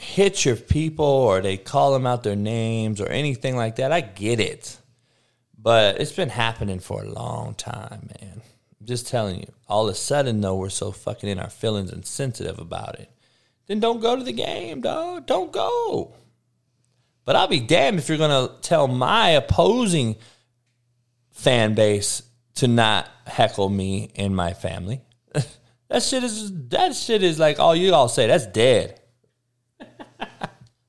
hit 0.02 0.44
your 0.44 0.56
people 0.56 1.04
or 1.04 1.40
they 1.40 1.56
call 1.56 1.92
them 1.92 2.06
out 2.06 2.24
their 2.24 2.36
names 2.36 3.00
or 3.00 3.08
anything 3.08 3.56
like 3.56 3.76
that, 3.76 3.92
I 3.92 4.00
get 4.00 4.40
it. 4.40 4.78
But 5.56 6.00
it's 6.00 6.12
been 6.12 6.28
happening 6.28 6.80
for 6.80 7.02
a 7.02 7.08
long 7.08 7.54
time, 7.54 8.10
man. 8.20 8.42
I'm 8.80 8.86
just 8.86 9.06
telling 9.06 9.40
you. 9.40 9.52
All 9.68 9.88
of 9.88 9.92
a 9.92 9.96
sudden, 9.96 10.40
though, 10.40 10.56
we're 10.56 10.70
so 10.70 10.90
fucking 10.90 11.28
in 11.28 11.38
our 11.38 11.48
feelings 11.48 11.92
and 11.92 12.04
sensitive 12.04 12.58
about 12.58 12.98
it. 12.98 13.10
Then 13.68 13.78
don't 13.78 14.00
go 14.00 14.16
to 14.16 14.24
the 14.24 14.32
game, 14.32 14.80
dog. 14.80 15.26
Don't 15.26 15.52
go. 15.52 16.16
But 17.24 17.36
I'll 17.36 17.46
be 17.46 17.60
damned 17.60 18.00
if 18.00 18.08
you're 18.08 18.18
going 18.18 18.48
to 18.48 18.60
tell 18.60 18.88
my 18.88 19.30
opposing 19.30 20.16
fan 21.30 21.74
base 21.74 22.22
to 22.56 22.66
not 22.66 23.08
heckle 23.26 23.68
me 23.68 24.10
and 24.16 24.34
my 24.34 24.52
family. 24.52 25.00
that 25.88 26.02
shit 26.02 26.24
is 26.24 26.68
that 26.68 26.96
shit 26.96 27.22
is 27.22 27.38
like 27.38 27.60
all 27.60 27.76
you 27.76 27.94
all 27.94 28.08
say. 28.08 28.26
That's 28.26 28.46
dead. 28.46 29.00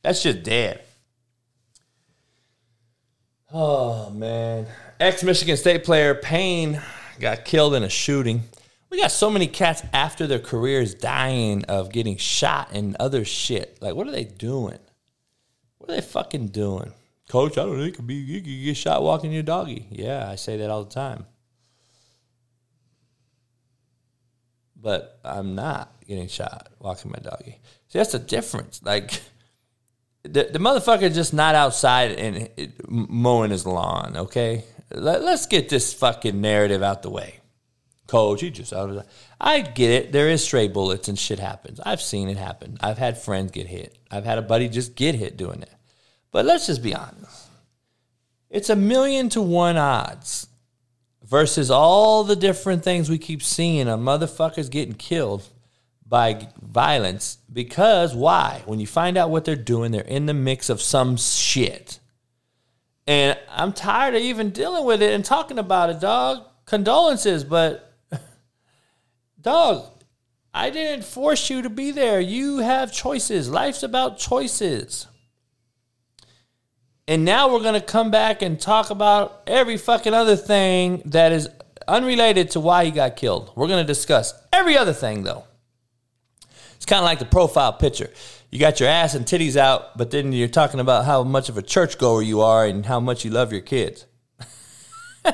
That's 0.01 0.23
just 0.23 0.43
dead. 0.43 0.81
Oh 3.51 4.09
man. 4.09 4.67
Ex 4.99 5.23
Michigan 5.23 5.57
State 5.57 5.83
player 5.83 6.15
Payne 6.15 6.81
got 7.19 7.45
killed 7.45 7.75
in 7.75 7.83
a 7.83 7.89
shooting. 7.89 8.43
We 8.89 8.99
got 8.99 9.11
so 9.11 9.29
many 9.29 9.47
cats 9.47 9.81
after 9.91 10.27
their 10.27 10.39
careers 10.39 10.93
dying 10.93 11.63
of 11.65 11.91
getting 11.91 12.17
shot 12.17 12.69
and 12.73 12.95
other 12.99 13.25
shit. 13.25 13.79
Like, 13.81 13.95
what 13.95 14.07
are 14.07 14.11
they 14.11 14.23
doing? 14.23 14.77
What 15.77 15.89
are 15.89 15.95
they 15.95 16.01
fucking 16.01 16.49
doing? 16.49 16.93
Coach, 17.27 17.57
I 17.57 17.63
don't. 17.63 17.79
You 17.79 17.91
could 17.91 18.05
be 18.05 18.15
you 18.15 18.41
could 18.41 18.63
get 18.63 18.77
shot 18.77 19.01
walking 19.01 19.31
your 19.31 19.43
doggy. 19.43 19.87
Yeah, 19.89 20.29
I 20.29 20.35
say 20.35 20.57
that 20.57 20.69
all 20.69 20.83
the 20.83 20.93
time. 20.93 21.25
But 24.75 25.19
I'm 25.23 25.55
not 25.55 25.91
getting 26.07 26.27
shot 26.27 26.69
walking 26.79 27.11
my 27.11 27.19
doggy. 27.19 27.59
See, 27.93 27.99
that's 27.99 28.13
the 28.13 28.17
difference. 28.17 28.81
Like 28.83 29.21
the, 30.23 30.49
the 30.51 30.57
motherfucker 30.57 31.13
just 31.13 31.31
not 31.31 31.53
outside 31.53 32.13
and 32.13 32.49
mowing 32.87 33.51
his 33.51 33.67
lawn. 33.67 34.17
Okay, 34.17 34.63
Let, 34.89 35.21
let's 35.21 35.45
get 35.45 35.69
this 35.69 35.93
fucking 35.93 36.41
narrative 36.41 36.81
out 36.81 37.03
the 37.03 37.11
way. 37.11 37.35
Coach, 38.07 38.41
he 38.41 38.49
just 38.49 38.73
out 38.73 38.89
of. 38.89 39.05
I 39.39 39.61
get 39.61 39.91
it. 39.91 40.11
There 40.11 40.27
is 40.27 40.43
stray 40.43 40.69
bullets 40.69 41.07
and 41.07 41.19
shit 41.19 41.37
happens. 41.37 41.79
I've 41.85 42.01
seen 42.01 42.29
it 42.29 42.37
happen. 42.37 42.79
I've 42.81 42.97
had 42.97 43.19
friends 43.19 43.51
get 43.51 43.67
hit. 43.67 43.95
I've 44.09 44.25
had 44.25 44.39
a 44.39 44.41
buddy 44.41 44.69
just 44.69 44.95
get 44.95 45.13
hit 45.13 45.37
doing 45.37 45.61
it. 45.61 45.71
But 46.31 46.45
let's 46.45 46.65
just 46.65 46.81
be 46.81 46.95
honest. 46.95 47.47
It's 48.49 48.71
a 48.71 48.75
million 48.75 49.29
to 49.29 49.41
one 49.43 49.77
odds 49.77 50.47
versus 51.23 51.69
all 51.69 52.23
the 52.23 52.35
different 52.35 52.83
things 52.83 53.07
we 53.07 53.19
keep 53.19 53.43
seeing 53.43 53.87
on 53.87 54.03
motherfuckers 54.03 54.71
getting 54.71 54.95
killed 54.95 55.47
by 56.13 56.47
violence 56.61 57.39
because 57.51 58.13
why? 58.13 58.61
When 58.67 58.79
you 58.79 58.85
find 58.85 59.17
out 59.17 59.31
what 59.31 59.45
they're 59.45 59.55
doing, 59.55 59.91
they're 59.91 60.01
in 60.01 60.27
the 60.27 60.33
mix 60.35 60.69
of 60.69 60.79
some 60.79 61.17
shit. 61.17 61.99
And 63.07 63.35
I'm 63.49 63.73
tired 63.73 64.13
of 64.13 64.21
even 64.21 64.51
dealing 64.51 64.85
with 64.85 65.01
it 65.01 65.11
and 65.11 65.25
talking 65.25 65.57
about 65.57 65.89
it, 65.89 65.99
dog. 65.99 66.45
Condolences, 66.65 67.43
but 67.43 67.95
dog, 69.41 69.87
I 70.53 70.69
didn't 70.69 71.03
force 71.03 71.49
you 71.49 71.63
to 71.63 71.69
be 71.71 71.89
there. 71.89 72.21
You 72.21 72.59
have 72.59 72.93
choices. 72.93 73.49
Life's 73.49 73.81
about 73.81 74.19
choices. 74.19 75.07
And 77.07 77.25
now 77.25 77.51
we're 77.51 77.63
going 77.63 77.73
to 77.73 77.81
come 77.81 78.11
back 78.11 78.43
and 78.43 78.59
talk 78.59 78.91
about 78.91 79.41
every 79.47 79.77
fucking 79.77 80.13
other 80.13 80.35
thing 80.35 81.01
that 81.05 81.31
is 81.31 81.49
unrelated 81.87 82.51
to 82.51 82.59
why 82.59 82.85
he 82.85 82.91
got 82.91 83.15
killed. 83.15 83.51
We're 83.55 83.67
going 83.67 83.81
to 83.83 83.87
discuss 83.91 84.35
every 84.53 84.77
other 84.77 84.93
thing, 84.93 85.23
though. 85.23 85.45
It's 86.83 86.89
kind 86.89 86.99
of 86.99 87.05
like 87.05 87.19
the 87.19 87.25
profile 87.25 87.71
picture. 87.71 88.09
You 88.51 88.59
got 88.59 88.81
your 88.81 88.89
ass 88.89 89.15
and 89.15 89.25
titties 89.25 89.55
out, 89.55 89.97
but 89.97 90.11
then 90.11 90.33
you're 90.33 90.49
talking 90.49 90.81
about 90.81 91.05
how 91.05 91.23
much 91.23 91.47
of 91.47 91.57
a 91.57 91.61
churchgoer 91.61 92.21
you 92.21 92.41
are 92.41 92.65
and 92.65 92.85
how 92.85 92.99
much 92.99 93.23
you 93.23 93.31
love 93.31 93.53
your 93.53 93.61
kids. 93.61 94.05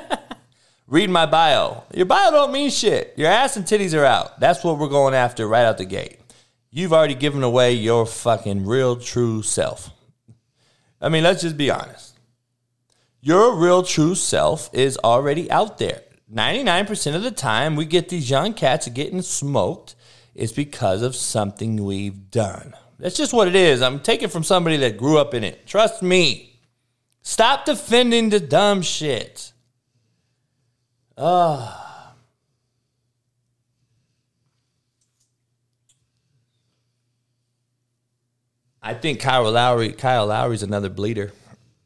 Read 0.88 1.10
my 1.10 1.26
bio. 1.26 1.86
Your 1.92 2.06
bio 2.06 2.30
don't 2.30 2.52
mean 2.52 2.70
shit. 2.70 3.16
Your 3.18 3.32
ass 3.32 3.58
and 3.58 3.66
titties 3.66 3.98
are 4.00 4.06
out. 4.06 4.40
That's 4.40 4.64
what 4.64 4.78
we're 4.78 4.90
going 4.90 5.16
after 5.16 5.48
right 5.48 5.66
out 5.66 5.80
the 5.80 5.86
gate. 5.86 6.20
You've 6.70 6.94
already 6.94 7.16
given 7.16 7.42
away 7.42 7.74
your 7.74 8.06
fucking 8.06 8.68
real 8.68 8.96
true 8.98 9.42
self. 9.42 9.90
I 11.02 11.10
mean, 11.10 11.24
let's 11.24 11.42
just 11.42 11.58
be 11.58 11.72
honest. 11.72 12.14
Your 13.22 13.56
real 13.56 13.82
true 13.82 14.14
self 14.14 14.70
is 14.72 15.00
already 15.04 15.50
out 15.50 15.80
there. 15.80 16.04
99% 16.32 17.16
of 17.16 17.24
the 17.24 17.32
time 17.32 17.76
we 17.76 17.86
get 17.86 18.10
these 18.10 18.30
young 18.30 18.54
cats 18.54 18.88
getting 18.90 19.24
smoked 19.24 19.96
is 20.40 20.54
because 20.54 21.02
of 21.02 21.16
something 21.16 21.84
we've 21.84 22.32
done. 22.32 22.74
That's 22.98 23.18
just 23.18 23.34
what 23.34 23.50
it 23.50 23.56
is. 23.56 23.82
I'm 23.82 24.00
taking 24.00 24.30
from 24.30 24.44
somebody 24.44 24.78
that 24.78 24.98
grew 24.98 25.18
up 25.18 25.34
in 25.34 25.44
it. 25.44 25.68
Trust 25.68 26.02
me. 26.02 26.62
Stop 27.22 27.66
defending 27.66 28.30
the 28.30 28.40
dumb 28.40 28.82
shit. 28.82 29.52
Ah. 31.18 32.14
I 38.82 38.94
think 38.94 39.20
Kyle 39.20 39.52
Lowry, 39.52 39.92
Kyle 39.92 40.28
Lowry's 40.28 40.64
another 40.64 40.90
bleeder, 40.90 41.34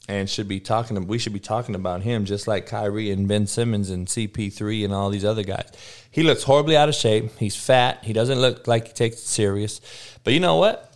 and 0.08 0.30
should 0.30 0.47
be 0.47 0.60
talking. 0.60 1.08
We 1.08 1.18
should 1.18 1.34
be 1.34 1.39
talking 1.39 1.76
about 1.76 2.01
him 2.04 2.26
just 2.26 2.47
like 2.47 2.66
Kyrie 2.66 3.12
and 3.12 3.28
Ben 3.28 3.47
Simmons 3.47 3.89
and 3.89 4.08
CP3 4.08 4.86
and 4.86 4.93
all 4.93 5.10
these 5.10 5.26
other 5.26 5.43
guys. 5.43 5.72
He 6.12 6.24
looks 6.24 6.43
horribly 6.43 6.76
out 6.76 6.89
of 6.89 6.95
shape. 6.95 7.38
He's 7.38 7.56
fat. 7.56 8.04
He 8.04 8.14
doesn't 8.14 8.39
look 8.39 8.68
like 8.68 8.88
he 8.88 8.93
takes 8.93 9.18
it 9.18 9.28
serious. 9.28 9.82
But 10.24 10.34
you 10.34 10.39
know 10.39 10.58
what? 10.58 10.93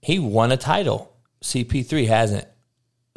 He 0.00 0.18
won 0.18 0.52
a 0.52 0.56
title. 0.56 1.12
CP3 1.42 2.06
hasn't. 2.06 2.46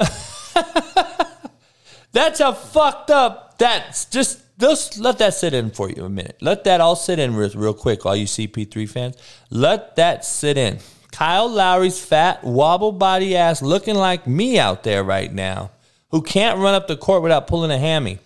That's 2.12 2.40
a 2.40 2.52
fucked 2.52 3.10
up. 3.10 3.58
That's 3.58 4.06
just 4.06 4.42
just 4.58 4.98
let 4.98 5.18
that 5.18 5.34
sit 5.34 5.54
in 5.54 5.70
for 5.70 5.88
you 5.88 6.04
a 6.04 6.08
minute. 6.08 6.36
Let 6.40 6.64
that 6.64 6.80
all 6.82 6.96
sit 6.96 7.18
in 7.18 7.34
real, 7.34 7.50
real 7.54 7.74
quick, 7.74 8.04
all 8.04 8.14
you 8.14 8.26
CP3 8.26 8.88
fans. 8.88 9.16
Let 9.48 9.96
that 9.96 10.24
sit 10.24 10.58
in. 10.58 10.80
Kyle 11.20 11.50
Lowry's 11.50 12.02
fat, 12.02 12.42
wobble 12.42 12.92
body 12.92 13.36
ass 13.36 13.60
looking 13.60 13.94
like 13.94 14.26
me 14.26 14.58
out 14.58 14.84
there 14.84 15.04
right 15.04 15.30
now, 15.30 15.70
who 16.12 16.22
can't 16.22 16.58
run 16.58 16.72
up 16.72 16.88
the 16.88 16.96
court 16.96 17.22
without 17.22 17.46
pulling 17.46 17.70
a 17.70 17.76
hammy, 17.76 18.18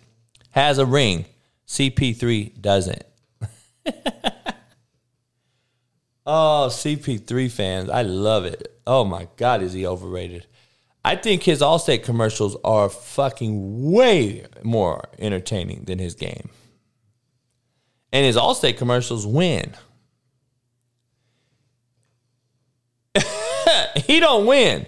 has 0.50 0.78
a 0.78 0.86
ring. 0.86 1.24
CP3 1.66 2.60
doesn't. 2.60 3.02
oh, 6.24 6.68
CP3 6.70 7.50
fans, 7.50 7.90
I 7.90 8.02
love 8.02 8.44
it. 8.44 8.80
Oh 8.86 9.04
my 9.04 9.26
God, 9.38 9.60
is 9.60 9.72
he 9.72 9.84
overrated? 9.84 10.46
I 11.04 11.16
think 11.16 11.42
his 11.42 11.62
Allstate 11.62 12.04
commercials 12.04 12.56
are 12.62 12.88
fucking 12.88 13.90
way 13.90 14.46
more 14.62 15.08
entertaining 15.18 15.82
than 15.86 15.98
his 15.98 16.14
game. 16.14 16.48
And 18.12 18.24
his 18.24 18.36
Allstate 18.36 18.76
commercials 18.78 19.26
win. 19.26 19.74
he 24.06 24.20
don't 24.20 24.46
win. 24.46 24.86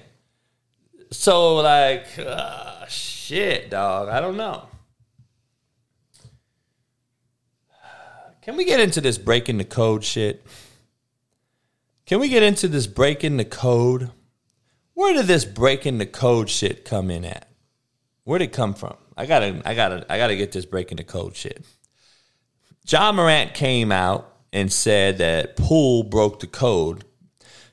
So 1.10 1.56
like, 1.56 2.06
uh, 2.18 2.86
shit, 2.86 3.70
dog. 3.70 4.08
I 4.08 4.20
don't 4.20 4.36
know. 4.36 4.68
Can 8.42 8.56
we 8.56 8.64
get 8.64 8.78
into 8.78 9.00
this 9.00 9.18
breaking 9.18 9.58
the 9.58 9.64
code 9.64 10.04
shit? 10.04 10.46
Can 12.06 12.20
we 12.20 12.28
get 12.28 12.44
into 12.44 12.68
this 12.68 12.86
breaking 12.86 13.38
the 13.38 13.44
code? 13.44 14.10
Where 14.94 15.12
did 15.14 15.26
this 15.26 15.44
breaking 15.44 15.98
the 15.98 16.06
code 16.06 16.48
shit 16.48 16.84
come 16.84 17.10
in 17.10 17.24
at? 17.24 17.50
Where 18.22 18.38
did 18.38 18.50
it 18.50 18.52
come 18.52 18.74
from? 18.74 18.96
I 19.16 19.26
gotta, 19.26 19.60
I 19.64 19.74
gotta, 19.74 20.06
I 20.08 20.16
gotta 20.16 20.36
get 20.36 20.52
this 20.52 20.64
breaking 20.64 20.98
the 20.98 21.04
code 21.04 21.34
shit. 21.34 21.64
John 22.84 23.16
Morant 23.16 23.54
came 23.54 23.90
out 23.90 24.32
and 24.52 24.72
said 24.72 25.18
that 25.18 25.56
Poole 25.56 26.04
broke 26.04 26.38
the 26.38 26.46
code. 26.46 27.04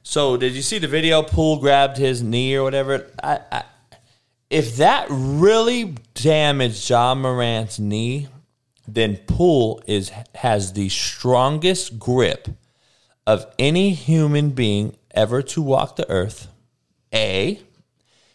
So 0.03 0.35
did 0.35 0.53
you 0.53 0.61
see 0.61 0.79
the 0.79 0.87
video? 0.87 1.23
Poole 1.23 1.59
grabbed 1.59 1.97
his 1.97 2.21
knee 2.21 2.55
or 2.55 2.63
whatever. 2.63 3.09
I, 3.23 3.39
I, 3.51 3.63
if 4.49 4.75
that 4.75 5.07
really 5.09 5.95
damaged 6.13 6.85
John 6.85 7.21
Morant's 7.21 7.79
knee, 7.79 8.27
then 8.85 9.17
Poole 9.17 9.81
is 9.87 10.11
has 10.35 10.73
the 10.73 10.89
strongest 10.89 11.97
grip 11.97 12.49
of 13.25 13.45
any 13.57 13.91
human 13.91 14.49
being 14.49 14.97
ever 15.11 15.41
to 15.41 15.61
walk 15.61 15.95
the 15.95 16.09
earth. 16.09 16.49
A, 17.13 17.61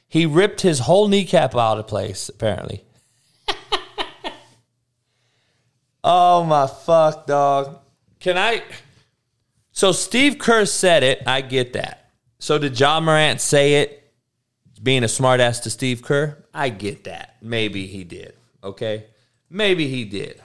he 0.08 0.24
ripped 0.24 0.62
his 0.62 0.80
whole 0.80 1.06
kneecap 1.06 1.54
out 1.54 1.78
of 1.78 1.86
place, 1.86 2.30
apparently. 2.30 2.82
oh 6.02 6.44
my 6.44 6.66
fuck, 6.66 7.26
dog. 7.26 7.80
Can 8.20 8.38
I? 8.38 8.62
So 9.78 9.92
Steve 9.92 10.38
Kerr 10.40 10.64
said 10.64 11.04
it. 11.04 11.22
I 11.24 11.40
get 11.40 11.74
that. 11.74 12.10
So 12.40 12.58
did 12.58 12.74
John 12.74 13.04
Morant 13.04 13.40
say 13.40 13.74
it, 13.74 14.12
being 14.82 15.04
a 15.04 15.06
smartass 15.06 15.62
to 15.62 15.70
Steve 15.70 16.02
Kerr? 16.02 16.36
I 16.52 16.68
get 16.68 17.04
that. 17.04 17.36
Maybe 17.40 17.86
he 17.86 18.02
did. 18.02 18.34
Okay, 18.64 19.04
maybe 19.48 19.86
he 19.86 20.04
did. 20.04 20.42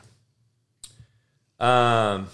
Um, 1.60 2.28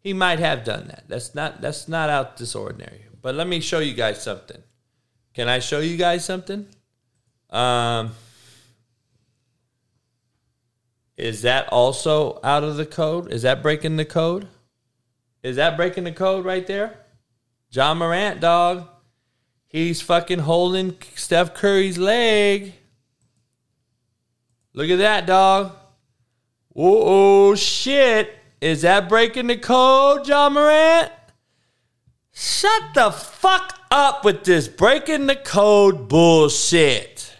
he 0.00 0.12
might 0.12 0.40
have 0.40 0.64
done 0.64 0.88
that. 0.88 1.04
That's 1.06 1.36
not 1.36 1.60
that's 1.60 1.86
not 1.86 2.10
out 2.10 2.36
this 2.36 2.56
ordinary. 2.56 3.04
But 3.22 3.36
let 3.36 3.46
me 3.46 3.60
show 3.60 3.78
you 3.78 3.94
guys 3.94 4.20
something. 4.20 4.60
Can 5.34 5.48
I 5.48 5.60
show 5.60 5.78
you 5.78 5.96
guys 5.96 6.24
something? 6.24 6.66
Um, 7.50 8.10
is 11.16 11.42
that 11.42 11.68
also 11.68 12.40
out 12.42 12.64
of 12.64 12.76
the 12.76 12.86
code? 12.86 13.30
Is 13.30 13.42
that 13.42 13.62
breaking 13.62 13.98
the 13.98 14.04
code? 14.04 14.48
Is 15.46 15.54
that 15.54 15.76
breaking 15.76 16.02
the 16.02 16.10
code 16.10 16.44
right 16.44 16.66
there? 16.66 16.98
John 17.70 17.98
Morant, 17.98 18.40
dog. 18.40 18.88
He's 19.68 20.02
fucking 20.02 20.40
holding 20.40 20.98
Steph 21.14 21.54
Curry's 21.54 21.96
leg. 21.96 22.72
Look 24.72 24.90
at 24.90 24.98
that, 24.98 25.24
dog. 25.24 25.70
Oh, 26.74 27.54
shit. 27.54 28.36
Is 28.60 28.82
that 28.82 29.08
breaking 29.08 29.46
the 29.46 29.56
code, 29.56 30.24
John 30.24 30.54
Morant? 30.54 31.12
Shut 32.32 32.82
the 32.96 33.12
fuck 33.12 33.78
up 33.88 34.24
with 34.24 34.42
this 34.42 34.66
breaking 34.66 35.28
the 35.28 35.36
code 35.36 36.08
bullshit. 36.08 37.36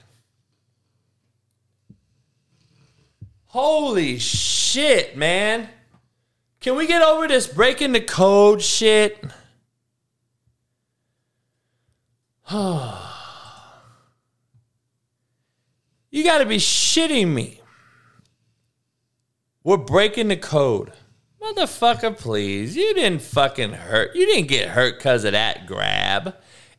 Holy 3.46 4.20
shit, 4.20 5.16
man. 5.16 5.70
Can 6.66 6.74
we 6.74 6.88
get 6.88 7.00
over 7.00 7.28
this 7.28 7.46
breaking 7.46 7.92
the 7.92 8.00
code 8.00 8.60
shit? 8.60 9.22
you 12.50 12.58
got 16.24 16.38
to 16.38 16.44
be 16.44 16.56
shitting 16.56 17.28
me. 17.28 17.60
We're 19.62 19.76
breaking 19.76 20.26
the 20.26 20.36
code. 20.36 20.92
Motherfucker, 21.40 22.18
please. 22.18 22.74
You 22.74 22.94
didn't 22.94 23.22
fucking 23.22 23.74
hurt. 23.74 24.16
You 24.16 24.26
didn't 24.26 24.48
get 24.48 24.70
hurt 24.70 24.98
because 24.98 25.22
of 25.22 25.34
that 25.34 25.68
grab. 25.68 26.34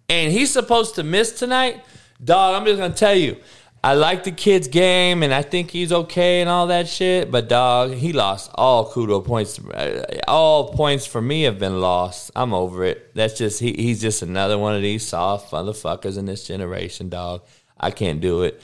And 0.10 0.34
he's 0.34 0.52
supposed 0.52 0.96
to 0.96 1.04
miss 1.04 1.40
tonight? 1.40 1.82
Dog, 2.22 2.56
I'm 2.56 2.66
just 2.66 2.78
going 2.78 2.92
to 2.92 2.98
tell 2.98 3.16
you. 3.16 3.38
I 3.84 3.94
like 3.94 4.24
the 4.24 4.32
kid's 4.32 4.68
game 4.68 5.24
and 5.24 5.34
I 5.34 5.42
think 5.42 5.72
he's 5.72 5.92
okay 5.92 6.42
and 6.42 6.50
all 6.50 6.68
that 6.68 6.88
shit. 6.88 7.32
But, 7.32 7.48
dog, 7.48 7.94
he 7.94 8.12
lost 8.12 8.52
all 8.56 8.92
kudo 8.92 9.24
points. 9.24 9.60
Uh, 9.60 10.04
all 10.28 10.74
points 10.74 11.06
for 11.06 11.22
me 11.22 11.44
have 11.44 11.60
been 11.60 11.80
lost. 11.80 12.32
I'm 12.36 12.54
over 12.54 12.84
it. 12.84 13.14
That's 13.14 13.38
just, 13.38 13.60
he, 13.60 13.74
he's 13.74 14.02
just 14.02 14.22
another 14.22 14.58
one 14.58 14.76
of 14.76 14.82
these 14.82 15.08
soft 15.08 15.52
motherfuckers 15.52 16.18
in 16.18 16.26
this 16.26 16.46
generation, 16.46 17.10
dog. 17.10 17.44
I 17.80 17.92
can't 17.92 18.20
do 18.20 18.44
it. 18.44 18.62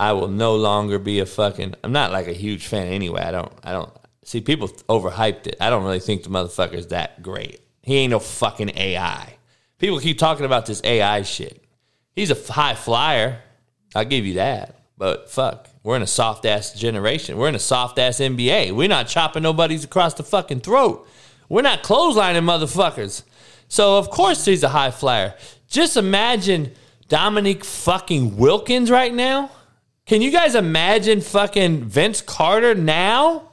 I 0.00 0.12
will 0.12 0.28
no 0.28 0.56
longer 0.56 0.98
be 0.98 1.20
a 1.20 1.26
fucking. 1.26 1.74
I'm 1.84 1.92
not 1.92 2.10
like 2.10 2.26
a 2.26 2.32
huge 2.32 2.66
fan 2.66 2.86
anyway. 2.86 3.20
I 3.20 3.30
don't. 3.32 3.52
I 3.62 3.72
don't 3.72 3.92
see 4.24 4.40
people 4.40 4.68
overhyped 4.68 5.46
it. 5.46 5.56
I 5.60 5.68
don't 5.68 5.84
really 5.84 6.00
think 6.00 6.22
the 6.22 6.30
motherfucker's 6.30 6.86
that 6.86 7.20
great. 7.22 7.60
He 7.82 7.96
ain't 7.96 8.10
no 8.10 8.18
fucking 8.18 8.70
AI. 8.78 9.36
People 9.78 10.00
keep 10.00 10.16
talking 10.16 10.46
about 10.46 10.64
this 10.64 10.80
AI 10.84 11.20
shit. 11.20 11.62
He's 12.16 12.30
a 12.30 12.52
high 12.52 12.74
flyer. 12.74 13.42
I'll 13.94 14.04
give 14.04 14.26
you 14.26 14.34
that. 14.34 14.76
But 14.96 15.30
fuck, 15.30 15.68
we're 15.82 15.96
in 15.96 16.02
a 16.02 16.06
soft 16.06 16.44
ass 16.44 16.74
generation. 16.74 17.36
We're 17.38 17.48
in 17.48 17.54
a 17.54 17.58
soft 17.58 17.98
ass 17.98 18.18
NBA. 18.18 18.72
We're 18.72 18.88
not 18.88 19.08
chopping 19.08 19.42
nobody's 19.42 19.84
across 19.84 20.14
the 20.14 20.22
fucking 20.22 20.60
throat. 20.60 21.08
We're 21.48 21.62
not 21.62 21.82
clotheslining 21.82 22.44
motherfuckers. 22.44 23.22
So 23.68 23.96
of 23.96 24.10
course 24.10 24.44
he's 24.44 24.62
a 24.62 24.68
high 24.68 24.90
flyer. 24.90 25.34
Just 25.68 25.96
imagine 25.96 26.72
Dominique 27.08 27.64
fucking 27.64 28.36
Wilkins 28.36 28.90
right 28.90 29.12
now. 29.12 29.50
Can 30.06 30.22
you 30.22 30.30
guys 30.30 30.54
imagine 30.54 31.20
fucking 31.20 31.84
Vince 31.84 32.20
Carter 32.20 32.74
now? 32.74 33.50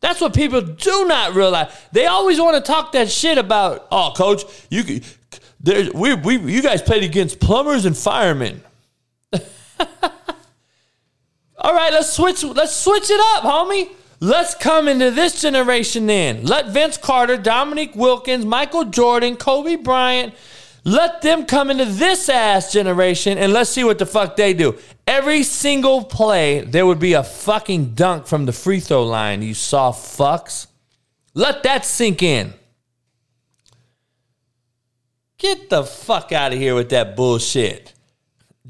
That's 0.00 0.20
what 0.20 0.34
people 0.34 0.60
do 0.60 1.06
not 1.06 1.34
realize. 1.34 1.72
They 1.92 2.06
always 2.06 2.40
want 2.40 2.56
to 2.56 2.72
talk 2.72 2.92
that 2.92 3.10
shit 3.10 3.38
about, 3.38 3.86
oh, 3.90 4.12
coach, 4.16 4.44
you 4.70 5.00
there, 5.60 5.90
we, 5.92 6.14
we, 6.14 6.36
you 6.36 6.62
guys 6.62 6.80
played 6.80 7.02
against 7.04 7.38
plumbers 7.38 7.84
and 7.84 7.96
firemen. 7.96 8.62
All 11.58 11.74
right, 11.74 11.92
let's 11.92 12.12
switch. 12.12 12.42
Let's 12.42 12.74
switch 12.74 13.10
it 13.10 13.20
up, 13.34 13.44
homie. 13.44 13.90
Let's 14.20 14.54
come 14.54 14.86
into 14.86 15.10
this 15.10 15.40
generation 15.40 16.06
then. 16.06 16.44
Let 16.44 16.68
Vince 16.68 16.98
Carter, 16.98 17.38
Dominique 17.38 17.96
Wilkins, 17.96 18.44
Michael 18.44 18.84
Jordan, 18.84 19.36
Kobe 19.36 19.76
Bryant, 19.76 20.34
let 20.84 21.22
them 21.22 21.46
come 21.46 21.70
into 21.70 21.84
this 21.84 22.28
ass 22.28 22.72
generation 22.72 23.38
and 23.38 23.52
let's 23.52 23.70
see 23.70 23.84
what 23.84 23.98
the 23.98 24.06
fuck 24.06 24.36
they 24.36 24.54
do. 24.54 24.78
Every 25.06 25.42
single 25.42 26.04
play, 26.04 26.60
there 26.60 26.86
would 26.86 26.98
be 26.98 27.14
a 27.14 27.22
fucking 27.22 27.94
dunk 27.94 28.26
from 28.26 28.46
the 28.46 28.52
free 28.52 28.80
throw 28.80 29.04
line, 29.04 29.42
you 29.42 29.54
soft 29.54 30.18
fucks. 30.18 30.66
Let 31.34 31.62
that 31.62 31.84
sink 31.84 32.22
in. 32.22 32.54
Get 35.38 35.70
the 35.70 35.84
fuck 35.84 36.32
out 36.32 36.52
of 36.52 36.58
here 36.58 36.74
with 36.74 36.90
that 36.90 37.16
bullshit. 37.16 37.94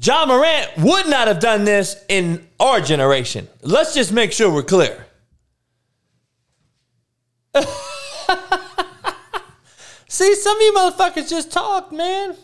Ja 0.03 0.25
Morant 0.25 0.69
would 0.77 1.07
not 1.07 1.27
have 1.27 1.39
done 1.39 1.63
this 1.63 2.03
in 2.09 2.47
our 2.59 2.81
generation. 2.81 3.47
Let's 3.61 3.93
just 3.93 4.11
make 4.11 4.31
sure 4.31 4.51
we're 4.51 4.63
clear. 4.63 5.05
See, 10.07 10.35
some 10.35 10.57
of 10.57 10.61
you 10.61 10.73
motherfuckers 10.73 11.29
just 11.29 11.51
talk, 11.51 11.91
man. 11.91 12.35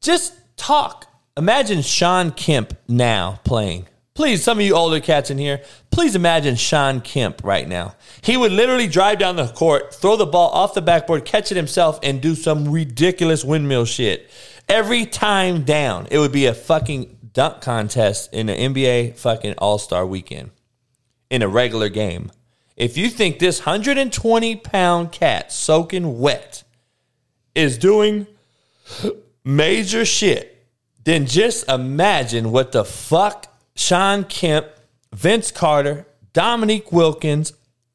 Just 0.00 0.34
talk. 0.56 1.06
Imagine 1.36 1.82
Shawn 1.82 2.30
Kemp 2.30 2.76
now 2.88 3.40
playing. 3.44 3.86
Please, 4.14 4.42
some 4.42 4.58
of 4.58 4.64
you 4.64 4.74
older 4.74 4.98
cats 4.98 5.30
in 5.30 5.36
here, 5.36 5.60
please 5.90 6.16
imagine 6.16 6.56
Shawn 6.56 7.02
Kemp 7.02 7.44
right 7.44 7.68
now. 7.68 7.94
He 8.22 8.38
would 8.38 8.52
literally 8.52 8.86
drive 8.86 9.18
down 9.18 9.36
the 9.36 9.48
court, 9.48 9.94
throw 9.94 10.16
the 10.16 10.24
ball 10.24 10.48
off 10.52 10.72
the 10.72 10.80
backboard, 10.80 11.26
catch 11.26 11.52
it 11.52 11.56
himself, 11.56 11.98
and 12.02 12.22
do 12.22 12.34
some 12.34 12.72
ridiculous 12.72 13.44
windmill 13.44 13.84
shit. 13.84 14.30
Every 14.68 15.06
time 15.06 15.62
down, 15.62 16.08
it 16.10 16.18
would 16.18 16.32
be 16.32 16.46
a 16.46 16.54
fucking 16.54 17.30
dunk 17.32 17.60
contest 17.60 18.32
in 18.32 18.46
the 18.46 18.52
NBA 18.54 19.16
fucking 19.16 19.54
All 19.58 19.78
Star 19.78 20.04
weekend 20.04 20.50
in 21.30 21.42
a 21.42 21.48
regular 21.48 21.88
game. 21.88 22.32
If 22.76 22.96
you 22.96 23.08
think 23.08 23.38
this 23.38 23.60
120 23.60 24.56
pound 24.56 25.12
cat 25.12 25.52
soaking 25.52 26.18
wet 26.18 26.64
is 27.54 27.78
doing 27.78 28.26
major 29.44 30.04
shit, 30.04 30.66
then 31.04 31.26
just 31.26 31.68
imagine 31.68 32.50
what 32.50 32.72
the 32.72 32.84
fuck 32.84 33.46
Shawn 33.76 34.24
Kemp, 34.24 34.66
Vince 35.12 35.52
Carter, 35.52 36.06
Dominique 36.32 36.90
Wilkins, 36.90 37.52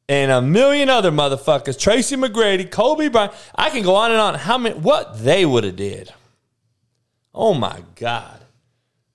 and 0.08 0.32
a 0.32 0.42
million 0.42 0.90
other 0.90 1.12
motherfuckers, 1.12 1.78
Tracy 1.78 2.16
McGrady, 2.16 2.70
Kobe 2.70 3.10
Bryant. 3.10 3.34
I 3.56 3.70
can 3.70 3.84
go 3.84 3.96
on 3.96 4.12
and 4.12 4.20
on. 4.20 4.36
How 4.36 4.58
many? 4.58 4.76
What 4.78 5.24
they 5.24 5.46
would 5.46 5.64
have 5.64 5.76
did? 5.76 6.14
Oh 7.34 7.54
my 7.54 7.84
god! 7.96 8.42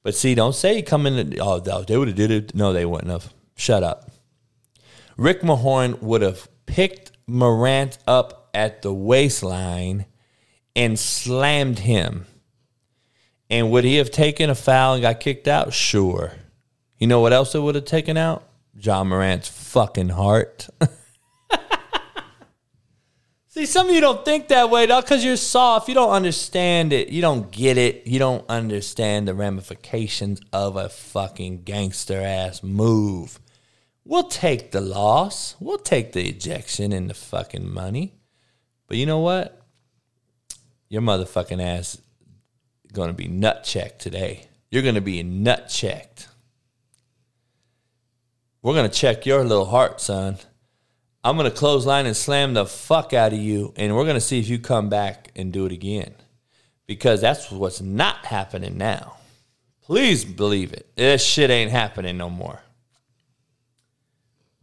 But 0.02 0.14
see, 0.14 0.34
don't 0.34 0.54
say 0.54 0.82
coming. 0.82 1.30
To, 1.30 1.38
oh, 1.38 1.60
they 1.60 1.96
would 1.96 2.08
have 2.08 2.16
did 2.16 2.30
it. 2.30 2.54
No, 2.54 2.72
they 2.72 2.84
wouldn't 2.84 3.10
have. 3.10 3.32
Shut 3.56 3.82
up. 3.82 4.10
Rick 5.16 5.40
Mahorn 5.40 6.00
would 6.02 6.22
have 6.22 6.48
picked 6.66 7.12
Morant 7.26 7.98
up 8.06 8.50
at 8.52 8.82
the 8.82 8.92
waistline 8.92 10.06
and 10.74 10.98
slammed 10.98 11.80
him. 11.80 12.26
And 13.48 13.70
would 13.70 13.84
he 13.84 13.96
have 13.96 14.10
taken 14.10 14.50
a 14.50 14.54
foul 14.54 14.94
and 14.94 15.02
got 15.02 15.20
kicked 15.20 15.48
out? 15.48 15.72
Sure. 15.72 16.32
You 16.98 17.06
know 17.06 17.20
what 17.20 17.32
else 17.32 17.54
it 17.54 17.60
would 17.60 17.74
have 17.74 17.84
taken 17.84 18.16
out? 18.16 18.44
John 18.76 19.08
Morant's 19.08 19.48
fucking 19.48 20.10
heart. 20.10 20.68
See, 23.56 23.64
some 23.64 23.88
of 23.88 23.94
you 23.94 24.02
don't 24.02 24.22
think 24.22 24.48
that 24.48 24.68
way, 24.68 24.84
though, 24.84 25.00
because 25.00 25.24
you're 25.24 25.38
soft. 25.38 25.88
You 25.88 25.94
don't 25.94 26.10
understand 26.10 26.92
it. 26.92 27.08
You 27.08 27.22
don't 27.22 27.50
get 27.50 27.78
it. 27.78 28.06
You 28.06 28.18
don't 28.18 28.44
understand 28.50 29.26
the 29.26 29.32
ramifications 29.32 30.42
of 30.52 30.76
a 30.76 30.90
fucking 30.90 31.62
gangster 31.62 32.20
ass 32.20 32.62
move. 32.62 33.40
We'll 34.04 34.28
take 34.28 34.72
the 34.72 34.82
loss. 34.82 35.56
We'll 35.58 35.78
take 35.78 36.12
the 36.12 36.28
ejection 36.28 36.92
and 36.92 37.08
the 37.08 37.14
fucking 37.14 37.72
money. 37.72 38.12
But 38.88 38.98
you 38.98 39.06
know 39.06 39.20
what? 39.20 39.62
Your 40.90 41.00
motherfucking 41.00 41.62
ass 41.62 41.98
going 42.92 43.08
to 43.08 43.14
be 43.14 43.26
nut 43.26 43.64
checked 43.64 44.02
today. 44.02 44.48
You're 44.70 44.82
going 44.82 44.96
to 44.96 45.00
be 45.00 45.22
nut 45.22 45.70
checked. 45.70 46.28
We're 48.60 48.74
going 48.74 48.90
to 48.90 48.94
check 48.94 49.24
your 49.24 49.42
little 49.44 49.64
heart, 49.64 50.02
son. 50.02 50.36
I'm 51.26 51.36
going 51.36 51.50
to 51.50 51.56
clothesline 51.56 52.06
and 52.06 52.16
slam 52.16 52.54
the 52.54 52.64
fuck 52.64 53.12
out 53.12 53.32
of 53.32 53.40
you, 53.40 53.74
and 53.74 53.96
we're 53.96 54.04
going 54.04 54.14
to 54.14 54.20
see 54.20 54.38
if 54.38 54.48
you 54.48 54.60
come 54.60 54.88
back 54.88 55.32
and 55.34 55.52
do 55.52 55.66
it 55.66 55.72
again. 55.72 56.14
Because 56.86 57.20
that's 57.20 57.50
what's 57.50 57.80
not 57.80 58.24
happening 58.26 58.78
now. 58.78 59.16
Please 59.82 60.24
believe 60.24 60.72
it. 60.72 60.88
This 60.94 61.24
shit 61.24 61.50
ain't 61.50 61.72
happening 61.72 62.16
no 62.16 62.30
more. 62.30 62.60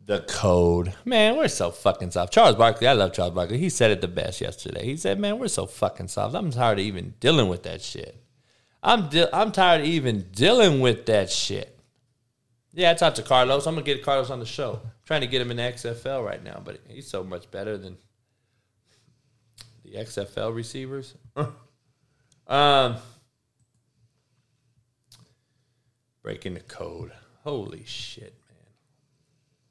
The 0.05 0.22
code. 0.22 0.93
Man, 1.03 1.36
we're 1.36 1.49
so 1.49 1.70
fucking 1.70 2.11
soft. 2.11 2.32
Charles 2.32 2.55
Barkley, 2.55 2.88
I 2.88 2.93
love 2.93 3.11
Charles 3.11 3.34
Barkley. 3.34 3.57
He 3.57 3.68
said 3.68 3.91
it 3.91 3.99
the 3.99 4.07
best 4.07 4.39
yesterday. 4.39 4.86
He 4.86 4.95
said, 4.95 5.20
Man, 5.20 5.39
we're 5.39 5.49
so 5.49 5.66
fucking 5.66 6.07
soft. 6.07 6.34
I'm 6.34 6.49
tired 6.49 6.80
of 6.80 6.86
even 6.86 7.16
dealing 7.20 7.49
with 7.49 7.64
that 7.64 7.82
shit. 7.82 8.24
I'm, 8.82 9.09
I'm 9.34 9.51
tired 9.51 9.82
of 9.82 9.88
even 9.88 10.30
dealing 10.32 10.80
with 10.80 11.07
that 11.07 11.30
shit. 11.30 11.73
Yeah, 12.74 12.92
I 12.92 12.96
talked 12.96 13.18
to 13.18 13.22
Carlos. 13.22 13.68
I'm 13.68 13.76
gonna 13.76 13.86
get 13.86 14.04
Carlos 14.04 14.32
on 14.32 14.40
the 14.40 14.46
show. 14.46 14.82
I'm 14.84 14.92
trying 15.06 15.22
to 15.22 15.28
get 15.28 15.42
him 15.42 15.52
in 15.52 15.58
the 15.58 15.64
XFL 15.64 16.26
right 16.26 16.44
now, 16.44 16.62
but 16.64 16.80
he's 16.88 17.08
so 17.08 17.24
much 17.24 17.50
better 17.52 17.78
than 17.78 17.98
the 19.86 19.92
XFL 19.92 20.56
receivers. 20.56 21.14
um, 22.48 22.98
breaking 26.24 26.56
the 26.56 26.62
code. 26.62 27.12
Holy 27.44 27.84
shit, 27.86 28.34
man! 28.50 28.72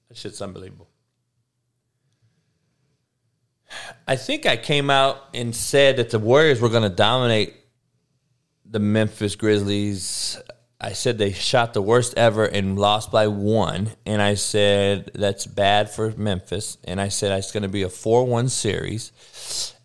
That 0.09 0.17
shit's 0.17 0.41
unbelievable. 0.41 0.89
I 4.07 4.17
think 4.17 4.47
I 4.47 4.57
came 4.57 4.91
out 4.91 5.29
and 5.35 5.57
said 5.57 5.97
that 5.97 6.11
the 6.11 6.19
Warriors 6.19 6.61
were 6.61 6.69
going 6.69 6.83
to 6.83 6.95
dominate 6.95 7.55
the 8.65 8.79
Memphis 8.79 9.35
Grizzlies 9.35 10.39
I 10.85 10.95
said 10.95 11.17
they 11.17 11.33
shot 11.33 11.75
the 11.75 11.81
worst 11.81 12.15
ever 12.17 12.45
and 12.45 12.77
lost 12.77 13.13
by 13.13 13.29
one. 13.29 13.93
And 14.05 14.21
I 14.21 14.35
said 14.35 15.13
that's 15.15 15.47
bad 15.47 15.91
for 15.91 16.11
Memphis. 16.17 16.77
And 16.83 17.01
I 17.01 17.09
said 17.09 17.31
it's 17.39 17.53
going 17.53 17.63
to 17.63 17.69
be 17.69 17.83
a 17.83 17.89
4 17.89 18.27
1 18.27 18.49
series. 18.49 19.13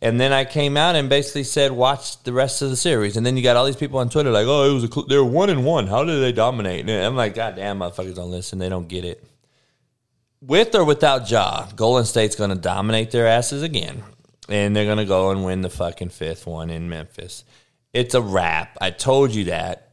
And 0.02 0.20
then 0.20 0.34
I 0.34 0.44
came 0.44 0.76
out 0.76 0.96
and 0.96 1.08
basically 1.08 1.44
said, 1.44 1.72
watch 1.72 2.24
the 2.24 2.34
rest 2.34 2.64
of 2.64 2.72
the 2.72 2.76
series. 2.76 3.16
And 3.16 3.24
then 3.24 3.38
you 3.38 3.44
got 3.44 3.56
all 3.56 3.66
these 3.66 3.76
people 3.76 4.00
on 4.00 4.10
Twitter 4.10 4.32
like, 4.32 4.48
oh, 4.48 4.70
it 4.70 4.74
was 4.74 4.84
a 4.86 4.92
cl- 4.92 5.06
they're 5.06 5.24
one 5.24 5.52
and 5.52 5.64
one. 5.64 5.86
How 5.86 6.04
did 6.04 6.20
they 6.20 6.32
dominate? 6.32 6.82
And 6.82 6.90
I'm 6.90 7.16
like, 7.16 7.36
God 7.36 7.56
damn, 7.56 7.78
motherfuckers 7.78 8.16
don't 8.16 8.32
listen. 8.32 8.58
They 8.58 8.70
don't 8.70 8.88
get 8.88 9.06
it. 9.06 9.24
With 10.42 10.74
or 10.74 10.84
without 10.84 11.30
Ja, 11.30 11.68
Golden 11.76 12.06
State's 12.06 12.36
going 12.36 12.50
to 12.50 12.56
dominate 12.56 13.12
their 13.12 13.28
asses 13.28 13.62
again. 13.62 14.04
And 14.50 14.76
they're 14.76 14.86
going 14.86 14.98
to 14.98 15.06
go 15.06 15.30
and 15.30 15.46
win 15.46 15.62
the 15.62 15.70
fucking 15.70 16.10
fifth 16.10 16.48
one 16.48 16.72
in 16.72 16.90
Memphis. 16.90 17.44
It's 17.94 18.16
a 18.16 18.22
wrap. 18.22 18.78
I 18.82 18.90
told 18.92 19.32
you 19.32 19.46
that. 19.46 19.87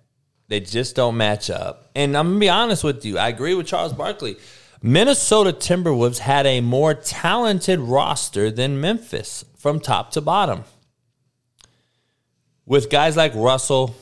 They 0.48 0.60
just 0.60 0.96
don't 0.96 1.16
match 1.16 1.50
up. 1.50 1.90
And 1.94 2.16
I'm 2.16 2.28
gonna 2.28 2.40
be 2.40 2.48
honest 2.48 2.84
with 2.84 3.04
you. 3.04 3.18
I 3.18 3.28
agree 3.28 3.54
with 3.54 3.66
Charles 3.66 3.92
Barkley. 3.92 4.36
Minnesota 4.82 5.52
Timberwolves 5.52 6.18
had 6.18 6.44
a 6.44 6.60
more 6.60 6.92
talented 6.92 7.80
roster 7.80 8.50
than 8.50 8.80
Memphis 8.80 9.44
from 9.56 9.80
top 9.80 10.10
to 10.10 10.20
bottom. 10.20 10.64
With 12.66 12.90
guys 12.90 13.16
like 13.16 13.34
Russell, 13.34 13.96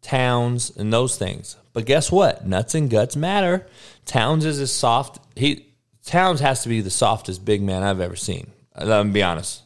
Towns, 0.00 0.74
and 0.76 0.92
those 0.92 1.16
things. 1.16 1.56
But 1.72 1.86
guess 1.86 2.10
what? 2.10 2.46
Nuts 2.46 2.74
and 2.74 2.90
guts 2.90 3.16
matter. 3.16 3.66
Towns 4.04 4.44
is 4.44 4.58
as 4.58 4.72
soft. 4.72 5.18
He 5.36 5.66
Towns 6.04 6.40
has 6.40 6.62
to 6.62 6.68
be 6.68 6.80
the 6.80 6.90
softest 6.90 7.44
big 7.44 7.62
man 7.62 7.82
I've 7.82 8.00
ever 8.00 8.16
seen. 8.16 8.50
Let 8.80 9.06
me 9.06 9.12
be 9.12 9.22
honest. 9.22 9.62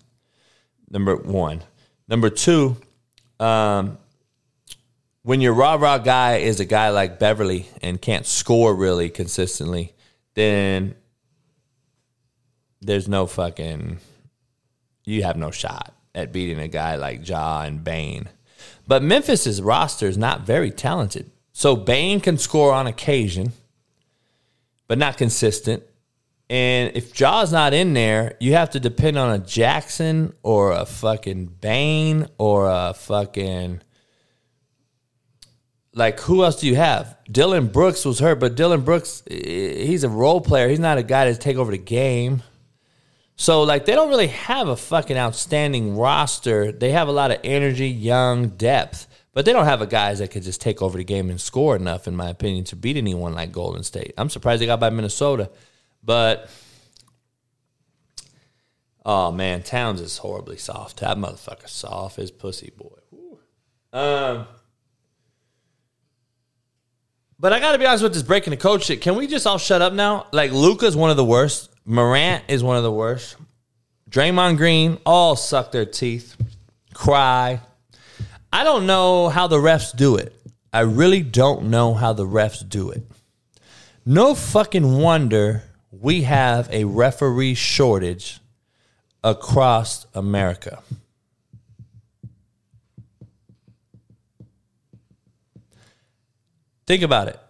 Number 0.91 1.16
one. 1.16 1.62
Number 2.09 2.31
two, 2.31 2.77
um, 3.41 3.99
when 5.27 5.41
your 5.41 5.55
rah 5.55 5.74
rah 5.74 5.99
guy 5.99 6.37
is 6.37 6.61
a 6.61 6.64
guy 6.64 6.91
like 6.91 7.18
Beverley 7.18 7.66
and 7.83 8.01
can't 8.01 8.24
score 8.24 8.72
really 8.72 9.11
consistently, 9.11 9.93
then 10.35 10.95
there's 12.81 13.09
no 13.09 13.27
fucking 13.27 13.99
you 15.05 15.24
have 15.24 15.37
no 15.37 15.51
shot 15.51 15.93
at 16.14 16.33
beating 16.33 16.61
a 16.61 16.68
guy 16.68 16.95
like 16.95 17.29
Ja 17.29 17.62
and 17.62 17.83
Bane. 17.83 18.29
But 18.87 19.03
Memphis's 19.03 19.61
roster 19.61 20.07
is 20.07 20.16
not 20.16 20.47
very 20.47 20.70
talented. 20.70 21.29
So 21.53 21.74
Bane 21.74 22.20
can 22.20 22.39
score 22.39 22.72
on 22.72 22.87
occasion, 22.87 23.53
but 24.87 24.97
not 24.97 25.16
consistent. 25.16 25.83
And 26.49 26.93
if 26.95 27.12
Ja's 27.12 27.51
not 27.51 27.74
in 27.74 27.95
there, 27.95 28.37
you 28.39 28.53
have 28.53 28.70
to 28.70 28.79
depend 28.79 29.18
on 29.18 29.33
a 29.33 29.41
Jackson 29.41 30.35
or 30.45 30.70
a 30.70 30.87
fucking 30.87 31.47
Bane 31.61 32.29
or 32.39 32.68
a 32.68 32.95
fucking 32.95 33.81
like 35.97 36.20
who 36.20 36.44
else 36.44 36.61
do 36.61 36.68
you 36.68 36.76
have? 36.76 37.16
Dillon 37.24 37.68
Brooks 37.68 38.05
was 38.05 38.18
hurt, 38.20 38.38
but 38.38 38.55
Dillon 38.55 38.82
Brooks 38.82 39.22
he's 39.28 40.05
a 40.05 40.09
role 40.09 40.42
player. 40.42 40.68
He's 40.68 40.78
not 40.78 40.99
a 40.99 41.03
guy 41.03 41.32
to 41.32 41.36
take 41.36 41.57
over 41.57 41.72
the 41.72 41.78
game. 41.78 42.42
So 43.36 43.62
like 43.62 43.86
they 43.86 43.94
don't 43.94 44.11
really 44.11 44.28
have 44.28 44.68
a 44.68 44.76
fucking 44.76 45.16
outstanding 45.16 45.97
roster. 45.97 46.70
They 46.70 46.92
have 46.92 47.09
a 47.09 47.12
lot 47.12 47.30
of 47.30 47.38
energy, 47.42 47.88
young 47.88 48.51
depth, 48.51 49.09
but 49.32 49.47
they 49.47 49.55
don't 49.55 49.64
have 49.64 49.80
a 49.80 49.86
guys 49.86 50.18
that 50.18 50.30
could 50.30 50.42
just 50.42 50.61
take 50.61 50.82
over 50.82 50.99
the 50.99 51.05
game 51.05 51.30
and 51.30 51.40
score 51.40 51.74
enough, 51.74 52.07
in 52.07 52.14
my 52.14 52.28
opinion, 52.28 52.64
to 52.64 52.76
beat 52.76 52.99
anyone 52.99 53.34
like 53.34 53.51
Golden 53.51 53.82
State. 53.82 54.12
I'm 54.18 54.28
surprised 54.28 54.61
they 54.61 54.66
got 54.66 54.80
by 54.80 54.90
Minnesota, 54.90 55.51
but 56.05 56.51
oh 59.03 59.32
man, 59.32 59.62
Towns 59.62 60.03
is 60.03 60.18
horribly 60.18 60.59
soft. 60.59 60.99
That 61.01 61.16
motherfucker 61.16 61.70
soft 61.70 62.18
as 62.18 62.30
pussy 62.30 62.70
boy. 62.76 62.99
Um. 63.99 64.47
But 67.39 67.53
I 67.53 67.61
got 67.61 67.72
to 67.72 67.78
be 67.78 67.87
honest 67.87 68.03
with 68.03 68.14
this 68.14 68.22
breaking 68.22 68.53
the 68.53 68.57
code 68.57 68.82
shit. 68.82 69.03
Can 69.03 69.14
we 69.16 69.26
just 69.26 69.47
all 69.47 69.59
shut 69.59 69.82
up 69.82 69.93
now? 69.93 70.26
Like 70.32 70.53
Luka's 70.53 70.97
one 70.97 71.11
of 71.11 71.16
the 71.16 71.24
worst. 71.24 71.70
Morant 71.84 72.45
is 72.49 72.62
one 72.64 72.76
of 72.76 72.82
the 72.82 72.93
worst. 72.93 73.37
Draymond 74.11 74.57
Green 74.57 74.99
all 75.05 75.37
suck 75.37 75.72
their 75.72 75.84
teeth, 75.84 76.37
cry. 76.95 77.61
I 78.53 78.64
don't 78.64 78.87
know 78.87 79.28
how 79.28 79.49
the 79.49 79.59
refs 79.59 79.95
do 79.95 80.16
it. 80.16 80.34
I 80.72 80.80
really 80.80 81.22
don't 81.22 81.64
know 81.64 81.93
how 81.95 82.12
the 82.12 82.26
refs 82.26 82.66
do 82.66 82.91
it. 82.91 83.03
No 84.05 84.34
fucking 84.34 84.99
wonder 84.99 85.64
we 85.91 86.22
have 86.22 86.68
a 86.70 86.84
referee 86.84 87.55
shortage 87.55 88.41
across 89.22 90.07
America. 90.14 90.82
Think 96.87 97.03
about 97.03 97.28
it. 97.28 97.41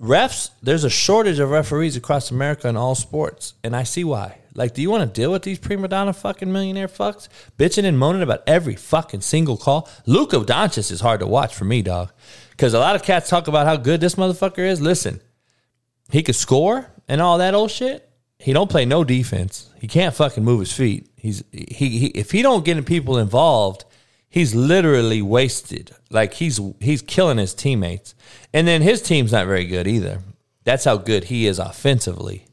Refs, 0.00 0.50
there's 0.62 0.84
a 0.84 0.90
shortage 0.90 1.38
of 1.38 1.50
referees 1.50 1.96
across 1.96 2.30
America 2.30 2.68
in 2.68 2.76
all 2.76 2.94
sports, 2.94 3.54
and 3.62 3.76
I 3.76 3.84
see 3.84 4.04
why. 4.04 4.38
Like, 4.54 4.74
do 4.74 4.82
you 4.82 4.90
want 4.90 5.02
to 5.02 5.20
deal 5.20 5.32
with 5.32 5.42
these 5.42 5.58
prima 5.58 5.88
donna 5.88 6.12
fucking 6.12 6.52
millionaire 6.52 6.88
fucks 6.88 7.28
bitching 7.58 7.84
and 7.84 7.98
moaning 7.98 8.22
about 8.22 8.42
every 8.46 8.76
fucking 8.76 9.20
single 9.20 9.56
call? 9.56 9.88
Luka 10.06 10.36
Doncic 10.38 10.90
is 10.90 11.00
hard 11.00 11.20
to 11.20 11.26
watch 11.26 11.54
for 11.54 11.64
me, 11.64 11.82
dog, 11.82 12.12
because 12.50 12.74
a 12.74 12.78
lot 12.78 12.96
of 12.96 13.02
cats 13.02 13.28
talk 13.28 13.48
about 13.48 13.66
how 13.66 13.76
good 13.76 14.00
this 14.00 14.14
motherfucker 14.14 14.58
is. 14.58 14.80
Listen, 14.80 15.20
he 16.10 16.22
could 16.22 16.36
score 16.36 16.90
and 17.08 17.20
all 17.20 17.38
that 17.38 17.54
old 17.54 17.70
shit. 17.70 18.08
He 18.38 18.52
don't 18.52 18.70
play 18.70 18.84
no 18.84 19.04
defense. 19.04 19.70
He 19.80 19.88
can't 19.88 20.14
fucking 20.14 20.44
move 20.44 20.60
his 20.60 20.72
feet. 20.72 21.08
He's 21.16 21.42
he, 21.50 21.88
he 21.98 22.06
if 22.08 22.30
he 22.30 22.42
don't 22.42 22.64
get 22.64 22.84
people 22.84 23.18
involved, 23.18 23.84
he's 24.34 24.52
literally 24.52 25.22
wasted. 25.22 25.92
Like 26.10 26.34
he's 26.34 26.60
he's 26.80 27.02
killing 27.02 27.38
his 27.38 27.54
teammates. 27.54 28.16
And 28.52 28.66
then 28.66 28.82
his 28.82 29.00
team's 29.00 29.30
not 29.30 29.46
very 29.46 29.64
good 29.64 29.86
either. 29.86 30.22
That's 30.64 30.84
how 30.84 30.96
good 30.96 31.24
he 31.24 31.46
is 31.46 31.60
offensively. 31.60 32.46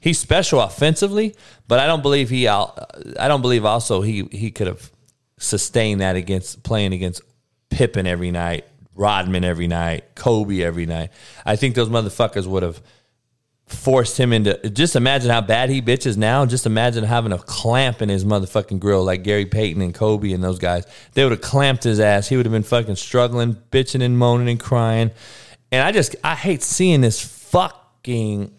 He's 0.00 0.18
special 0.18 0.62
offensively, 0.62 1.36
but 1.68 1.78
I 1.78 1.86
don't 1.86 2.00
believe 2.00 2.30
he 2.30 2.48
I 2.48 3.28
don't 3.28 3.42
believe 3.42 3.66
also 3.66 4.00
he 4.00 4.26
he 4.32 4.50
could 4.50 4.66
have 4.66 4.90
sustained 5.38 6.00
that 6.00 6.16
against 6.16 6.62
playing 6.62 6.94
against 6.94 7.20
Pippen 7.68 8.06
every 8.06 8.30
night, 8.30 8.64
Rodman 8.94 9.44
every 9.44 9.68
night, 9.68 10.14
Kobe 10.14 10.62
every 10.62 10.86
night. 10.86 11.10
I 11.44 11.56
think 11.56 11.74
those 11.74 11.90
motherfuckers 11.90 12.46
would 12.46 12.62
have 12.62 12.80
forced 13.66 14.18
him 14.18 14.32
into 14.32 14.70
just 14.70 14.94
imagine 14.94 15.30
how 15.30 15.40
bad 15.40 15.70
he 15.70 15.82
bitches 15.82 16.16
now. 16.16 16.46
Just 16.46 16.66
imagine 16.66 17.04
having 17.04 17.32
a 17.32 17.38
clamp 17.38 18.00
in 18.00 18.08
his 18.08 18.24
motherfucking 18.24 18.78
grill 18.78 19.04
like 19.04 19.24
Gary 19.24 19.46
Payton 19.46 19.82
and 19.82 19.92
Kobe 19.92 20.32
and 20.32 20.42
those 20.42 20.58
guys. 20.58 20.84
They 21.14 21.24
would 21.24 21.32
have 21.32 21.40
clamped 21.40 21.82
his 21.84 21.98
ass. 21.98 22.28
He 22.28 22.36
would 22.36 22.46
have 22.46 22.52
been 22.52 22.62
fucking 22.62 22.96
struggling, 22.96 23.56
bitching 23.70 24.02
and 24.02 24.16
moaning 24.16 24.48
and 24.48 24.60
crying. 24.60 25.10
And 25.72 25.82
I 25.82 25.90
just 25.90 26.14
I 26.22 26.36
hate 26.36 26.62
seeing 26.62 27.00
this 27.00 27.20
fucking 27.20 28.52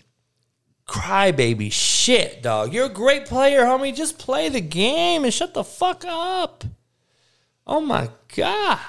crybaby 0.87 1.71
shit, 1.71 2.43
dog. 2.43 2.73
You're 2.73 2.87
a 2.87 2.89
great 2.89 3.25
player, 3.25 3.63
homie. 3.63 3.95
Just 3.95 4.19
play 4.19 4.49
the 4.49 4.61
game 4.61 5.23
and 5.23 5.33
shut 5.33 5.53
the 5.53 5.63
fuck 5.63 6.03
up. 6.05 6.65
Oh 7.65 7.81
my 7.81 8.09
god. 8.35 8.79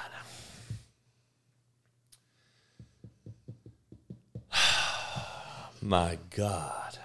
My 5.88 6.18
God. 6.36 6.98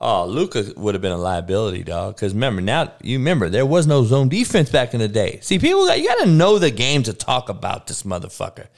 Oh, 0.00 0.24
Luka 0.24 0.72
would 0.76 0.94
have 0.94 1.02
been 1.02 1.12
a 1.12 1.18
liability, 1.18 1.82
dog. 1.84 2.16
Because 2.16 2.32
remember, 2.32 2.62
now 2.62 2.90
you 3.02 3.18
remember 3.18 3.50
there 3.50 3.66
was 3.66 3.86
no 3.86 4.02
zone 4.02 4.30
defense 4.30 4.70
back 4.70 4.94
in 4.94 5.00
the 5.00 5.08
day. 5.08 5.40
See, 5.42 5.58
people, 5.58 5.84
got, 5.84 6.00
you 6.00 6.08
got 6.08 6.24
to 6.24 6.30
know 6.30 6.58
the 6.58 6.70
game 6.70 7.02
to 7.02 7.12
talk 7.12 7.50
about 7.50 7.86
this 7.86 8.04
motherfucker. 8.04 8.68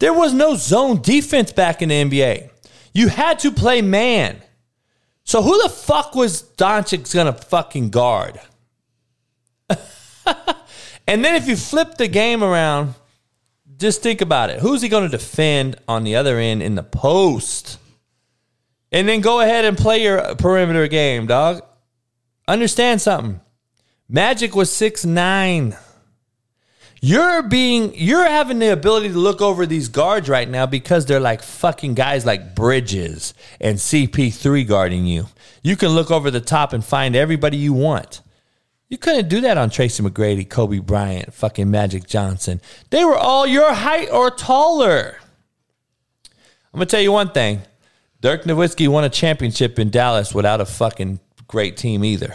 There 0.00 0.12
was 0.12 0.34
no 0.34 0.56
zone 0.56 1.00
defense 1.00 1.50
back 1.50 1.80
in 1.80 1.88
the 1.88 1.94
NBA. 1.94 2.50
You 2.92 3.08
had 3.08 3.38
to 3.38 3.50
play 3.50 3.80
man. 3.80 4.42
So 5.24 5.40
who 5.40 5.62
the 5.62 5.70
fuck 5.70 6.14
was 6.14 6.42
Doncic 6.42 7.14
gonna 7.14 7.32
fucking 7.32 7.88
guard? 7.88 8.38
and 9.70 11.24
then 11.24 11.36
if 11.36 11.48
you 11.48 11.56
flip 11.56 11.94
the 11.94 12.08
game 12.08 12.44
around, 12.44 12.96
just 13.78 14.02
think 14.02 14.20
about 14.20 14.50
it. 14.50 14.60
Who's 14.60 14.82
he 14.82 14.90
gonna 14.90 15.08
defend 15.08 15.76
on 15.88 16.04
the 16.04 16.16
other 16.16 16.38
end 16.38 16.62
in 16.62 16.74
the 16.74 16.82
post? 16.82 17.78
And 18.94 19.08
then 19.08 19.22
go 19.22 19.40
ahead 19.40 19.64
and 19.64 19.76
play 19.76 20.04
your 20.04 20.36
perimeter 20.36 20.86
game, 20.86 21.26
dog. 21.26 21.62
Understand 22.46 23.00
something. 23.00 23.40
Magic 24.08 24.54
was 24.54 24.70
six 24.70 25.04
nine. 25.04 25.76
You're 27.02 27.42
being 27.42 27.92
you're 27.96 28.24
having 28.24 28.60
the 28.60 28.72
ability 28.72 29.08
to 29.08 29.18
look 29.18 29.42
over 29.42 29.66
these 29.66 29.88
guards 29.88 30.28
right 30.28 30.48
now 30.48 30.66
because 30.66 31.06
they're 31.06 31.18
like 31.18 31.42
fucking 31.42 31.94
guys 31.94 32.24
like 32.24 32.54
Bridges 32.54 33.34
and 33.60 33.78
CP3 33.78 34.64
guarding 34.64 35.06
you. 35.06 35.26
You 35.64 35.74
can 35.74 35.88
look 35.88 36.12
over 36.12 36.30
the 36.30 36.40
top 36.40 36.72
and 36.72 36.84
find 36.84 37.16
everybody 37.16 37.56
you 37.56 37.72
want. 37.72 38.20
You 38.88 38.96
couldn't 38.96 39.28
do 39.28 39.40
that 39.40 39.58
on 39.58 39.70
Tracy 39.70 40.04
McGrady, 40.04 40.48
Kobe 40.48 40.78
Bryant, 40.78 41.34
fucking 41.34 41.68
Magic 41.68 42.06
Johnson. 42.06 42.60
They 42.90 43.04
were 43.04 43.18
all 43.18 43.44
your 43.44 43.74
height 43.74 44.08
or 44.12 44.30
taller. 44.30 45.16
I'm 46.72 46.78
gonna 46.78 46.86
tell 46.86 47.00
you 47.00 47.10
one 47.10 47.32
thing. 47.32 47.62
Dirk 48.24 48.44
Nowitzki 48.44 48.88
won 48.88 49.04
a 49.04 49.10
championship 49.10 49.78
in 49.78 49.90
Dallas 49.90 50.34
without 50.34 50.62
a 50.62 50.64
fucking 50.64 51.20
great 51.46 51.76
team 51.76 52.02
either. 52.02 52.34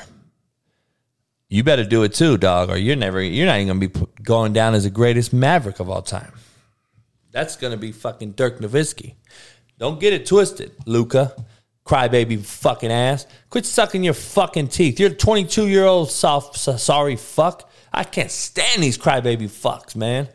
You 1.49 1.63
better 1.63 1.83
do 1.83 2.03
it 2.03 2.13
too, 2.13 2.37
dog, 2.37 2.69
or 2.69 2.77
you're 2.77 2.95
never 2.95 3.19
you're 3.19 3.47
not 3.47 3.55
even 3.55 3.79
gonna 3.79 3.87
be 3.87 4.05
going 4.21 4.53
down 4.53 4.75
as 4.75 4.83
the 4.83 4.91
greatest 4.91 5.33
Maverick 5.33 5.79
of 5.79 5.89
all 5.89 6.03
time. 6.03 6.31
That's 7.31 7.55
gonna 7.55 7.75
be 7.75 7.91
fucking 7.91 8.33
Dirk 8.33 8.59
Nowitzki. 8.59 9.15
Don't 9.79 9.99
get 9.99 10.13
it 10.13 10.27
twisted, 10.27 10.73
Luka. 10.85 11.33
Crybaby 11.87 12.45
fucking 12.45 12.91
ass. 12.91 13.25
Quit 13.49 13.65
sucking 13.65 14.03
your 14.03 14.13
fucking 14.13 14.67
teeth. 14.67 14.99
You're 14.99 15.09
a 15.09 15.15
22 15.15 15.67
year 15.69 15.85
old 15.85 16.11
soft 16.11 16.55
sorry 16.55 17.15
fuck. 17.15 17.67
I 17.91 18.03
can't 18.03 18.29
stand 18.29 18.83
these 18.83 18.99
crybaby 18.99 19.49
fucks, 19.49 19.95
man. 19.95 20.29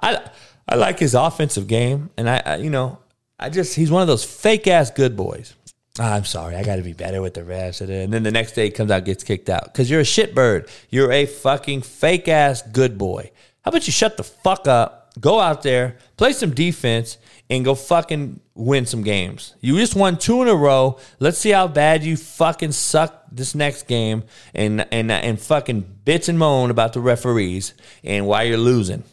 I 0.00 0.20
I 0.68 0.76
like 0.76 1.00
his 1.00 1.16
offensive 1.16 1.66
game, 1.66 2.10
and 2.16 2.30
I, 2.30 2.42
I 2.46 2.56
you 2.58 2.70
know 2.70 3.00
I 3.38 3.50
just 3.50 3.74
he's 3.74 3.90
one 3.90 4.02
of 4.02 4.08
those 4.08 4.24
fake 4.24 4.66
ass 4.66 4.90
good 4.90 5.16
boys. 5.16 5.54
Ah, 5.98 6.14
I'm 6.14 6.24
sorry, 6.24 6.56
I 6.56 6.64
got 6.64 6.76
to 6.76 6.82
be 6.82 6.92
better 6.92 7.22
with 7.22 7.34
the 7.34 7.42
refs. 7.42 7.80
And 7.80 8.12
then 8.12 8.24
the 8.24 8.32
next 8.32 8.52
day 8.52 8.64
he 8.64 8.70
comes 8.70 8.90
out, 8.90 9.04
gets 9.04 9.22
kicked 9.22 9.48
out 9.48 9.64
because 9.66 9.88
you're 9.88 10.00
a 10.00 10.04
shitbird. 10.04 10.68
You're 10.90 11.12
a 11.12 11.26
fucking 11.26 11.82
fake 11.82 12.26
ass 12.26 12.62
good 12.62 12.98
boy. 12.98 13.30
How 13.62 13.68
about 13.68 13.86
you 13.86 13.92
shut 13.92 14.16
the 14.16 14.24
fuck 14.24 14.66
up 14.66 15.04
go 15.20 15.40
out 15.40 15.62
there, 15.62 15.96
play 16.16 16.32
some 16.32 16.54
defense, 16.54 17.18
and 17.50 17.64
go 17.64 17.74
fucking 17.74 18.40
win 18.54 18.86
some 18.86 19.02
games. 19.02 19.54
You 19.60 19.76
just 19.76 19.94
won 19.94 20.18
two 20.18 20.42
in 20.42 20.48
a 20.48 20.54
row. 20.54 20.98
Let's 21.18 21.38
see 21.38 21.50
how 21.50 21.68
bad 21.68 22.02
you 22.02 22.16
fucking 22.16 22.72
suck 22.72 23.24
this 23.30 23.54
next 23.54 23.86
game 23.86 24.24
and 24.54 24.86
and 24.92 25.10
and 25.10 25.40
fucking 25.40 25.98
bitch 26.04 26.28
and 26.28 26.38
moan 26.38 26.70
about 26.70 26.92
the 26.92 27.00
referees 27.00 27.74
and 28.02 28.26
why 28.26 28.44
you're 28.44 28.56
losing. 28.56 29.04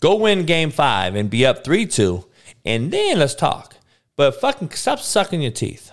Go 0.00 0.16
win 0.16 0.44
game 0.44 0.70
five 0.70 1.14
and 1.14 1.30
be 1.30 1.46
up 1.46 1.64
three 1.64 1.86
two, 1.86 2.26
and 2.64 2.90
then 2.90 3.18
let's 3.18 3.34
talk. 3.34 3.76
But 4.16 4.40
fucking 4.40 4.70
stop 4.70 5.00
sucking 5.00 5.42
your 5.42 5.52
teeth. 5.52 5.92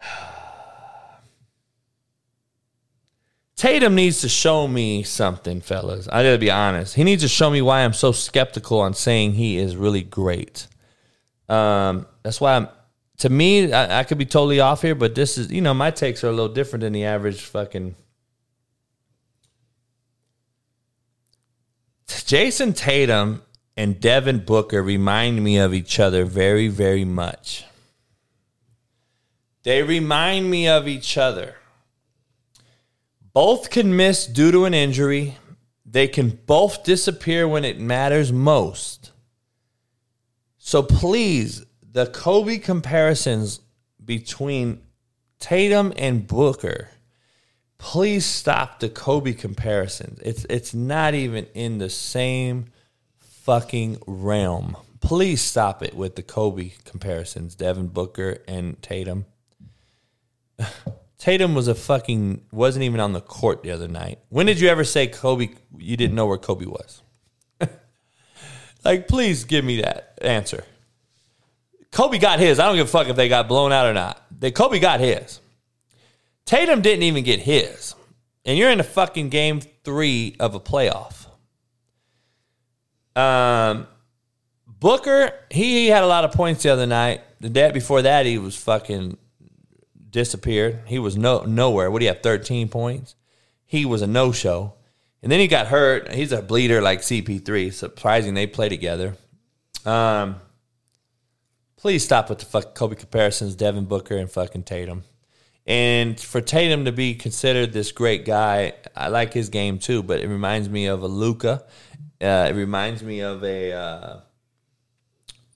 Tatum 3.56 3.94
needs 3.94 4.20
to 4.20 4.28
show 4.28 4.68
me 4.68 5.02
something, 5.02 5.60
fellas. 5.60 6.08
I 6.08 6.22
gotta 6.22 6.38
be 6.38 6.50
honest. 6.50 6.94
He 6.94 7.04
needs 7.04 7.22
to 7.22 7.28
show 7.28 7.50
me 7.50 7.62
why 7.62 7.80
I'm 7.80 7.92
so 7.94 8.12
skeptical 8.12 8.80
on 8.80 8.94
saying 8.94 9.32
he 9.32 9.58
is 9.58 9.76
really 9.76 10.02
great. 10.02 10.66
Um, 11.48 12.06
that's 12.22 12.40
why 12.40 12.56
I'm. 12.56 12.68
To 13.18 13.28
me, 13.28 13.72
I, 13.72 14.00
I 14.00 14.04
could 14.04 14.18
be 14.18 14.26
totally 14.26 14.60
off 14.60 14.82
here, 14.82 14.94
but 14.94 15.16
this 15.16 15.38
is, 15.38 15.50
you 15.50 15.60
know, 15.60 15.74
my 15.74 15.90
takes 15.90 16.22
are 16.22 16.28
a 16.28 16.32
little 16.32 16.54
different 16.54 16.82
than 16.82 16.92
the 16.92 17.04
average 17.04 17.40
fucking. 17.40 17.96
Jayson 22.06 22.74
Tatum 22.74 23.42
and 23.78 24.00
Devin 24.00 24.40
Booker 24.40 24.82
remind 24.82 25.44
me 25.44 25.56
of 25.56 25.72
each 25.72 26.00
other 26.00 26.24
very, 26.24 26.66
very 26.66 27.04
much. 27.04 27.64
They 29.62 29.84
remind 29.84 30.50
me 30.50 30.66
of 30.66 30.88
each 30.88 31.16
other. 31.16 31.54
Both 33.32 33.70
can 33.70 33.94
miss 33.94 34.26
due 34.26 34.50
to 34.50 34.64
an 34.64 34.74
injury. 34.74 35.36
They 35.86 36.08
can 36.08 36.40
both 36.44 36.82
disappear 36.82 37.46
when 37.46 37.64
it 37.64 37.78
matters 37.78 38.32
most. 38.32 39.12
So 40.58 40.82
please, 40.82 41.64
the 41.80 42.06
Kobe 42.06 42.58
comparisons 42.58 43.60
between 44.04 44.82
Tatum 45.38 45.92
and 45.96 46.26
Booker, 46.26 46.88
please 47.78 48.26
stop 48.26 48.80
the 48.80 48.88
Kobe 48.88 49.34
comparisons. 49.34 50.18
It's 50.24 50.44
it's 50.50 50.74
not 50.74 51.14
even 51.14 51.46
in 51.54 51.78
the 51.78 51.90
same 51.90 52.72
fucking 53.48 53.96
realm. 54.06 54.76
Please 55.00 55.40
stop 55.40 55.82
it 55.82 55.94
with 55.94 56.16
the 56.16 56.22
Kobe 56.22 56.72
comparisons, 56.84 57.54
Devin 57.54 57.86
Booker 57.86 58.42
and 58.46 58.76
Tatum. 58.82 59.24
Tatum 61.18 61.54
was 61.54 61.66
a 61.66 61.74
fucking 61.74 62.42
wasn't 62.52 62.82
even 62.82 63.00
on 63.00 63.14
the 63.14 63.22
court 63.22 63.62
the 63.62 63.70
other 63.70 63.88
night. 63.88 64.18
When 64.28 64.44
did 64.44 64.60
you 64.60 64.68
ever 64.68 64.84
say 64.84 65.06
Kobe? 65.06 65.48
You 65.78 65.96
didn't 65.96 66.14
know 66.14 66.26
where 66.26 66.36
Kobe 66.36 66.66
was. 66.66 67.00
like, 68.84 69.08
please 69.08 69.44
give 69.44 69.64
me 69.64 69.80
that 69.80 70.18
answer. 70.20 70.64
Kobe 71.90 72.18
got 72.18 72.40
his. 72.40 72.58
I 72.58 72.66
don't 72.66 72.76
give 72.76 72.88
a 72.88 72.90
fuck 72.90 73.08
if 73.08 73.16
they 73.16 73.30
got 73.30 73.48
blown 73.48 73.72
out 73.72 73.86
or 73.86 73.94
not. 73.94 74.22
They 74.30 74.50
Kobe 74.50 74.78
got 74.78 75.00
his. 75.00 75.40
Tatum 76.44 76.82
didn't 76.82 77.04
even 77.04 77.24
get 77.24 77.40
his, 77.40 77.94
and 78.44 78.58
you're 78.58 78.70
in 78.70 78.80
a 78.80 78.84
fucking 78.84 79.30
game 79.30 79.62
three 79.84 80.36
of 80.38 80.54
a 80.54 80.60
playoff. 80.60 81.27
Um, 83.18 83.88
Booker, 84.66 85.32
he, 85.50 85.80
he 85.80 85.86
had 85.88 86.04
a 86.04 86.06
lot 86.06 86.24
of 86.24 86.32
points 86.32 86.62
the 86.62 86.70
other 86.70 86.86
night. 86.86 87.22
The 87.40 87.48
day 87.48 87.70
before 87.72 88.02
that, 88.02 88.26
he 88.26 88.38
was 88.38 88.56
fucking 88.56 89.16
disappeared. 90.10 90.80
He 90.86 90.98
was 90.98 91.16
no 91.16 91.42
nowhere. 91.42 91.90
What 91.90 91.98
do 91.98 92.04
you 92.04 92.12
have? 92.12 92.22
Thirteen 92.22 92.68
points. 92.68 93.16
He 93.66 93.84
was 93.84 94.02
a 94.02 94.06
no 94.06 94.32
show, 94.32 94.74
and 95.22 95.32
then 95.32 95.40
he 95.40 95.48
got 95.48 95.66
hurt. 95.66 96.12
He's 96.12 96.32
a 96.32 96.42
bleeder 96.42 96.80
like 96.80 97.00
CP3. 97.00 97.72
Surprising 97.72 98.34
they 98.34 98.46
play 98.46 98.68
together. 98.68 99.16
Um, 99.84 100.36
please 101.76 102.04
stop 102.04 102.28
with 102.28 102.38
the 102.38 102.46
fuck 102.46 102.74
Kobe 102.74 102.94
comparisons, 102.94 103.56
Devin 103.56 103.86
Booker 103.86 104.16
and 104.16 104.30
fucking 104.30 104.62
Tatum. 104.62 105.04
And 105.68 106.18
for 106.18 106.40
Tatum 106.40 106.86
to 106.86 106.92
be 106.92 107.14
considered 107.14 107.72
this 107.72 107.92
great 107.92 108.24
guy, 108.24 108.72
I 108.96 109.08
like 109.08 109.32
his 109.32 109.50
game 109.50 109.78
too. 109.78 110.02
But 110.02 110.18
it 110.20 110.28
reminds 110.28 110.68
me 110.68 110.86
of 110.86 111.02
a 111.02 111.06
Luka. 111.06 111.64
Uh, 112.20 112.48
it 112.50 112.56
reminds 112.56 113.04
me 113.04 113.20
of 113.20 113.44
a. 113.44 113.72
Uh, 113.72 114.20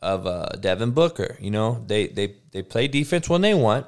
of 0.03 0.27
uh, 0.27 0.49
Devin 0.59 0.91
Booker, 0.91 1.37
you 1.41 1.51
know, 1.51 1.83
they 1.87 2.09
they 2.09 2.35
they 2.51 2.63
play 2.63 2.89
defense 2.89 3.29
when 3.29 3.41
they 3.41 3.55
want. 3.55 3.87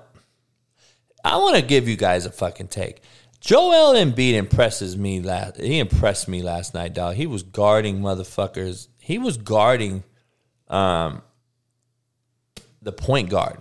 I 1.24 1.36
want 1.38 1.56
to 1.56 1.62
give 1.62 1.88
you 1.88 1.96
guys 1.96 2.24
a 2.24 2.30
fucking 2.30 2.68
take. 2.68 3.02
Joel 3.40 3.94
Embiid 3.94 4.34
impresses 4.34 4.96
me 4.96 5.20
last. 5.20 5.60
He 5.60 5.78
impressed 5.78 6.28
me 6.28 6.42
last 6.42 6.72
night, 6.72 6.94
dog. 6.94 7.16
He 7.16 7.26
was 7.26 7.42
guarding 7.42 8.00
motherfuckers. 8.00 8.88
He 8.98 9.18
was 9.18 9.36
guarding, 9.36 10.04
um, 10.68 11.22
the 12.80 12.92
point 12.92 13.28
guard, 13.28 13.60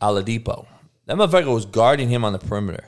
Oladipo. 0.00 0.66
That 1.10 1.16
motherfucker 1.16 1.52
was 1.52 1.66
guarding 1.66 2.08
him 2.08 2.24
on 2.24 2.32
the 2.32 2.38
perimeter. 2.38 2.84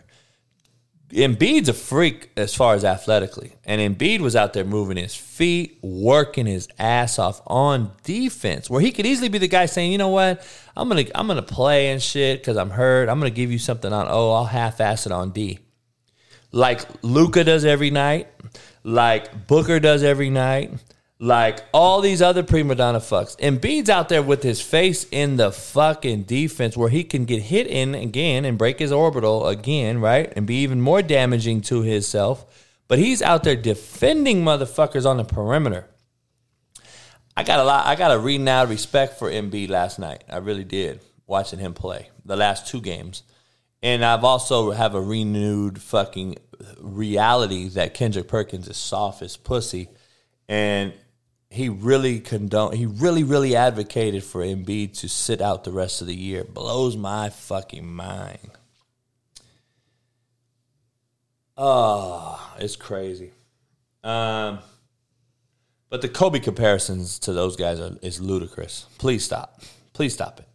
Embiid's 1.10 1.68
a 1.68 1.72
freak 1.72 2.30
as 2.36 2.54
far 2.54 2.76
as 2.76 2.84
athletically, 2.84 3.56
and 3.64 3.80
Embiid 3.80 4.20
was 4.20 4.36
out 4.36 4.52
there 4.52 4.64
moving 4.64 4.96
his 4.96 5.12
feet, 5.12 5.80
working 5.82 6.46
his 6.46 6.68
ass 6.78 7.18
off 7.18 7.42
on 7.48 7.90
defense, 8.04 8.70
where 8.70 8.80
he 8.80 8.92
could 8.92 9.06
easily 9.06 9.28
be 9.28 9.38
the 9.38 9.48
guy 9.48 9.66
saying, 9.66 9.90
"You 9.90 9.98
know 9.98 10.06
what? 10.06 10.46
I'm 10.76 10.88
gonna 10.88 11.04
I'm 11.16 11.26
gonna 11.26 11.42
play 11.42 11.88
and 11.88 12.00
shit 12.00 12.40
because 12.40 12.56
I'm 12.56 12.70
hurt. 12.70 13.08
I'm 13.08 13.18
gonna 13.18 13.30
give 13.30 13.50
you 13.50 13.58
something 13.58 13.92
on. 13.92 14.06
Oh, 14.08 14.30
I'll 14.30 14.44
half-ass 14.44 15.04
it 15.06 15.10
on 15.10 15.30
D, 15.30 15.58
like 16.52 16.82
Luka 17.02 17.42
does 17.42 17.64
every 17.64 17.90
night, 17.90 18.28
like 18.84 19.48
Booker 19.48 19.80
does 19.80 20.04
every 20.04 20.30
night, 20.30 20.70
like 21.22 21.64
all 21.72 22.00
these 22.00 22.20
other 22.20 22.42
prima 22.42 22.74
donna 22.74 22.98
fucks. 22.98 23.36
Embiid's 23.38 23.88
out 23.88 24.08
there 24.08 24.24
with 24.24 24.42
his 24.42 24.60
face 24.60 25.06
in 25.12 25.36
the 25.36 25.52
fucking 25.52 26.24
defense 26.24 26.76
where 26.76 26.88
he 26.88 27.04
can 27.04 27.26
get 27.26 27.42
hit 27.42 27.68
in 27.68 27.94
again 27.94 28.44
and 28.44 28.58
break 28.58 28.80
his 28.80 28.90
orbital 28.90 29.46
again, 29.46 30.00
right? 30.00 30.32
And 30.34 30.48
be 30.48 30.56
even 30.56 30.80
more 30.80 31.00
damaging 31.00 31.60
to 31.62 31.82
himself. 31.82 32.74
But 32.88 32.98
he's 32.98 33.22
out 33.22 33.44
there 33.44 33.54
defending 33.54 34.42
motherfuckers 34.42 35.06
on 35.06 35.16
the 35.16 35.22
perimeter. 35.22 35.86
I 37.36 37.44
got 37.44 37.60
a 37.60 37.64
lot 37.64 37.86
I 37.86 37.94
got 37.94 38.10
a 38.10 38.18
renewed 38.18 38.68
respect 38.68 39.16
for 39.16 39.30
Embiid 39.30 39.70
last 39.70 40.00
night. 40.00 40.24
I 40.28 40.38
really 40.38 40.64
did 40.64 40.98
watching 41.28 41.60
him 41.60 41.72
play 41.72 42.10
the 42.24 42.36
last 42.36 42.66
two 42.66 42.80
games. 42.80 43.22
And 43.80 44.04
I've 44.04 44.24
also 44.24 44.72
have 44.72 44.96
a 44.96 45.00
renewed 45.00 45.80
fucking 45.80 46.38
reality 46.80 47.68
that 47.68 47.94
Kendrick 47.94 48.26
Perkins 48.26 48.66
is 48.66 48.76
soft 48.76 49.22
as 49.22 49.36
pussy. 49.36 49.88
And 50.48 50.92
he 51.52 51.68
really 51.68 52.18
condone 52.18 52.72
he 52.72 52.86
really 52.86 53.22
really 53.22 53.54
advocated 53.54 54.24
for 54.24 54.40
Embiid 54.40 54.98
to 55.00 55.08
sit 55.08 55.42
out 55.42 55.64
the 55.64 55.70
rest 55.70 56.00
of 56.00 56.06
the 56.06 56.14
year. 56.14 56.44
Blows 56.44 56.96
my 56.96 57.28
fucking 57.28 57.86
mind. 57.86 58.50
Oh, 61.58 62.54
it's 62.58 62.76
crazy. 62.76 63.32
Um, 64.02 64.60
but 65.90 66.00
the 66.00 66.08
Kobe 66.08 66.40
comparisons 66.40 67.18
to 67.20 67.34
those 67.34 67.54
guys 67.56 67.78
are 67.78 67.98
is 68.00 68.18
ludicrous. 68.18 68.86
Please 68.96 69.22
stop. 69.22 69.60
Please 69.92 70.14
stop 70.14 70.40
it. 70.40 70.46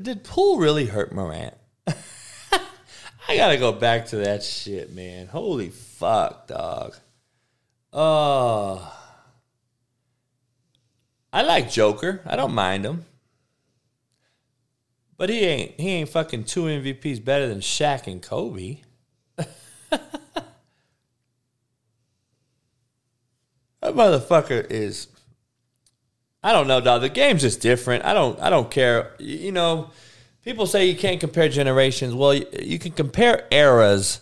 Did 0.00 0.24
Poole 0.24 0.58
really 0.58 0.86
hurt 0.86 1.12
Morant? 1.12 1.54
I 1.86 3.36
gotta 3.36 3.56
go 3.56 3.72
back 3.72 4.06
to 4.06 4.16
that 4.16 4.42
shit, 4.42 4.92
man. 4.92 5.26
Holy 5.26 5.70
fuck, 5.70 6.46
dog. 6.48 6.94
Oh. 7.92 8.92
I 11.32 11.42
like 11.42 11.70
Joker. 11.70 12.20
I 12.26 12.36
don't 12.36 12.54
mind 12.54 12.84
him. 12.84 13.04
But 15.16 15.30
he 15.30 15.40
ain't 15.40 15.80
he 15.80 15.88
ain't 15.90 16.08
fucking 16.10 16.44
two 16.44 16.64
MVPs 16.64 17.24
better 17.24 17.48
than 17.48 17.60
Shaq 17.60 18.06
and 18.06 18.22
Kobe. 18.22 18.78
that 19.36 20.02
motherfucker 23.82 24.70
is 24.70 25.08
I 26.46 26.52
don't 26.52 26.68
know, 26.68 26.80
dog. 26.80 27.00
The 27.00 27.08
game's 27.08 27.42
just 27.42 27.60
different. 27.60 28.04
I 28.04 28.14
don't. 28.14 28.38
I 28.38 28.50
don't 28.50 28.70
care. 28.70 29.16
You 29.18 29.50
know, 29.50 29.90
people 30.44 30.68
say 30.68 30.86
you 30.86 30.94
can't 30.94 31.18
compare 31.18 31.48
generations. 31.48 32.14
Well, 32.14 32.34
you, 32.34 32.46
you 32.62 32.78
can 32.78 32.92
compare 32.92 33.48
eras, 33.50 34.20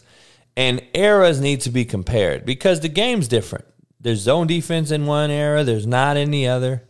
and 0.56 0.82
eras 0.94 1.38
need 1.38 1.60
to 1.60 1.70
be 1.70 1.84
compared 1.84 2.46
because 2.46 2.80
the 2.80 2.88
game's 2.88 3.28
different. 3.28 3.66
There's 4.00 4.20
zone 4.20 4.46
defense 4.46 4.90
in 4.90 5.04
one 5.04 5.30
era. 5.30 5.64
There's 5.64 5.86
not 5.86 6.16
in 6.16 6.30
the 6.30 6.46
other. 6.48 6.84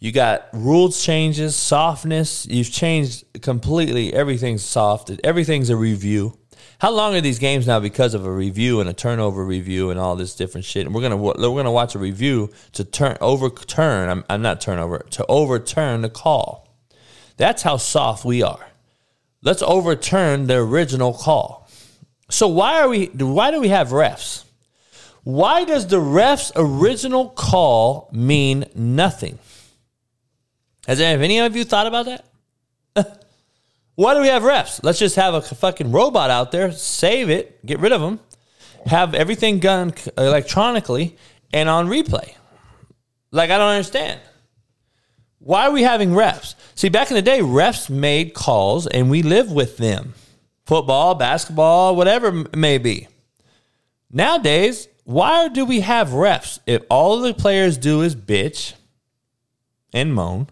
You 0.00 0.10
got 0.10 0.48
rules 0.52 1.00
changes, 1.00 1.54
softness. 1.54 2.44
You've 2.46 2.72
changed 2.72 3.42
completely. 3.42 4.12
Everything's 4.12 4.64
soft. 4.64 5.12
Everything's 5.22 5.70
a 5.70 5.76
review. 5.76 6.36
How 6.80 6.90
long 6.90 7.14
are 7.14 7.20
these 7.20 7.38
games 7.38 7.66
now 7.66 7.78
because 7.78 8.14
of 8.14 8.24
a 8.24 8.32
review 8.32 8.80
and 8.80 8.88
a 8.88 8.94
turnover 8.94 9.44
review 9.44 9.90
and 9.90 10.00
all 10.00 10.16
this 10.16 10.34
different 10.34 10.64
shit? 10.64 10.86
And 10.86 10.94
we're 10.94 11.02
gonna 11.02 11.16
we're 11.18 11.34
gonna 11.34 11.70
watch 11.70 11.94
a 11.94 11.98
review 11.98 12.50
to 12.72 12.84
turn 12.84 13.18
overturn. 13.20 14.08
I'm, 14.08 14.24
I'm 14.30 14.40
not 14.40 14.62
turnover 14.62 15.04
to 15.10 15.26
overturn 15.26 16.00
the 16.00 16.08
call. 16.08 16.74
That's 17.36 17.62
how 17.62 17.76
soft 17.76 18.24
we 18.24 18.42
are. 18.42 18.66
Let's 19.42 19.60
overturn 19.60 20.46
the 20.46 20.56
original 20.56 21.12
call. 21.12 21.68
So 22.30 22.48
why 22.48 22.80
are 22.80 22.88
we? 22.88 23.06
Why 23.08 23.50
do 23.50 23.60
we 23.60 23.68
have 23.68 23.88
refs? 23.88 24.44
Why 25.22 25.64
does 25.64 25.86
the 25.86 26.00
ref's 26.00 26.50
original 26.56 27.28
call 27.28 28.08
mean 28.10 28.64
nothing? 28.74 29.38
Has 30.86 30.98
any 30.98 31.40
of 31.40 31.54
you 31.54 31.64
thought 31.64 31.86
about 31.86 32.06
that? 32.94 33.26
Why 34.00 34.14
do 34.14 34.22
we 34.22 34.28
have 34.28 34.44
refs? 34.44 34.82
Let's 34.82 34.98
just 34.98 35.16
have 35.16 35.34
a 35.34 35.42
fucking 35.42 35.92
robot 35.92 36.30
out 36.30 36.52
there, 36.52 36.72
save 36.72 37.28
it, 37.28 37.66
get 37.66 37.80
rid 37.80 37.92
of 37.92 38.00
them, 38.00 38.18
have 38.86 39.14
everything 39.14 39.58
done 39.58 39.92
electronically 40.16 41.18
and 41.52 41.68
on 41.68 41.86
replay. 41.86 42.32
Like, 43.30 43.50
I 43.50 43.58
don't 43.58 43.68
understand. 43.68 44.18
Why 45.38 45.66
are 45.66 45.70
we 45.70 45.82
having 45.82 46.12
refs? 46.12 46.54
See, 46.76 46.88
back 46.88 47.10
in 47.10 47.14
the 47.14 47.20
day, 47.20 47.40
refs 47.40 47.90
made 47.90 48.32
calls 48.32 48.86
and 48.86 49.10
we 49.10 49.20
live 49.20 49.52
with 49.52 49.76
them 49.76 50.14
football, 50.64 51.14
basketball, 51.14 51.94
whatever 51.94 52.28
it 52.28 52.56
may 52.56 52.78
be. 52.78 53.06
Nowadays, 54.10 54.88
why 55.04 55.48
do 55.48 55.66
we 55.66 55.80
have 55.80 56.08
refs 56.08 56.58
if 56.64 56.82
all 56.88 57.20
the 57.20 57.34
players 57.34 57.76
do 57.76 58.00
is 58.00 58.16
bitch 58.16 58.72
and 59.92 60.14
moan, 60.14 60.48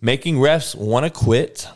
making 0.00 0.36
refs 0.36 0.74
want 0.74 1.04
to 1.04 1.10
quit? 1.10 1.68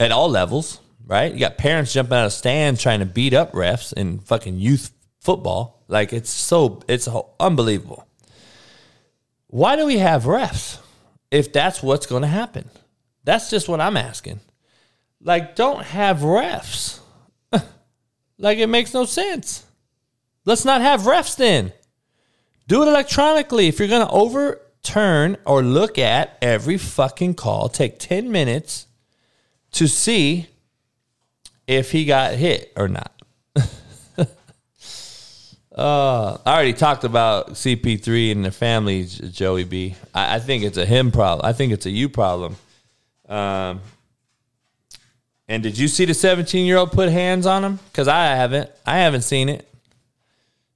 At 0.00 0.12
all 0.12 0.28
levels, 0.28 0.80
right? 1.06 1.32
You 1.32 1.40
got 1.40 1.58
parents 1.58 1.92
jumping 1.92 2.16
out 2.16 2.26
of 2.26 2.32
stands 2.32 2.82
trying 2.82 3.00
to 3.00 3.06
beat 3.06 3.34
up 3.34 3.52
refs 3.52 3.92
in 3.92 4.18
fucking 4.20 4.58
youth 4.58 4.90
football. 5.20 5.84
Like 5.88 6.12
it's 6.12 6.30
so 6.30 6.82
it's 6.88 7.08
unbelievable. 7.38 8.06
Why 9.48 9.76
do 9.76 9.86
we 9.86 9.98
have 9.98 10.24
refs 10.24 10.78
if 11.30 11.52
that's 11.52 11.82
what's 11.82 12.06
going 12.06 12.22
to 12.22 12.28
happen? 12.28 12.68
That's 13.24 13.50
just 13.50 13.68
what 13.68 13.80
I'm 13.80 13.96
asking. 13.96 14.40
Like 15.20 15.56
don't 15.56 15.84
have 15.84 16.18
refs. 16.18 17.00
like 18.38 18.58
it 18.58 18.68
makes 18.68 18.92
no 18.94 19.04
sense. 19.04 19.64
Let's 20.44 20.64
not 20.64 20.82
have 20.82 21.02
refs 21.02 21.36
then. 21.36 21.72
Do 22.66 22.82
it 22.82 22.88
electronically. 22.88 23.68
If 23.68 23.78
you're 23.78 23.88
going 23.88 24.06
to 24.06 24.12
overturn 24.12 25.36
or 25.46 25.62
look 25.62 25.98
at 25.98 26.38
every 26.42 26.78
fucking 26.78 27.34
call, 27.34 27.68
take 27.68 27.98
10 27.98 28.30
minutes 28.30 28.86
to 29.74 29.88
see 29.88 30.46
if 31.66 31.90
he 31.90 32.04
got 32.04 32.34
hit 32.34 32.72
or 32.76 32.88
not. 32.88 33.12
uh, 35.76 36.38
I 36.46 36.54
already 36.54 36.72
talked 36.72 37.04
about 37.04 37.50
CP3 37.50 38.32
and 38.32 38.44
the 38.44 38.50
family, 38.50 39.04
Joey 39.04 39.64
B. 39.64 39.94
I, 40.14 40.36
I 40.36 40.38
think 40.38 40.64
it's 40.64 40.78
a 40.78 40.86
him 40.86 41.10
problem. 41.10 41.46
I 41.46 41.52
think 41.52 41.72
it's 41.72 41.86
a 41.86 41.90
you 41.90 42.08
problem. 42.08 42.56
Um, 43.28 43.80
and 45.48 45.62
did 45.62 45.76
you 45.76 45.88
see 45.88 46.04
the 46.04 46.14
17 46.14 46.66
year 46.66 46.76
old 46.76 46.92
put 46.92 47.08
hands 47.10 47.46
on 47.46 47.64
him? 47.64 47.78
Because 47.90 48.08
I 48.08 48.26
haven't. 48.26 48.70
I 48.86 48.98
haven't 48.98 49.22
seen 49.22 49.48
it. 49.48 49.68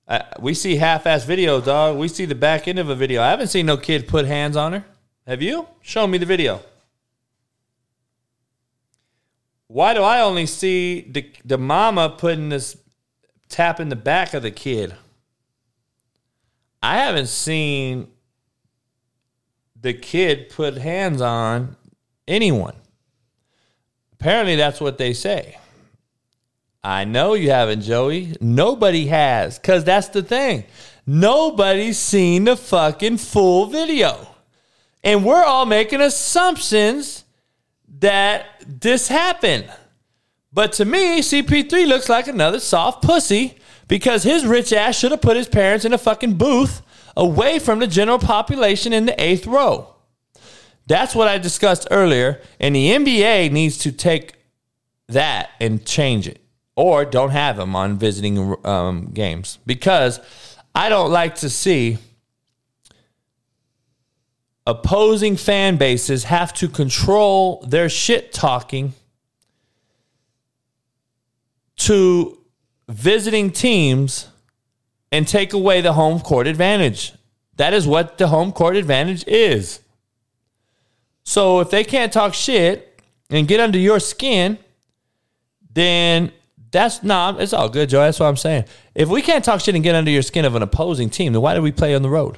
I, 0.08 0.24
we 0.40 0.54
see 0.54 0.76
half 0.76 1.06
ass 1.06 1.24
video, 1.24 1.60
dog. 1.60 1.98
We 1.98 2.08
see 2.08 2.24
the 2.24 2.34
back 2.34 2.66
end 2.66 2.78
of 2.78 2.88
a 2.88 2.94
video. 2.94 3.22
I 3.22 3.30
haven't 3.30 3.48
seen 3.48 3.66
no 3.66 3.76
kid 3.76 4.08
put 4.08 4.24
hands 4.26 4.56
on 4.56 4.72
her. 4.72 4.84
Have 5.26 5.42
you? 5.42 5.68
Show 5.82 6.06
me 6.06 6.18
the 6.18 6.26
video 6.26 6.62
why 9.68 9.94
do 9.94 10.02
I 10.02 10.20
only 10.20 10.46
see 10.46 11.02
the 11.02 11.30
the 11.44 11.58
mama 11.58 12.08
putting 12.10 12.48
this 12.48 12.76
tap 13.48 13.78
in 13.80 13.90
the 13.90 13.96
back 13.96 14.34
of 14.34 14.42
the 14.42 14.50
kid? 14.50 14.94
I 16.82 16.98
haven't 16.98 17.28
seen 17.28 18.08
the 19.80 19.92
kid 19.94 20.48
put 20.48 20.78
hands 20.78 21.20
on 21.20 21.76
anyone. 22.26 22.74
Apparently, 24.12 24.56
that's 24.56 24.80
what 24.80 24.98
they 24.98 25.12
say. 25.12 25.58
I 26.82 27.04
know 27.04 27.34
you 27.34 27.50
haven't, 27.50 27.82
Joey. 27.82 28.36
Nobody 28.40 29.06
has, 29.06 29.58
because 29.58 29.84
that's 29.84 30.08
the 30.08 30.22
thing. 30.22 30.64
Nobody's 31.06 31.98
seen 31.98 32.44
the 32.44 32.56
fucking 32.56 33.18
full 33.18 33.66
video. 33.66 34.28
And 35.04 35.24
we're 35.24 35.44
all 35.44 35.66
making 35.66 36.00
assumptions 36.00 37.24
that 38.00 38.46
this 38.66 39.08
happened. 39.08 39.70
But 40.52 40.72
to 40.74 40.84
me, 40.84 41.20
CP3 41.20 41.86
looks 41.86 42.08
like 42.08 42.26
another 42.26 42.60
soft 42.60 43.02
pussy 43.02 43.58
because 43.86 44.22
his 44.22 44.46
rich 44.46 44.72
ass 44.72 44.98
should 44.98 45.10
have 45.10 45.20
put 45.20 45.36
his 45.36 45.48
parents 45.48 45.84
in 45.84 45.92
a 45.92 45.98
fucking 45.98 46.34
booth 46.34 46.82
away 47.16 47.58
from 47.58 47.80
the 47.80 47.86
general 47.86 48.18
population 48.18 48.92
in 48.92 49.06
the 49.06 49.20
eighth 49.22 49.46
row. 49.46 49.94
That's 50.86 51.14
what 51.14 51.28
I 51.28 51.38
discussed 51.38 51.86
earlier. 51.90 52.40
And 52.58 52.74
the 52.74 52.90
NBA 52.90 53.52
needs 53.52 53.78
to 53.78 53.92
take 53.92 54.34
that 55.08 55.50
and 55.60 55.84
change 55.84 56.26
it 56.26 56.40
or 56.76 57.04
don't 57.04 57.30
have 57.30 57.56
them 57.56 57.74
on 57.74 57.98
visiting 57.98 58.54
um, 58.64 59.10
games 59.12 59.58
because 59.66 60.20
I 60.74 60.88
don't 60.88 61.10
like 61.10 61.34
to 61.36 61.50
see 61.50 61.98
opposing 64.68 65.34
fan 65.34 65.78
bases 65.78 66.24
have 66.24 66.52
to 66.52 66.68
control 66.68 67.64
their 67.66 67.88
shit 67.88 68.34
talking 68.34 68.92
to 71.76 72.38
visiting 72.86 73.50
teams 73.50 74.28
and 75.10 75.26
take 75.26 75.54
away 75.54 75.80
the 75.80 75.94
home 75.94 76.20
court 76.20 76.46
advantage. 76.46 77.14
That 77.56 77.72
is 77.72 77.86
what 77.86 78.18
the 78.18 78.28
home 78.28 78.52
court 78.52 78.76
advantage 78.76 79.24
is. 79.26 79.80
So 81.24 81.60
if 81.60 81.70
they 81.70 81.82
can't 81.82 82.12
talk 82.12 82.34
shit 82.34 83.00
and 83.30 83.48
get 83.48 83.60
under 83.60 83.78
your 83.78 84.00
skin, 84.00 84.58
then 85.72 86.30
that's 86.70 87.02
not, 87.02 87.40
it's 87.40 87.54
all 87.54 87.70
good, 87.70 87.88
Joe. 87.88 88.00
That's 88.00 88.20
what 88.20 88.26
I'm 88.26 88.36
saying. 88.36 88.66
If 88.94 89.08
we 89.08 89.22
can't 89.22 89.42
talk 89.44 89.62
shit 89.62 89.74
and 89.74 89.82
get 89.82 89.94
under 89.94 90.10
your 90.10 90.22
skin 90.22 90.44
of 90.44 90.54
an 90.54 90.62
opposing 90.62 91.08
team, 91.08 91.32
then 91.32 91.40
why 91.40 91.54
do 91.54 91.62
we 91.62 91.72
play 91.72 91.94
on 91.94 92.02
the 92.02 92.10
road? 92.10 92.36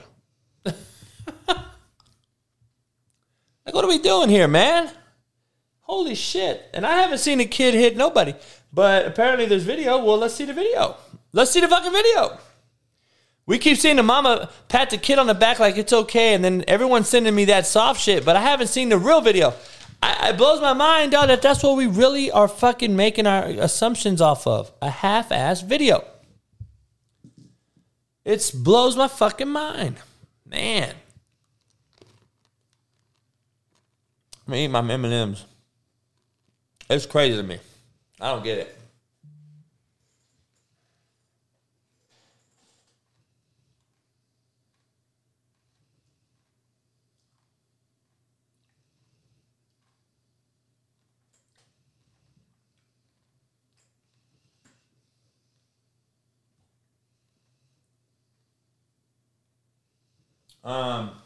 Like, 3.71 3.77
what 3.77 3.85
are 3.85 3.89
we 3.89 3.99
doing 3.99 4.29
here, 4.31 4.49
man? 4.49 4.91
Holy 5.83 6.17
shit. 6.17 6.69
And 6.75 6.85
I 6.85 7.03
haven't 7.03 7.19
seen 7.19 7.39
a 7.39 7.45
kid 7.45 7.73
hit 7.73 7.97
nobody. 7.97 8.35
But 8.73 9.07
apparently 9.07 9.47
there's 9.47 9.63
video. 9.63 10.05
Well, 10.05 10.19
let's 10.19 10.35
see 10.35 10.45
the 10.45 10.53
video. 10.53 10.97
Let's 11.33 11.53
see 11.53 11.61
the 11.61 11.69
fucking 11.69 11.93
video. 11.93 12.37
We 13.47 13.59
keep 13.59 13.79
seeing 13.79 13.95
the 13.95 14.03
mama 14.03 14.51
pat 14.67 14.91
the 14.91 14.99
kid 14.99 15.21
on 15.21 15.29
the 15.29 15.35
back 15.35 15.61
like 15.61 15.79
it's 15.79 15.93
okay, 15.93 16.35
and 16.35 16.45
then 16.45 16.65
everyone's 16.67 17.09
sending 17.09 17.33
me 17.33 17.45
that 17.45 17.65
soft 17.65 18.01
shit, 18.01 18.25
but 18.25 18.35
I 18.35 18.41
haven't 18.41 18.67
seen 18.67 18.89
the 18.89 18.99
real 18.99 19.21
video. 19.21 19.55
I, 20.03 20.31
it 20.31 20.37
blows 20.37 20.61
my 20.61 20.73
mind, 20.73 21.13
dog, 21.13 21.29
that 21.29 21.41
that's 21.41 21.63
what 21.63 21.77
we 21.77 21.87
really 21.87 22.33
are 22.33 22.49
fucking 22.49 22.97
making 22.97 23.29
our 23.29 23.45
assumptions 23.45 24.21
off 24.21 24.49
of 24.49 24.73
a 24.83 24.91
half 24.91 25.31
ass 25.31 25.61
video. 25.63 26.05
It 28.25 28.51
blows 28.53 28.97
my 28.97 29.07
fucking 29.07 29.49
mind. 29.49 29.99
Man. 30.45 30.97
I'm 34.51 34.57
eat 34.57 34.67
my 34.67 34.81
M&Ms. 34.81 35.45
It's 36.89 37.07
crazy 37.07 37.37
to 37.37 37.43
me. 37.45 37.61
I 38.21 38.33
don't 38.33 38.43
get 38.43 38.59
it. 38.59 38.77
Um, 60.65 61.20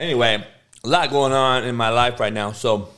Anyway, 0.00 0.42
a 0.82 0.88
lot 0.88 1.10
going 1.10 1.32
on 1.32 1.64
in 1.64 1.76
my 1.76 1.90
life 1.90 2.18
right 2.18 2.32
now. 2.32 2.52
So 2.52 2.88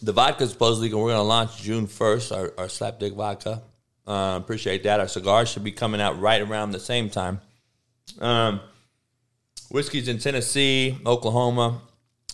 the 0.00 0.12
vodka 0.12 0.44
is 0.44 0.50
supposedly 0.50 0.88
we're 0.94 1.08
going 1.08 1.16
to 1.16 1.22
launch 1.22 1.60
June 1.60 1.88
1st, 1.88 2.36
our, 2.36 2.54
our 2.56 2.66
slapdick 2.68 3.16
vodka. 3.16 3.62
Uh, 4.06 4.38
appreciate 4.40 4.84
that. 4.84 5.00
Our 5.00 5.08
cigars 5.08 5.48
should 5.48 5.64
be 5.64 5.72
coming 5.72 6.00
out 6.00 6.20
right 6.20 6.40
around 6.40 6.70
the 6.70 6.78
same 6.78 7.10
time. 7.10 7.40
Um, 8.20 8.60
whiskey's 9.70 10.06
in 10.06 10.20
Tennessee, 10.20 10.96
Oklahoma. 11.04 11.80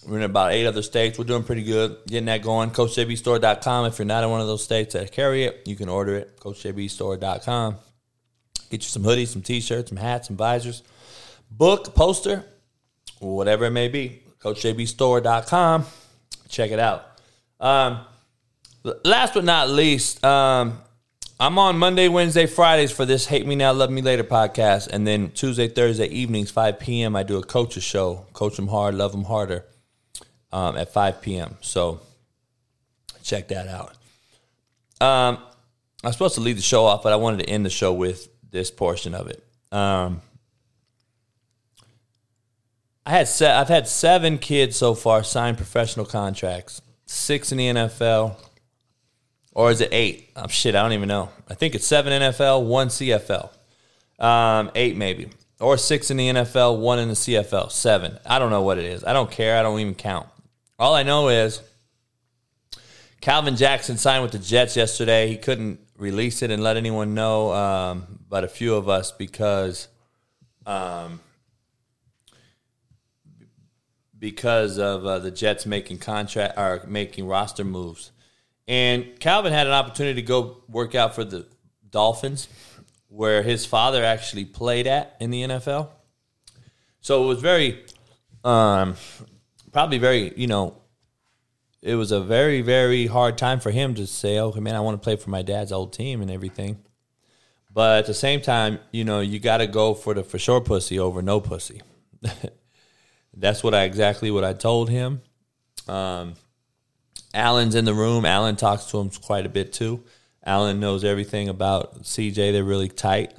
We're 0.07 0.19
in 0.19 0.25
about 0.25 0.53
eight 0.53 0.67
other 0.67 0.83
states. 0.83 1.19
We're 1.19 1.25
doing 1.25 1.45
pretty 1.45 1.63
good, 1.63 1.97
getting 2.07 2.27
that 2.27 2.43
going. 2.43 2.73
CoachJBStore.com. 2.73 3.87
If 3.87 3.99
you're 3.99 4.05
not 4.05 4.25
in 4.25 4.31
one 4.31 4.43
of 4.43 4.47
those 4.47 4.63
states 4.63 4.93
that 4.93 5.11
carry 5.11 5.45
it, 5.45 5.63
you 5.67 5.75
can 5.75 5.89
order 5.89 6.17
it. 6.17 6.39
CoachJBStore.com. 6.39 7.77
Get 8.69 8.83
you 8.83 8.89
some 8.89 9.05
hoodies, 9.05 9.29
some 9.29 9.43
t-shirts, 9.43 9.89
some 9.89 9.97
hats, 9.97 10.29
some 10.29 10.37
visors. 10.37 10.83
Book, 11.51 11.95
poster, 11.95 12.45
whatever 13.21 13.67
it 13.67 13.71
may 13.71 13.89
be. 13.89 14.23
CoachJBStore.com. 14.43 15.87
Check 16.49 16.71
it 16.71 16.79
out. 16.79 17.07
Um, 17.61 18.01
last 19.05 19.35
but 19.35 19.45
not 19.45 19.69
least, 19.69 20.25
um, 20.25 20.79
I'm 21.39 21.59
on 21.59 21.79
Monday, 21.79 22.09
Wednesday, 22.09 22.47
Fridays 22.47 22.91
for 22.91 23.07
this 23.07 23.27
Hate 23.27 23.47
Me 23.47 23.55
Now, 23.55 23.73
Love 23.73 23.91
Me 23.91 24.03
Later 24.03 24.25
podcast. 24.25 24.89
And 24.89 25.07
then 25.07 25.31
Tuesday, 25.31 25.69
Thursday 25.69 26.07
evenings, 26.07 26.51
5 26.51 26.79
p.m., 26.79 27.17
I 27.17 27.23
do 27.23 27.39
a 27.39 27.43
coach's 27.43 27.85
show, 27.85 28.27
Coach 28.33 28.57
Them 28.57 28.69
Hard, 28.69 28.95
Love 28.95 29.13
Them 29.13 29.25
Harder, 29.25 29.65
um, 30.53 30.77
at 30.77 30.93
5 30.93 31.23
p.m. 31.23 31.57
So 31.61 32.01
check 33.23 33.49
that 33.49 33.69
out. 33.69 33.93
Um, 35.01 35.39
I 36.03 36.09
was 36.09 36.15
supposed 36.15 36.35
to 36.35 36.41
lead 36.41 36.59
the 36.59 36.63
show 36.63 36.85
off, 36.85 37.03
but 37.03 37.13
I 37.13 37.17
wanted 37.17 37.45
to 37.45 37.51
end 37.51 37.65
the 37.65 37.71
show 37.71 37.93
with 37.93 38.29
this 38.51 38.71
portion 38.71 39.15
of 39.15 39.29
it. 39.29 39.43
Um, 39.73 40.21
I 43.11 43.15
had 43.15 43.27
se- 43.27 43.51
I've 43.51 43.67
had 43.67 43.89
seven 43.89 44.39
kids 44.39 44.77
so 44.77 44.95
far 44.95 45.25
sign 45.25 45.57
professional 45.57 46.07
contracts, 46.07 46.81
six 47.07 47.51
in 47.51 47.59
the 47.59 47.67
NFL, 47.67 48.37
or 49.53 49.73
is 49.73 49.81
it 49.81 49.89
eight? 49.91 50.31
Oh, 50.37 50.47
shit, 50.47 50.77
I 50.77 50.83
don't 50.83 50.93
even 50.93 51.09
know. 51.09 51.29
I 51.49 51.55
think 51.55 51.75
it's 51.75 51.85
seven 51.85 52.13
NFL, 52.13 52.67
one 52.67 52.87
CFL, 52.87 53.51
um, 54.21 54.71
eight 54.77 54.97
maybe, 54.97 55.29
or 55.59 55.77
six 55.77 56.13
in 56.13 56.19
the 56.19 56.29
NFL, 56.29 56.79
one 56.79 57.01
in 57.01 57.09
the 57.09 57.15
CFL, 57.15 57.73
seven. 57.73 58.17
I 58.25 58.39
don't 58.39 58.51
know 58.51 58.63
what 58.63 58.79
it 58.79 58.85
is. 58.85 59.03
I 59.03 59.13
don't 59.13 59.29
care. 59.29 59.59
I 59.59 59.63
don't 59.65 59.81
even 59.81 59.97
count. 59.97 60.29
All 60.79 60.95
I 60.95 61.03
know 61.03 61.31
is 61.31 61.61
Calvin 63.21 63.57
Jackson 63.57 63.97
signed 63.97 64.23
with 64.23 64.31
the 64.31 64.39
Jets 64.39 64.77
yesterday. 64.77 65.27
He 65.27 65.37
couldn't 65.37 65.81
release 65.99 66.43
it 66.43 66.53
and 66.53 66.63
let 66.63 66.77
anyone 66.77 67.15
know, 67.15 67.53
um, 67.55 68.21
but 68.29 68.45
a 68.45 68.49
few 68.49 68.77
of 68.77 68.89
us 68.89 69.11
because. 69.11 69.89
Um, 70.65 71.19
because 74.21 74.79
of 74.79 75.05
uh, 75.05 75.19
the 75.19 75.31
Jets 75.31 75.67
making 75.67 75.99
contract 75.99 76.57
or 76.57 76.85
making 76.87 77.27
roster 77.27 77.65
moves. 77.65 78.13
And 78.69 79.19
Calvin 79.19 79.53
had 79.53 79.67
an 79.67 79.73
opportunity 79.73 80.21
to 80.21 80.27
go 80.27 80.63
work 80.69 80.95
out 80.95 81.15
for 81.15 81.25
the 81.25 81.47
Dolphins, 81.91 82.47
where 83.09 83.43
his 83.43 83.67
father 83.67 84.05
actually 84.05 84.45
played 84.45 84.87
at 84.87 85.17
in 85.19 85.31
the 85.31 85.43
NFL. 85.43 85.89
So 87.01 87.25
it 87.25 87.27
was 87.27 87.41
very, 87.41 87.83
um, 88.45 88.95
probably 89.73 89.99
very, 89.99 90.33
you 90.37 90.47
know, 90.47 90.77
it 91.83 91.95
was 91.95 92.13
a 92.13 92.21
very, 92.21 92.61
very 92.61 93.07
hard 93.07 93.39
time 93.39 93.59
for 93.59 93.71
him 93.71 93.95
to 93.95 94.07
say, 94.07 94.39
okay, 94.39 94.61
man, 94.61 94.77
I 94.77 94.81
want 94.81 95.01
to 95.01 95.05
play 95.05 95.17
for 95.17 95.31
my 95.31 95.41
dad's 95.41 95.73
old 95.73 95.95
team 95.95 96.21
and 96.21 96.31
everything. 96.31 96.79
But 97.73 98.01
at 98.01 98.07
the 98.07 98.15
same 98.15 98.43
time, 98.43 98.81
you 98.93 99.05
know, 99.05 99.21
you 99.21 99.39
got 99.39 99.59
to 99.59 99.67
go 99.67 99.95
for 99.95 100.13
the 100.13 100.23
for 100.23 100.39
sure 100.39 100.61
pussy 100.61 100.99
over 100.99 101.23
no 101.23 101.41
pussy. 101.41 101.81
That's 103.35 103.63
what 103.63 103.75
I 103.75 103.85
exactly 103.85 104.31
what 104.31 104.45
I 104.45 104.53
told 104.53 104.91
him. 104.91 105.23
Um, 105.89 106.35
Alan's 107.33 107.75
in 107.75 107.85
the 107.85 107.95
room. 107.95 108.25
Alan 108.25 108.57
talks 108.57 108.87
to 108.87 108.99
him 108.99 109.11
quite 109.11 109.47
a 109.47 109.49
bit 109.49 109.73
too. 109.73 110.03
Alan 110.45 110.81
knows 110.81 111.05
everything 111.05 111.49
about 111.49 112.03
CJ. 112.03 112.53
They're 112.53 112.65
really 112.65 112.89
tight. 112.89 113.35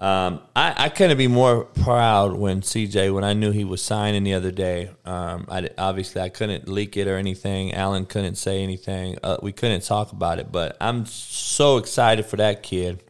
Um, 0.00 0.40
I, 0.54 0.74
I 0.84 0.88
couldn't 0.90 1.18
be 1.18 1.26
more 1.26 1.64
proud 1.64 2.34
when 2.34 2.60
CJ, 2.60 3.12
when 3.12 3.24
I 3.24 3.32
knew 3.32 3.50
he 3.50 3.64
was 3.64 3.82
signing 3.82 4.22
the 4.22 4.34
other 4.34 4.52
day. 4.52 4.90
Um, 5.04 5.46
I, 5.48 5.68
obviously, 5.76 6.20
I 6.22 6.28
couldn't 6.28 6.68
leak 6.68 6.96
it 6.96 7.08
or 7.08 7.16
anything. 7.16 7.74
Alan 7.74 8.06
couldn't 8.06 8.36
say 8.36 8.62
anything. 8.62 9.18
Uh, 9.24 9.38
we 9.42 9.50
couldn't 9.50 9.82
talk 9.82 10.12
about 10.12 10.38
it, 10.38 10.52
but 10.52 10.76
I'm 10.80 11.04
so 11.06 11.78
excited 11.78 12.26
for 12.26 12.36
that 12.36 12.62
kid. 12.62 13.02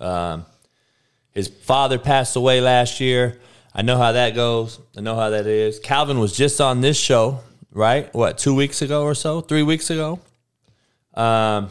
Um, 0.00 0.46
his 1.32 1.48
father 1.48 1.98
passed 1.98 2.34
away 2.34 2.62
last 2.62 2.98
year. 2.98 3.38
I 3.74 3.82
know 3.82 3.96
how 3.96 4.12
that 4.12 4.34
goes. 4.34 4.80
I 4.96 5.00
know 5.00 5.16
how 5.16 5.30
that 5.30 5.46
is. 5.46 5.78
Calvin 5.78 6.18
was 6.18 6.36
just 6.36 6.60
on 6.60 6.80
this 6.80 6.98
show, 6.98 7.40
right? 7.70 8.12
What, 8.14 8.38
two 8.38 8.54
weeks 8.54 8.82
ago 8.82 9.02
or 9.02 9.14
so? 9.14 9.40
Three 9.40 9.62
weeks 9.62 9.90
ago? 9.90 10.20
Um, 11.14 11.70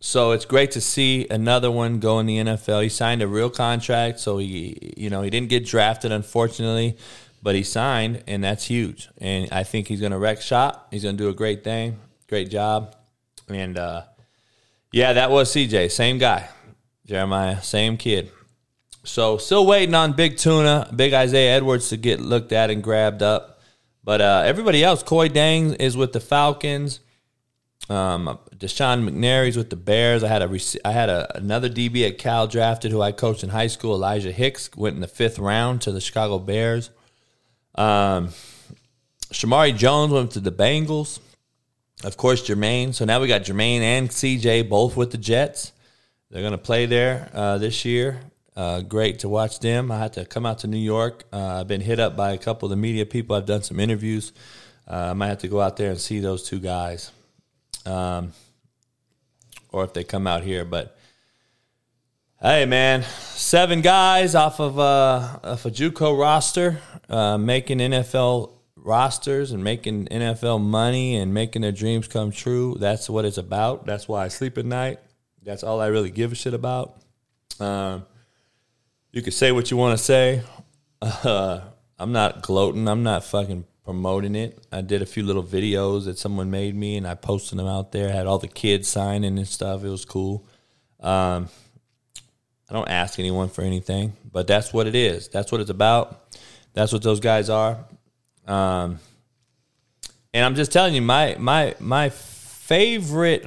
so 0.00 0.32
it's 0.32 0.44
great 0.44 0.72
to 0.72 0.80
see 0.80 1.28
another 1.30 1.70
one 1.70 2.00
go 2.00 2.18
in 2.18 2.26
the 2.26 2.38
NFL. 2.38 2.82
He 2.82 2.88
signed 2.88 3.22
a 3.22 3.28
real 3.28 3.50
contract, 3.50 4.18
so 4.18 4.38
he, 4.38 4.94
you 4.96 5.10
know, 5.10 5.22
he 5.22 5.30
didn't 5.30 5.48
get 5.48 5.64
drafted, 5.64 6.10
unfortunately, 6.10 6.96
but 7.40 7.54
he 7.54 7.62
signed, 7.62 8.24
and 8.26 8.42
that's 8.42 8.64
huge. 8.64 9.08
And 9.18 9.48
I 9.52 9.62
think 9.62 9.86
he's 9.86 10.00
going 10.00 10.10
to 10.10 10.18
wreck 10.18 10.40
shop. 10.40 10.88
He's 10.90 11.04
going 11.04 11.16
to 11.16 11.22
do 11.22 11.30
a 11.30 11.34
great 11.34 11.62
thing, 11.62 12.00
great 12.28 12.50
job. 12.50 12.96
And 13.48 13.78
uh, 13.78 14.02
yeah, 14.90 15.12
that 15.12 15.30
was 15.30 15.54
CJ, 15.54 15.92
same 15.92 16.18
guy, 16.18 16.48
Jeremiah, 17.06 17.62
same 17.62 17.96
kid. 17.96 18.32
So 19.04 19.36
still 19.36 19.66
waiting 19.66 19.94
on 19.94 20.12
Big 20.12 20.36
Tuna, 20.36 20.90
Big 20.94 21.12
Isaiah 21.12 21.56
Edwards 21.56 21.88
to 21.88 21.96
get 21.96 22.20
looked 22.20 22.52
at 22.52 22.70
and 22.70 22.82
grabbed 22.82 23.22
up. 23.22 23.60
But 24.04 24.20
uh, 24.20 24.42
everybody 24.44 24.82
else, 24.82 25.02
Coy 25.02 25.28
Dang 25.28 25.74
is 25.74 25.96
with 25.96 26.12
the 26.12 26.20
Falcons. 26.20 27.00
Um, 27.88 28.38
Deshaun 28.56 29.08
McNary's 29.08 29.56
with 29.56 29.70
the 29.70 29.76
Bears. 29.76 30.22
I 30.22 30.28
had 30.28 30.42
a 30.42 30.60
I 30.84 30.92
had 30.92 31.08
a, 31.08 31.36
another 31.36 31.68
DB 31.68 32.06
at 32.06 32.18
Cal 32.18 32.46
drafted 32.46 32.92
who 32.92 33.02
I 33.02 33.10
coached 33.12 33.42
in 33.42 33.50
high 33.50 33.66
school. 33.66 33.94
Elijah 33.94 34.30
Hicks 34.30 34.70
went 34.76 34.94
in 34.94 35.00
the 35.00 35.08
fifth 35.08 35.38
round 35.38 35.82
to 35.82 35.92
the 35.92 36.00
Chicago 36.00 36.38
Bears. 36.38 36.90
Um, 37.74 38.28
Shamari 39.32 39.76
Jones 39.76 40.12
went 40.12 40.30
to 40.32 40.40
the 40.40 40.52
Bengals. 40.52 41.18
Of 42.04 42.16
course, 42.16 42.48
Jermaine. 42.48 42.94
So 42.94 43.04
now 43.04 43.20
we 43.20 43.28
got 43.28 43.42
Jermaine 43.42 43.80
and 43.80 44.08
CJ 44.10 44.68
both 44.68 44.96
with 44.96 45.10
the 45.10 45.18
Jets. 45.18 45.72
They're 46.30 46.42
going 46.42 46.52
to 46.52 46.58
play 46.58 46.86
there 46.86 47.30
uh, 47.32 47.58
this 47.58 47.84
year. 47.84 48.20
Uh, 48.54 48.82
great 48.82 49.20
to 49.20 49.28
watch 49.28 49.60
them. 49.60 49.90
I 49.90 49.98
had 49.98 50.12
to 50.14 50.26
come 50.26 50.44
out 50.44 50.58
to 50.60 50.66
New 50.66 50.78
York. 50.78 51.24
Uh, 51.32 51.60
I've 51.60 51.68
been 51.68 51.80
hit 51.80 51.98
up 51.98 52.16
by 52.16 52.32
a 52.32 52.38
couple 52.38 52.66
of 52.66 52.70
the 52.70 52.76
media 52.76 53.06
people. 53.06 53.34
I've 53.34 53.46
done 53.46 53.62
some 53.62 53.80
interviews. 53.80 54.32
Uh, 54.86 55.10
I 55.10 55.12
might 55.14 55.28
have 55.28 55.38
to 55.38 55.48
go 55.48 55.60
out 55.60 55.76
there 55.76 55.90
and 55.90 55.98
see 55.98 56.20
those 56.20 56.42
two 56.42 56.58
guys, 56.58 57.10
um, 57.86 58.32
or 59.70 59.84
if 59.84 59.94
they 59.94 60.04
come 60.04 60.26
out 60.26 60.42
here. 60.42 60.64
But 60.66 60.96
hey, 62.40 62.66
man, 62.66 63.02
seven 63.02 63.80
guys 63.80 64.34
off 64.34 64.60
of 64.60 64.78
uh, 64.78 65.38
off 65.44 65.64
a 65.64 65.70
JUCO 65.70 66.18
roster, 66.18 66.80
uh, 67.08 67.38
making 67.38 67.78
NFL 67.78 68.50
rosters 68.76 69.52
and 69.52 69.62
making 69.62 70.06
NFL 70.06 70.60
money 70.60 71.16
and 71.16 71.32
making 71.32 71.62
their 71.62 71.72
dreams 71.72 72.08
come 72.08 72.30
true. 72.32 72.76
That's 72.78 73.08
what 73.08 73.24
it's 73.24 73.38
about. 73.38 73.86
That's 73.86 74.08
why 74.08 74.24
I 74.24 74.28
sleep 74.28 74.58
at 74.58 74.66
night. 74.66 74.98
That's 75.42 75.62
all 75.62 75.80
I 75.80 75.86
really 75.86 76.10
give 76.10 76.32
a 76.32 76.34
shit 76.34 76.54
about. 76.54 76.96
Um, 77.60 78.04
you 79.12 79.20
could 79.20 79.34
say 79.34 79.52
what 79.52 79.70
you 79.70 79.76
want 79.76 79.96
to 79.96 80.02
say. 80.02 80.42
Uh, 81.00 81.60
I'm 81.98 82.12
not 82.12 82.42
gloating. 82.42 82.88
I'm 82.88 83.02
not 83.02 83.24
fucking 83.24 83.64
promoting 83.84 84.34
it. 84.34 84.58
I 84.72 84.80
did 84.80 85.02
a 85.02 85.06
few 85.06 85.22
little 85.22 85.42
videos 85.42 86.04
that 86.06 86.18
someone 86.18 86.50
made 86.50 86.74
me, 86.74 86.96
and 86.96 87.06
I 87.06 87.14
posted 87.14 87.58
them 87.58 87.66
out 87.66 87.92
there. 87.92 88.08
I 88.08 88.12
Had 88.12 88.26
all 88.26 88.38
the 88.38 88.48
kids 88.48 88.88
signing 88.88 89.36
and 89.36 89.46
stuff. 89.46 89.84
It 89.84 89.88
was 89.88 90.04
cool. 90.04 90.46
Um, 91.00 91.48
I 92.70 92.72
don't 92.72 92.88
ask 92.88 93.18
anyone 93.18 93.48
for 93.50 93.62
anything, 93.62 94.14
but 94.30 94.46
that's 94.46 94.72
what 94.72 94.86
it 94.86 94.94
is. 94.94 95.28
That's 95.28 95.52
what 95.52 95.60
it's 95.60 95.70
about. 95.70 96.34
That's 96.72 96.92
what 96.92 97.02
those 97.02 97.20
guys 97.20 97.50
are. 97.50 97.84
Um, 98.46 98.98
and 100.32 100.44
I'm 100.44 100.54
just 100.54 100.72
telling 100.72 100.94
you, 100.94 101.02
my 101.02 101.36
my 101.38 101.74
my 101.78 102.08
favorite 102.08 103.46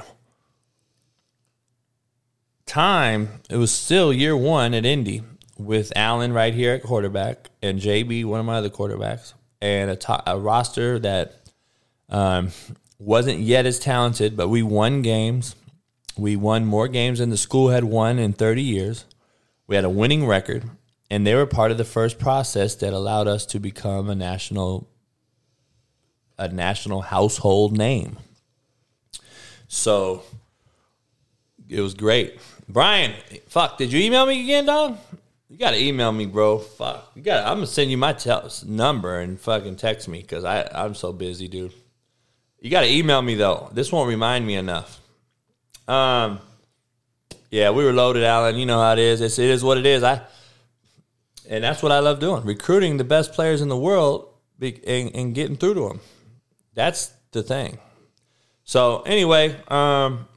time. 2.65 3.29
It 3.49 3.57
was 3.57 3.71
still 3.71 4.13
year 4.13 4.37
one 4.37 4.73
at 4.73 4.85
Indy 4.85 5.23
with 5.57 5.93
Allen 5.95 6.33
right 6.33 6.53
here 6.53 6.73
at 6.73 6.83
quarterback 6.83 7.49
and 7.61 7.79
JB, 7.79 8.25
one 8.25 8.39
of 8.39 8.45
my 8.45 8.57
other 8.57 8.69
quarterbacks, 8.69 9.33
and 9.61 9.91
a, 9.91 10.31
a 10.31 10.37
roster 10.37 10.99
that 10.99 11.35
um, 12.09 12.51
wasn't 12.99 13.39
yet 13.39 13.65
as 13.65 13.79
talented, 13.79 14.35
but 14.35 14.49
we 14.49 14.61
won 14.61 15.01
games. 15.01 15.55
We 16.17 16.35
won 16.35 16.65
more 16.65 16.87
games 16.87 17.19
than 17.19 17.29
the 17.29 17.37
school 17.37 17.69
had 17.69 17.83
won 17.83 18.19
in 18.19 18.33
30 18.33 18.61
years. 18.61 19.05
We 19.67 19.75
had 19.75 19.85
a 19.85 19.89
winning 19.89 20.25
record, 20.25 20.69
and 21.09 21.25
they 21.25 21.35
were 21.35 21.45
part 21.45 21.71
of 21.71 21.77
the 21.77 21.85
first 21.85 22.19
process 22.19 22.75
that 22.75 22.93
allowed 22.93 23.27
us 23.27 23.45
to 23.47 23.59
become 23.59 24.09
a 24.09 24.15
national 24.15 24.89
a 26.37 26.49
national 26.49 27.01
household 27.01 27.77
name. 27.77 28.17
So 29.69 30.23
it 31.69 31.79
was 31.79 31.93
great. 31.93 32.39
Brian, 32.67 33.13
fuck, 33.47 33.77
did 33.77 33.91
you 33.93 34.01
email 34.01 34.25
me 34.25 34.43
again, 34.43 34.65
dog? 34.65 34.97
You 35.49 35.57
gotta 35.57 35.79
email 35.79 36.11
me, 36.11 36.25
bro. 36.25 36.57
Fuck, 36.57 37.11
you 37.15 37.21
got. 37.21 37.45
I'm 37.45 37.57
gonna 37.57 37.67
send 37.67 37.91
you 37.91 37.97
my 37.97 38.13
tel- 38.13 38.49
number 38.65 39.19
and 39.19 39.39
fucking 39.39 39.75
text 39.75 40.07
me 40.07 40.21
because 40.21 40.43
I 40.43 40.67
I'm 40.73 40.95
so 40.95 41.13
busy, 41.13 41.47
dude. 41.47 41.73
You 42.59 42.71
gotta 42.71 42.89
email 42.89 43.21
me 43.21 43.35
though. 43.35 43.69
This 43.71 43.91
won't 43.91 44.09
remind 44.09 44.47
me 44.47 44.55
enough. 44.55 44.99
Um, 45.87 46.39
yeah, 47.51 47.69
we 47.69 47.83
were 47.83 47.93
loaded, 47.93 48.23
Alan. 48.23 48.57
You 48.57 48.65
know 48.65 48.81
how 48.81 48.93
it 48.93 48.99
is. 48.99 49.21
It's, 49.21 49.37
it 49.37 49.49
is 49.49 49.63
what 49.63 49.77
it 49.77 49.85
is. 49.85 50.01
I, 50.01 50.21
and 51.47 51.63
that's 51.63 51.83
what 51.83 51.91
I 51.91 51.99
love 51.99 52.19
doing: 52.19 52.43
recruiting 52.43 52.97
the 52.97 53.03
best 53.03 53.33
players 53.33 53.61
in 53.61 53.69
the 53.69 53.77
world 53.77 54.29
and, 54.59 55.15
and 55.15 55.35
getting 55.35 55.57
through 55.57 55.75
to 55.75 55.87
them. 55.89 55.99
That's 56.73 57.13
the 57.31 57.43
thing. 57.43 57.77
So 58.63 59.03
anyway, 59.03 59.55
um, 59.67 60.27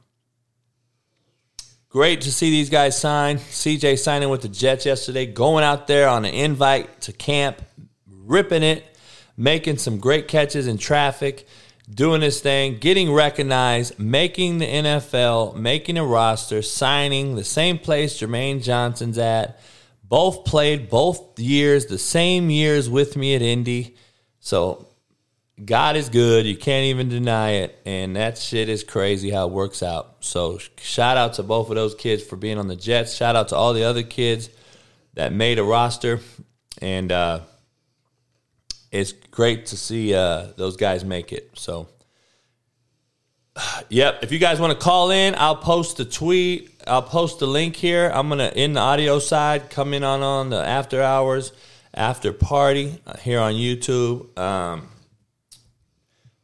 Great 1.89 2.21
to 2.21 2.31
see 2.31 2.51
these 2.51 2.69
guys 2.69 2.95
sign. 2.99 3.39
CJ 3.39 3.97
signing 3.97 4.29
with 4.29 4.43
the 4.43 4.47
Jets 4.47 4.85
yesterday, 4.85 5.25
going 5.25 5.63
out 5.63 5.87
there 5.87 6.07
on 6.07 6.23
an 6.23 6.33
invite 6.33 7.01
to 7.01 7.11
camp, 7.11 7.63
ripping 8.07 8.61
it, 8.61 8.83
making 9.35 9.79
some 9.79 9.97
great 9.97 10.27
catches 10.27 10.67
in 10.67 10.77
traffic. 10.77 11.47
doing 11.93 12.21
his 12.21 12.39
thing, 12.39 12.77
getting 12.77 13.11
recognized, 13.11 13.97
making 13.99 14.59
the 14.59 14.65
NFL, 14.65 15.55
making 15.55 15.97
a 15.97 16.05
roster, 16.05 16.61
signing 16.61 17.35
the 17.35 17.43
same 17.43 17.77
place 17.77 18.19
Jermaine 18.19 18.63
Johnson's 18.63 19.17
at. 19.17 19.59
Both 20.03 20.45
played 20.45 20.89
both 20.89 21.39
years, 21.39 21.85
the 21.85 21.97
same 21.97 22.49
years 22.49 22.89
with 22.89 23.15
me 23.15 23.35
at 23.35 23.41
Indy. 23.41 23.95
So 24.39 24.87
God 25.63 25.95
is 25.95 26.09
good. 26.09 26.45
You 26.45 26.55
can't 26.55 26.85
even 26.85 27.09
deny 27.09 27.51
it. 27.51 27.79
And 27.85 28.15
that 28.15 28.37
shit 28.37 28.69
is 28.69 28.83
crazy 28.83 29.29
how 29.29 29.47
it 29.47 29.51
works 29.51 29.83
out. 29.83 30.17
So 30.21 30.59
shout 30.77 31.17
out 31.17 31.33
to 31.33 31.43
both 31.43 31.69
of 31.69 31.75
those 31.75 31.95
kids 31.95 32.23
for 32.23 32.35
being 32.35 32.57
on 32.57 32.67
the 32.67 32.75
Jets. 32.75 33.13
Shout 33.13 33.35
out 33.35 33.49
to 33.49 33.55
all 33.55 33.73
the 33.73 33.83
other 33.83 34.03
kids 34.03 34.49
that 35.15 35.33
made 35.33 35.59
a 35.59 35.63
roster. 35.63 36.21
And 36.81 37.11
uh, 37.11 37.41
it's 38.91 39.11
great 39.11 39.67
to 39.67 39.77
see 39.77 40.13
uh, 40.13 40.47
those 40.55 40.77
guys 40.77 41.03
make 41.03 41.33
it. 41.33 41.51
So, 41.55 41.89
yep. 43.89 44.23
If 44.23 44.31
you 44.31 44.39
guys 44.39 44.59
want 44.59 44.71
to 44.73 44.79
call 44.79 45.11
in, 45.11 45.35
I'll 45.37 45.57
post 45.57 45.97
the 45.97 46.05
tweet. 46.05 46.71
I'll 46.87 47.01
post 47.01 47.39
the 47.39 47.47
link 47.47 47.75
here. 47.75 48.09
I'm 48.13 48.29
gonna 48.29 48.51
in 48.55 48.73
the 48.73 48.79
audio 48.79 49.19
side 49.19 49.69
come 49.69 49.93
in 49.93 50.03
on 50.03 50.21
on 50.21 50.49
the 50.49 50.65
after 50.65 51.03
hours, 51.03 51.51
after 51.93 52.31
party 52.31 52.99
uh, 53.05 53.17
here 53.17 53.39
on 53.39 53.53
YouTube. 53.53 54.37
Um, 54.39 54.87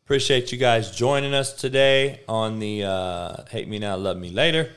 appreciate 0.05 0.51
you 0.51 0.57
guys 0.57 0.91
joining 0.91 1.33
us 1.33 1.51
today 1.51 2.21
on 2.27 2.59
the 2.59 2.83
uh, 2.83 3.43
Hate 3.49 3.67
Me 3.67 3.79
Now, 3.79 3.95
Love 3.95 4.17
Me 4.17 4.29
Later. 4.29 4.71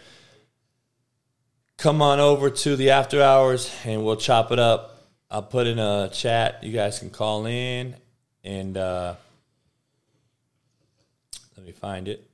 Come 1.76 2.00
on 2.00 2.18
over 2.18 2.48
to 2.48 2.76
the 2.76 2.90
after 2.90 3.22
hours 3.22 3.70
and 3.84 4.04
we'll 4.04 4.16
chop 4.16 4.50
it 4.52 4.58
up 4.58 4.98
I'll 5.30 5.42
put 5.42 5.66
in 5.66 5.78
a 5.78 6.08
chat. 6.10 6.64
You 6.64 6.72
guys 6.72 6.98
can 6.98 7.10
call 7.10 7.44
in 7.44 7.94
and 8.42 8.78
uh, 8.78 9.16
let 11.58 11.66
me 11.66 11.72
find 11.72 12.08
it. 12.08 12.26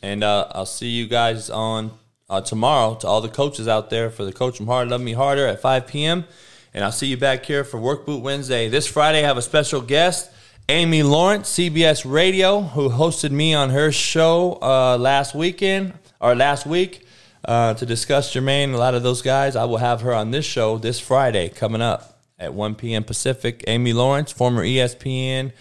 And 0.00 0.24
uh, 0.24 0.48
I'll 0.52 0.64
see 0.64 0.88
you 0.88 1.06
guys 1.06 1.50
on 1.50 1.90
uh, 2.30 2.40
tomorrow 2.40 2.94
to 2.94 3.06
all 3.06 3.20
the 3.20 3.28
coaches 3.28 3.68
out 3.68 3.90
there 3.90 4.08
for 4.08 4.24
the 4.24 4.32
Coach 4.32 4.56
from 4.56 4.68
Hard 4.68 4.88
Love 4.88 5.02
Me 5.02 5.12
Harder 5.12 5.46
at 5.46 5.60
5 5.60 5.86
p.m. 5.86 6.24
And 6.72 6.82
I'll 6.82 6.92
see 6.92 7.08
you 7.08 7.18
back 7.18 7.44
here 7.44 7.62
for 7.62 7.78
Work 7.78 8.06
Boot 8.06 8.22
Wednesday. 8.22 8.70
This 8.70 8.86
Friday, 8.86 9.18
I 9.18 9.26
have 9.26 9.36
a 9.36 9.42
special 9.42 9.82
guest, 9.82 10.30
Amy 10.70 11.02
Lawrence, 11.02 11.58
CBS 11.58 12.10
Radio, 12.10 12.62
who 12.62 12.88
hosted 12.88 13.30
me 13.30 13.52
on 13.52 13.68
her 13.68 13.92
show 13.92 14.58
uh, 14.62 14.96
last 14.96 15.34
weekend 15.34 15.92
or 16.22 16.34
last 16.34 16.64
week 16.64 17.06
uh, 17.44 17.74
to 17.74 17.84
discuss 17.84 18.32
Jermaine, 18.32 18.64
and 18.64 18.74
a 18.74 18.78
lot 18.78 18.94
of 18.94 19.02
those 19.02 19.20
guys. 19.20 19.56
I 19.56 19.66
will 19.66 19.76
have 19.76 20.00
her 20.00 20.14
on 20.14 20.30
this 20.30 20.46
show 20.46 20.78
this 20.78 20.98
Friday 20.98 21.50
coming 21.50 21.82
up 21.82 22.18
at 22.38 22.54
1 22.54 22.76
p.m. 22.76 23.04
Pacific. 23.04 23.62
Amy 23.66 23.92
Lawrence, 23.92 24.32
former 24.32 24.64
ESPN, 24.64 25.52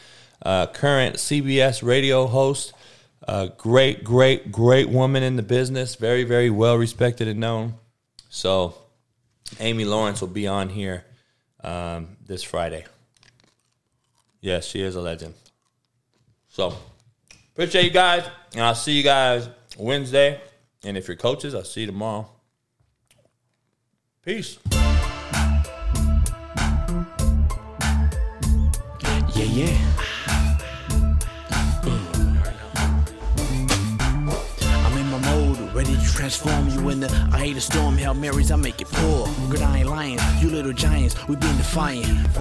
uh, 0.41 0.67
current 0.67 1.17
CBS 1.17 1.83
radio 1.83 2.25
host. 2.25 2.71
Great, 3.57 4.05
great, 4.05 4.53
great 4.53 4.87
woman 4.87 5.21
in 5.21 5.35
the 5.35 5.43
business. 5.43 5.95
Very, 5.95 6.23
very 6.23 6.49
well 6.49 6.77
respected 6.77 7.27
and 7.27 7.41
known. 7.41 7.73
So, 8.29 8.75
Amy 9.59 9.83
Lawrence 9.83 10.21
will 10.21 10.29
be 10.29 10.47
on 10.47 10.69
here 10.69 11.03
um, 11.61 12.15
this 12.25 12.41
Friday. 12.41 12.85
Yes, 14.43 14.65
she 14.65 14.81
is 14.81 14.97
a 14.97 15.01
legend. 15.01 15.33
So, 16.49 16.73
appreciate 17.53 17.85
you 17.85 17.91
guys, 17.91 18.25
and 18.51 18.61
I'll 18.61 18.75
see 18.75 18.91
you 18.91 19.01
guys 19.01 19.47
Wednesday. 19.77 20.41
And 20.83 20.97
if 20.97 21.07
you're 21.07 21.15
coaches, 21.15 21.55
I'll 21.55 21.63
see 21.63 21.79
you 21.81 21.87
tomorrow. 21.87 22.27
Peace. 24.21 24.59
Yeah, 29.33 29.45
yeah. 29.47 29.77
Mm. 31.83 32.43
I'm 34.67 34.97
in 34.97 35.07
my 35.07 35.19
mode, 35.19 35.73
ready 35.73 35.95
to 35.95 36.13
transform 36.13 36.67
you 36.67 36.89
in 36.89 36.99
the 36.99 37.29
I 37.31 37.39
hate 37.39 37.55
a 37.55 37.61
storm, 37.61 37.95
Hail 37.95 38.13
Marys, 38.13 38.51
I 38.51 38.57
make 38.57 38.81
it 38.81 38.89
pour. 38.91 39.25
Good, 39.49 39.61
I 39.61 39.79
ain't 39.79 39.87
lying. 39.87 40.19
You 40.41 40.49
little 40.49 40.73
giants, 40.73 41.15
we 41.29 41.37
been 41.37 41.55
defiant. 41.55 42.27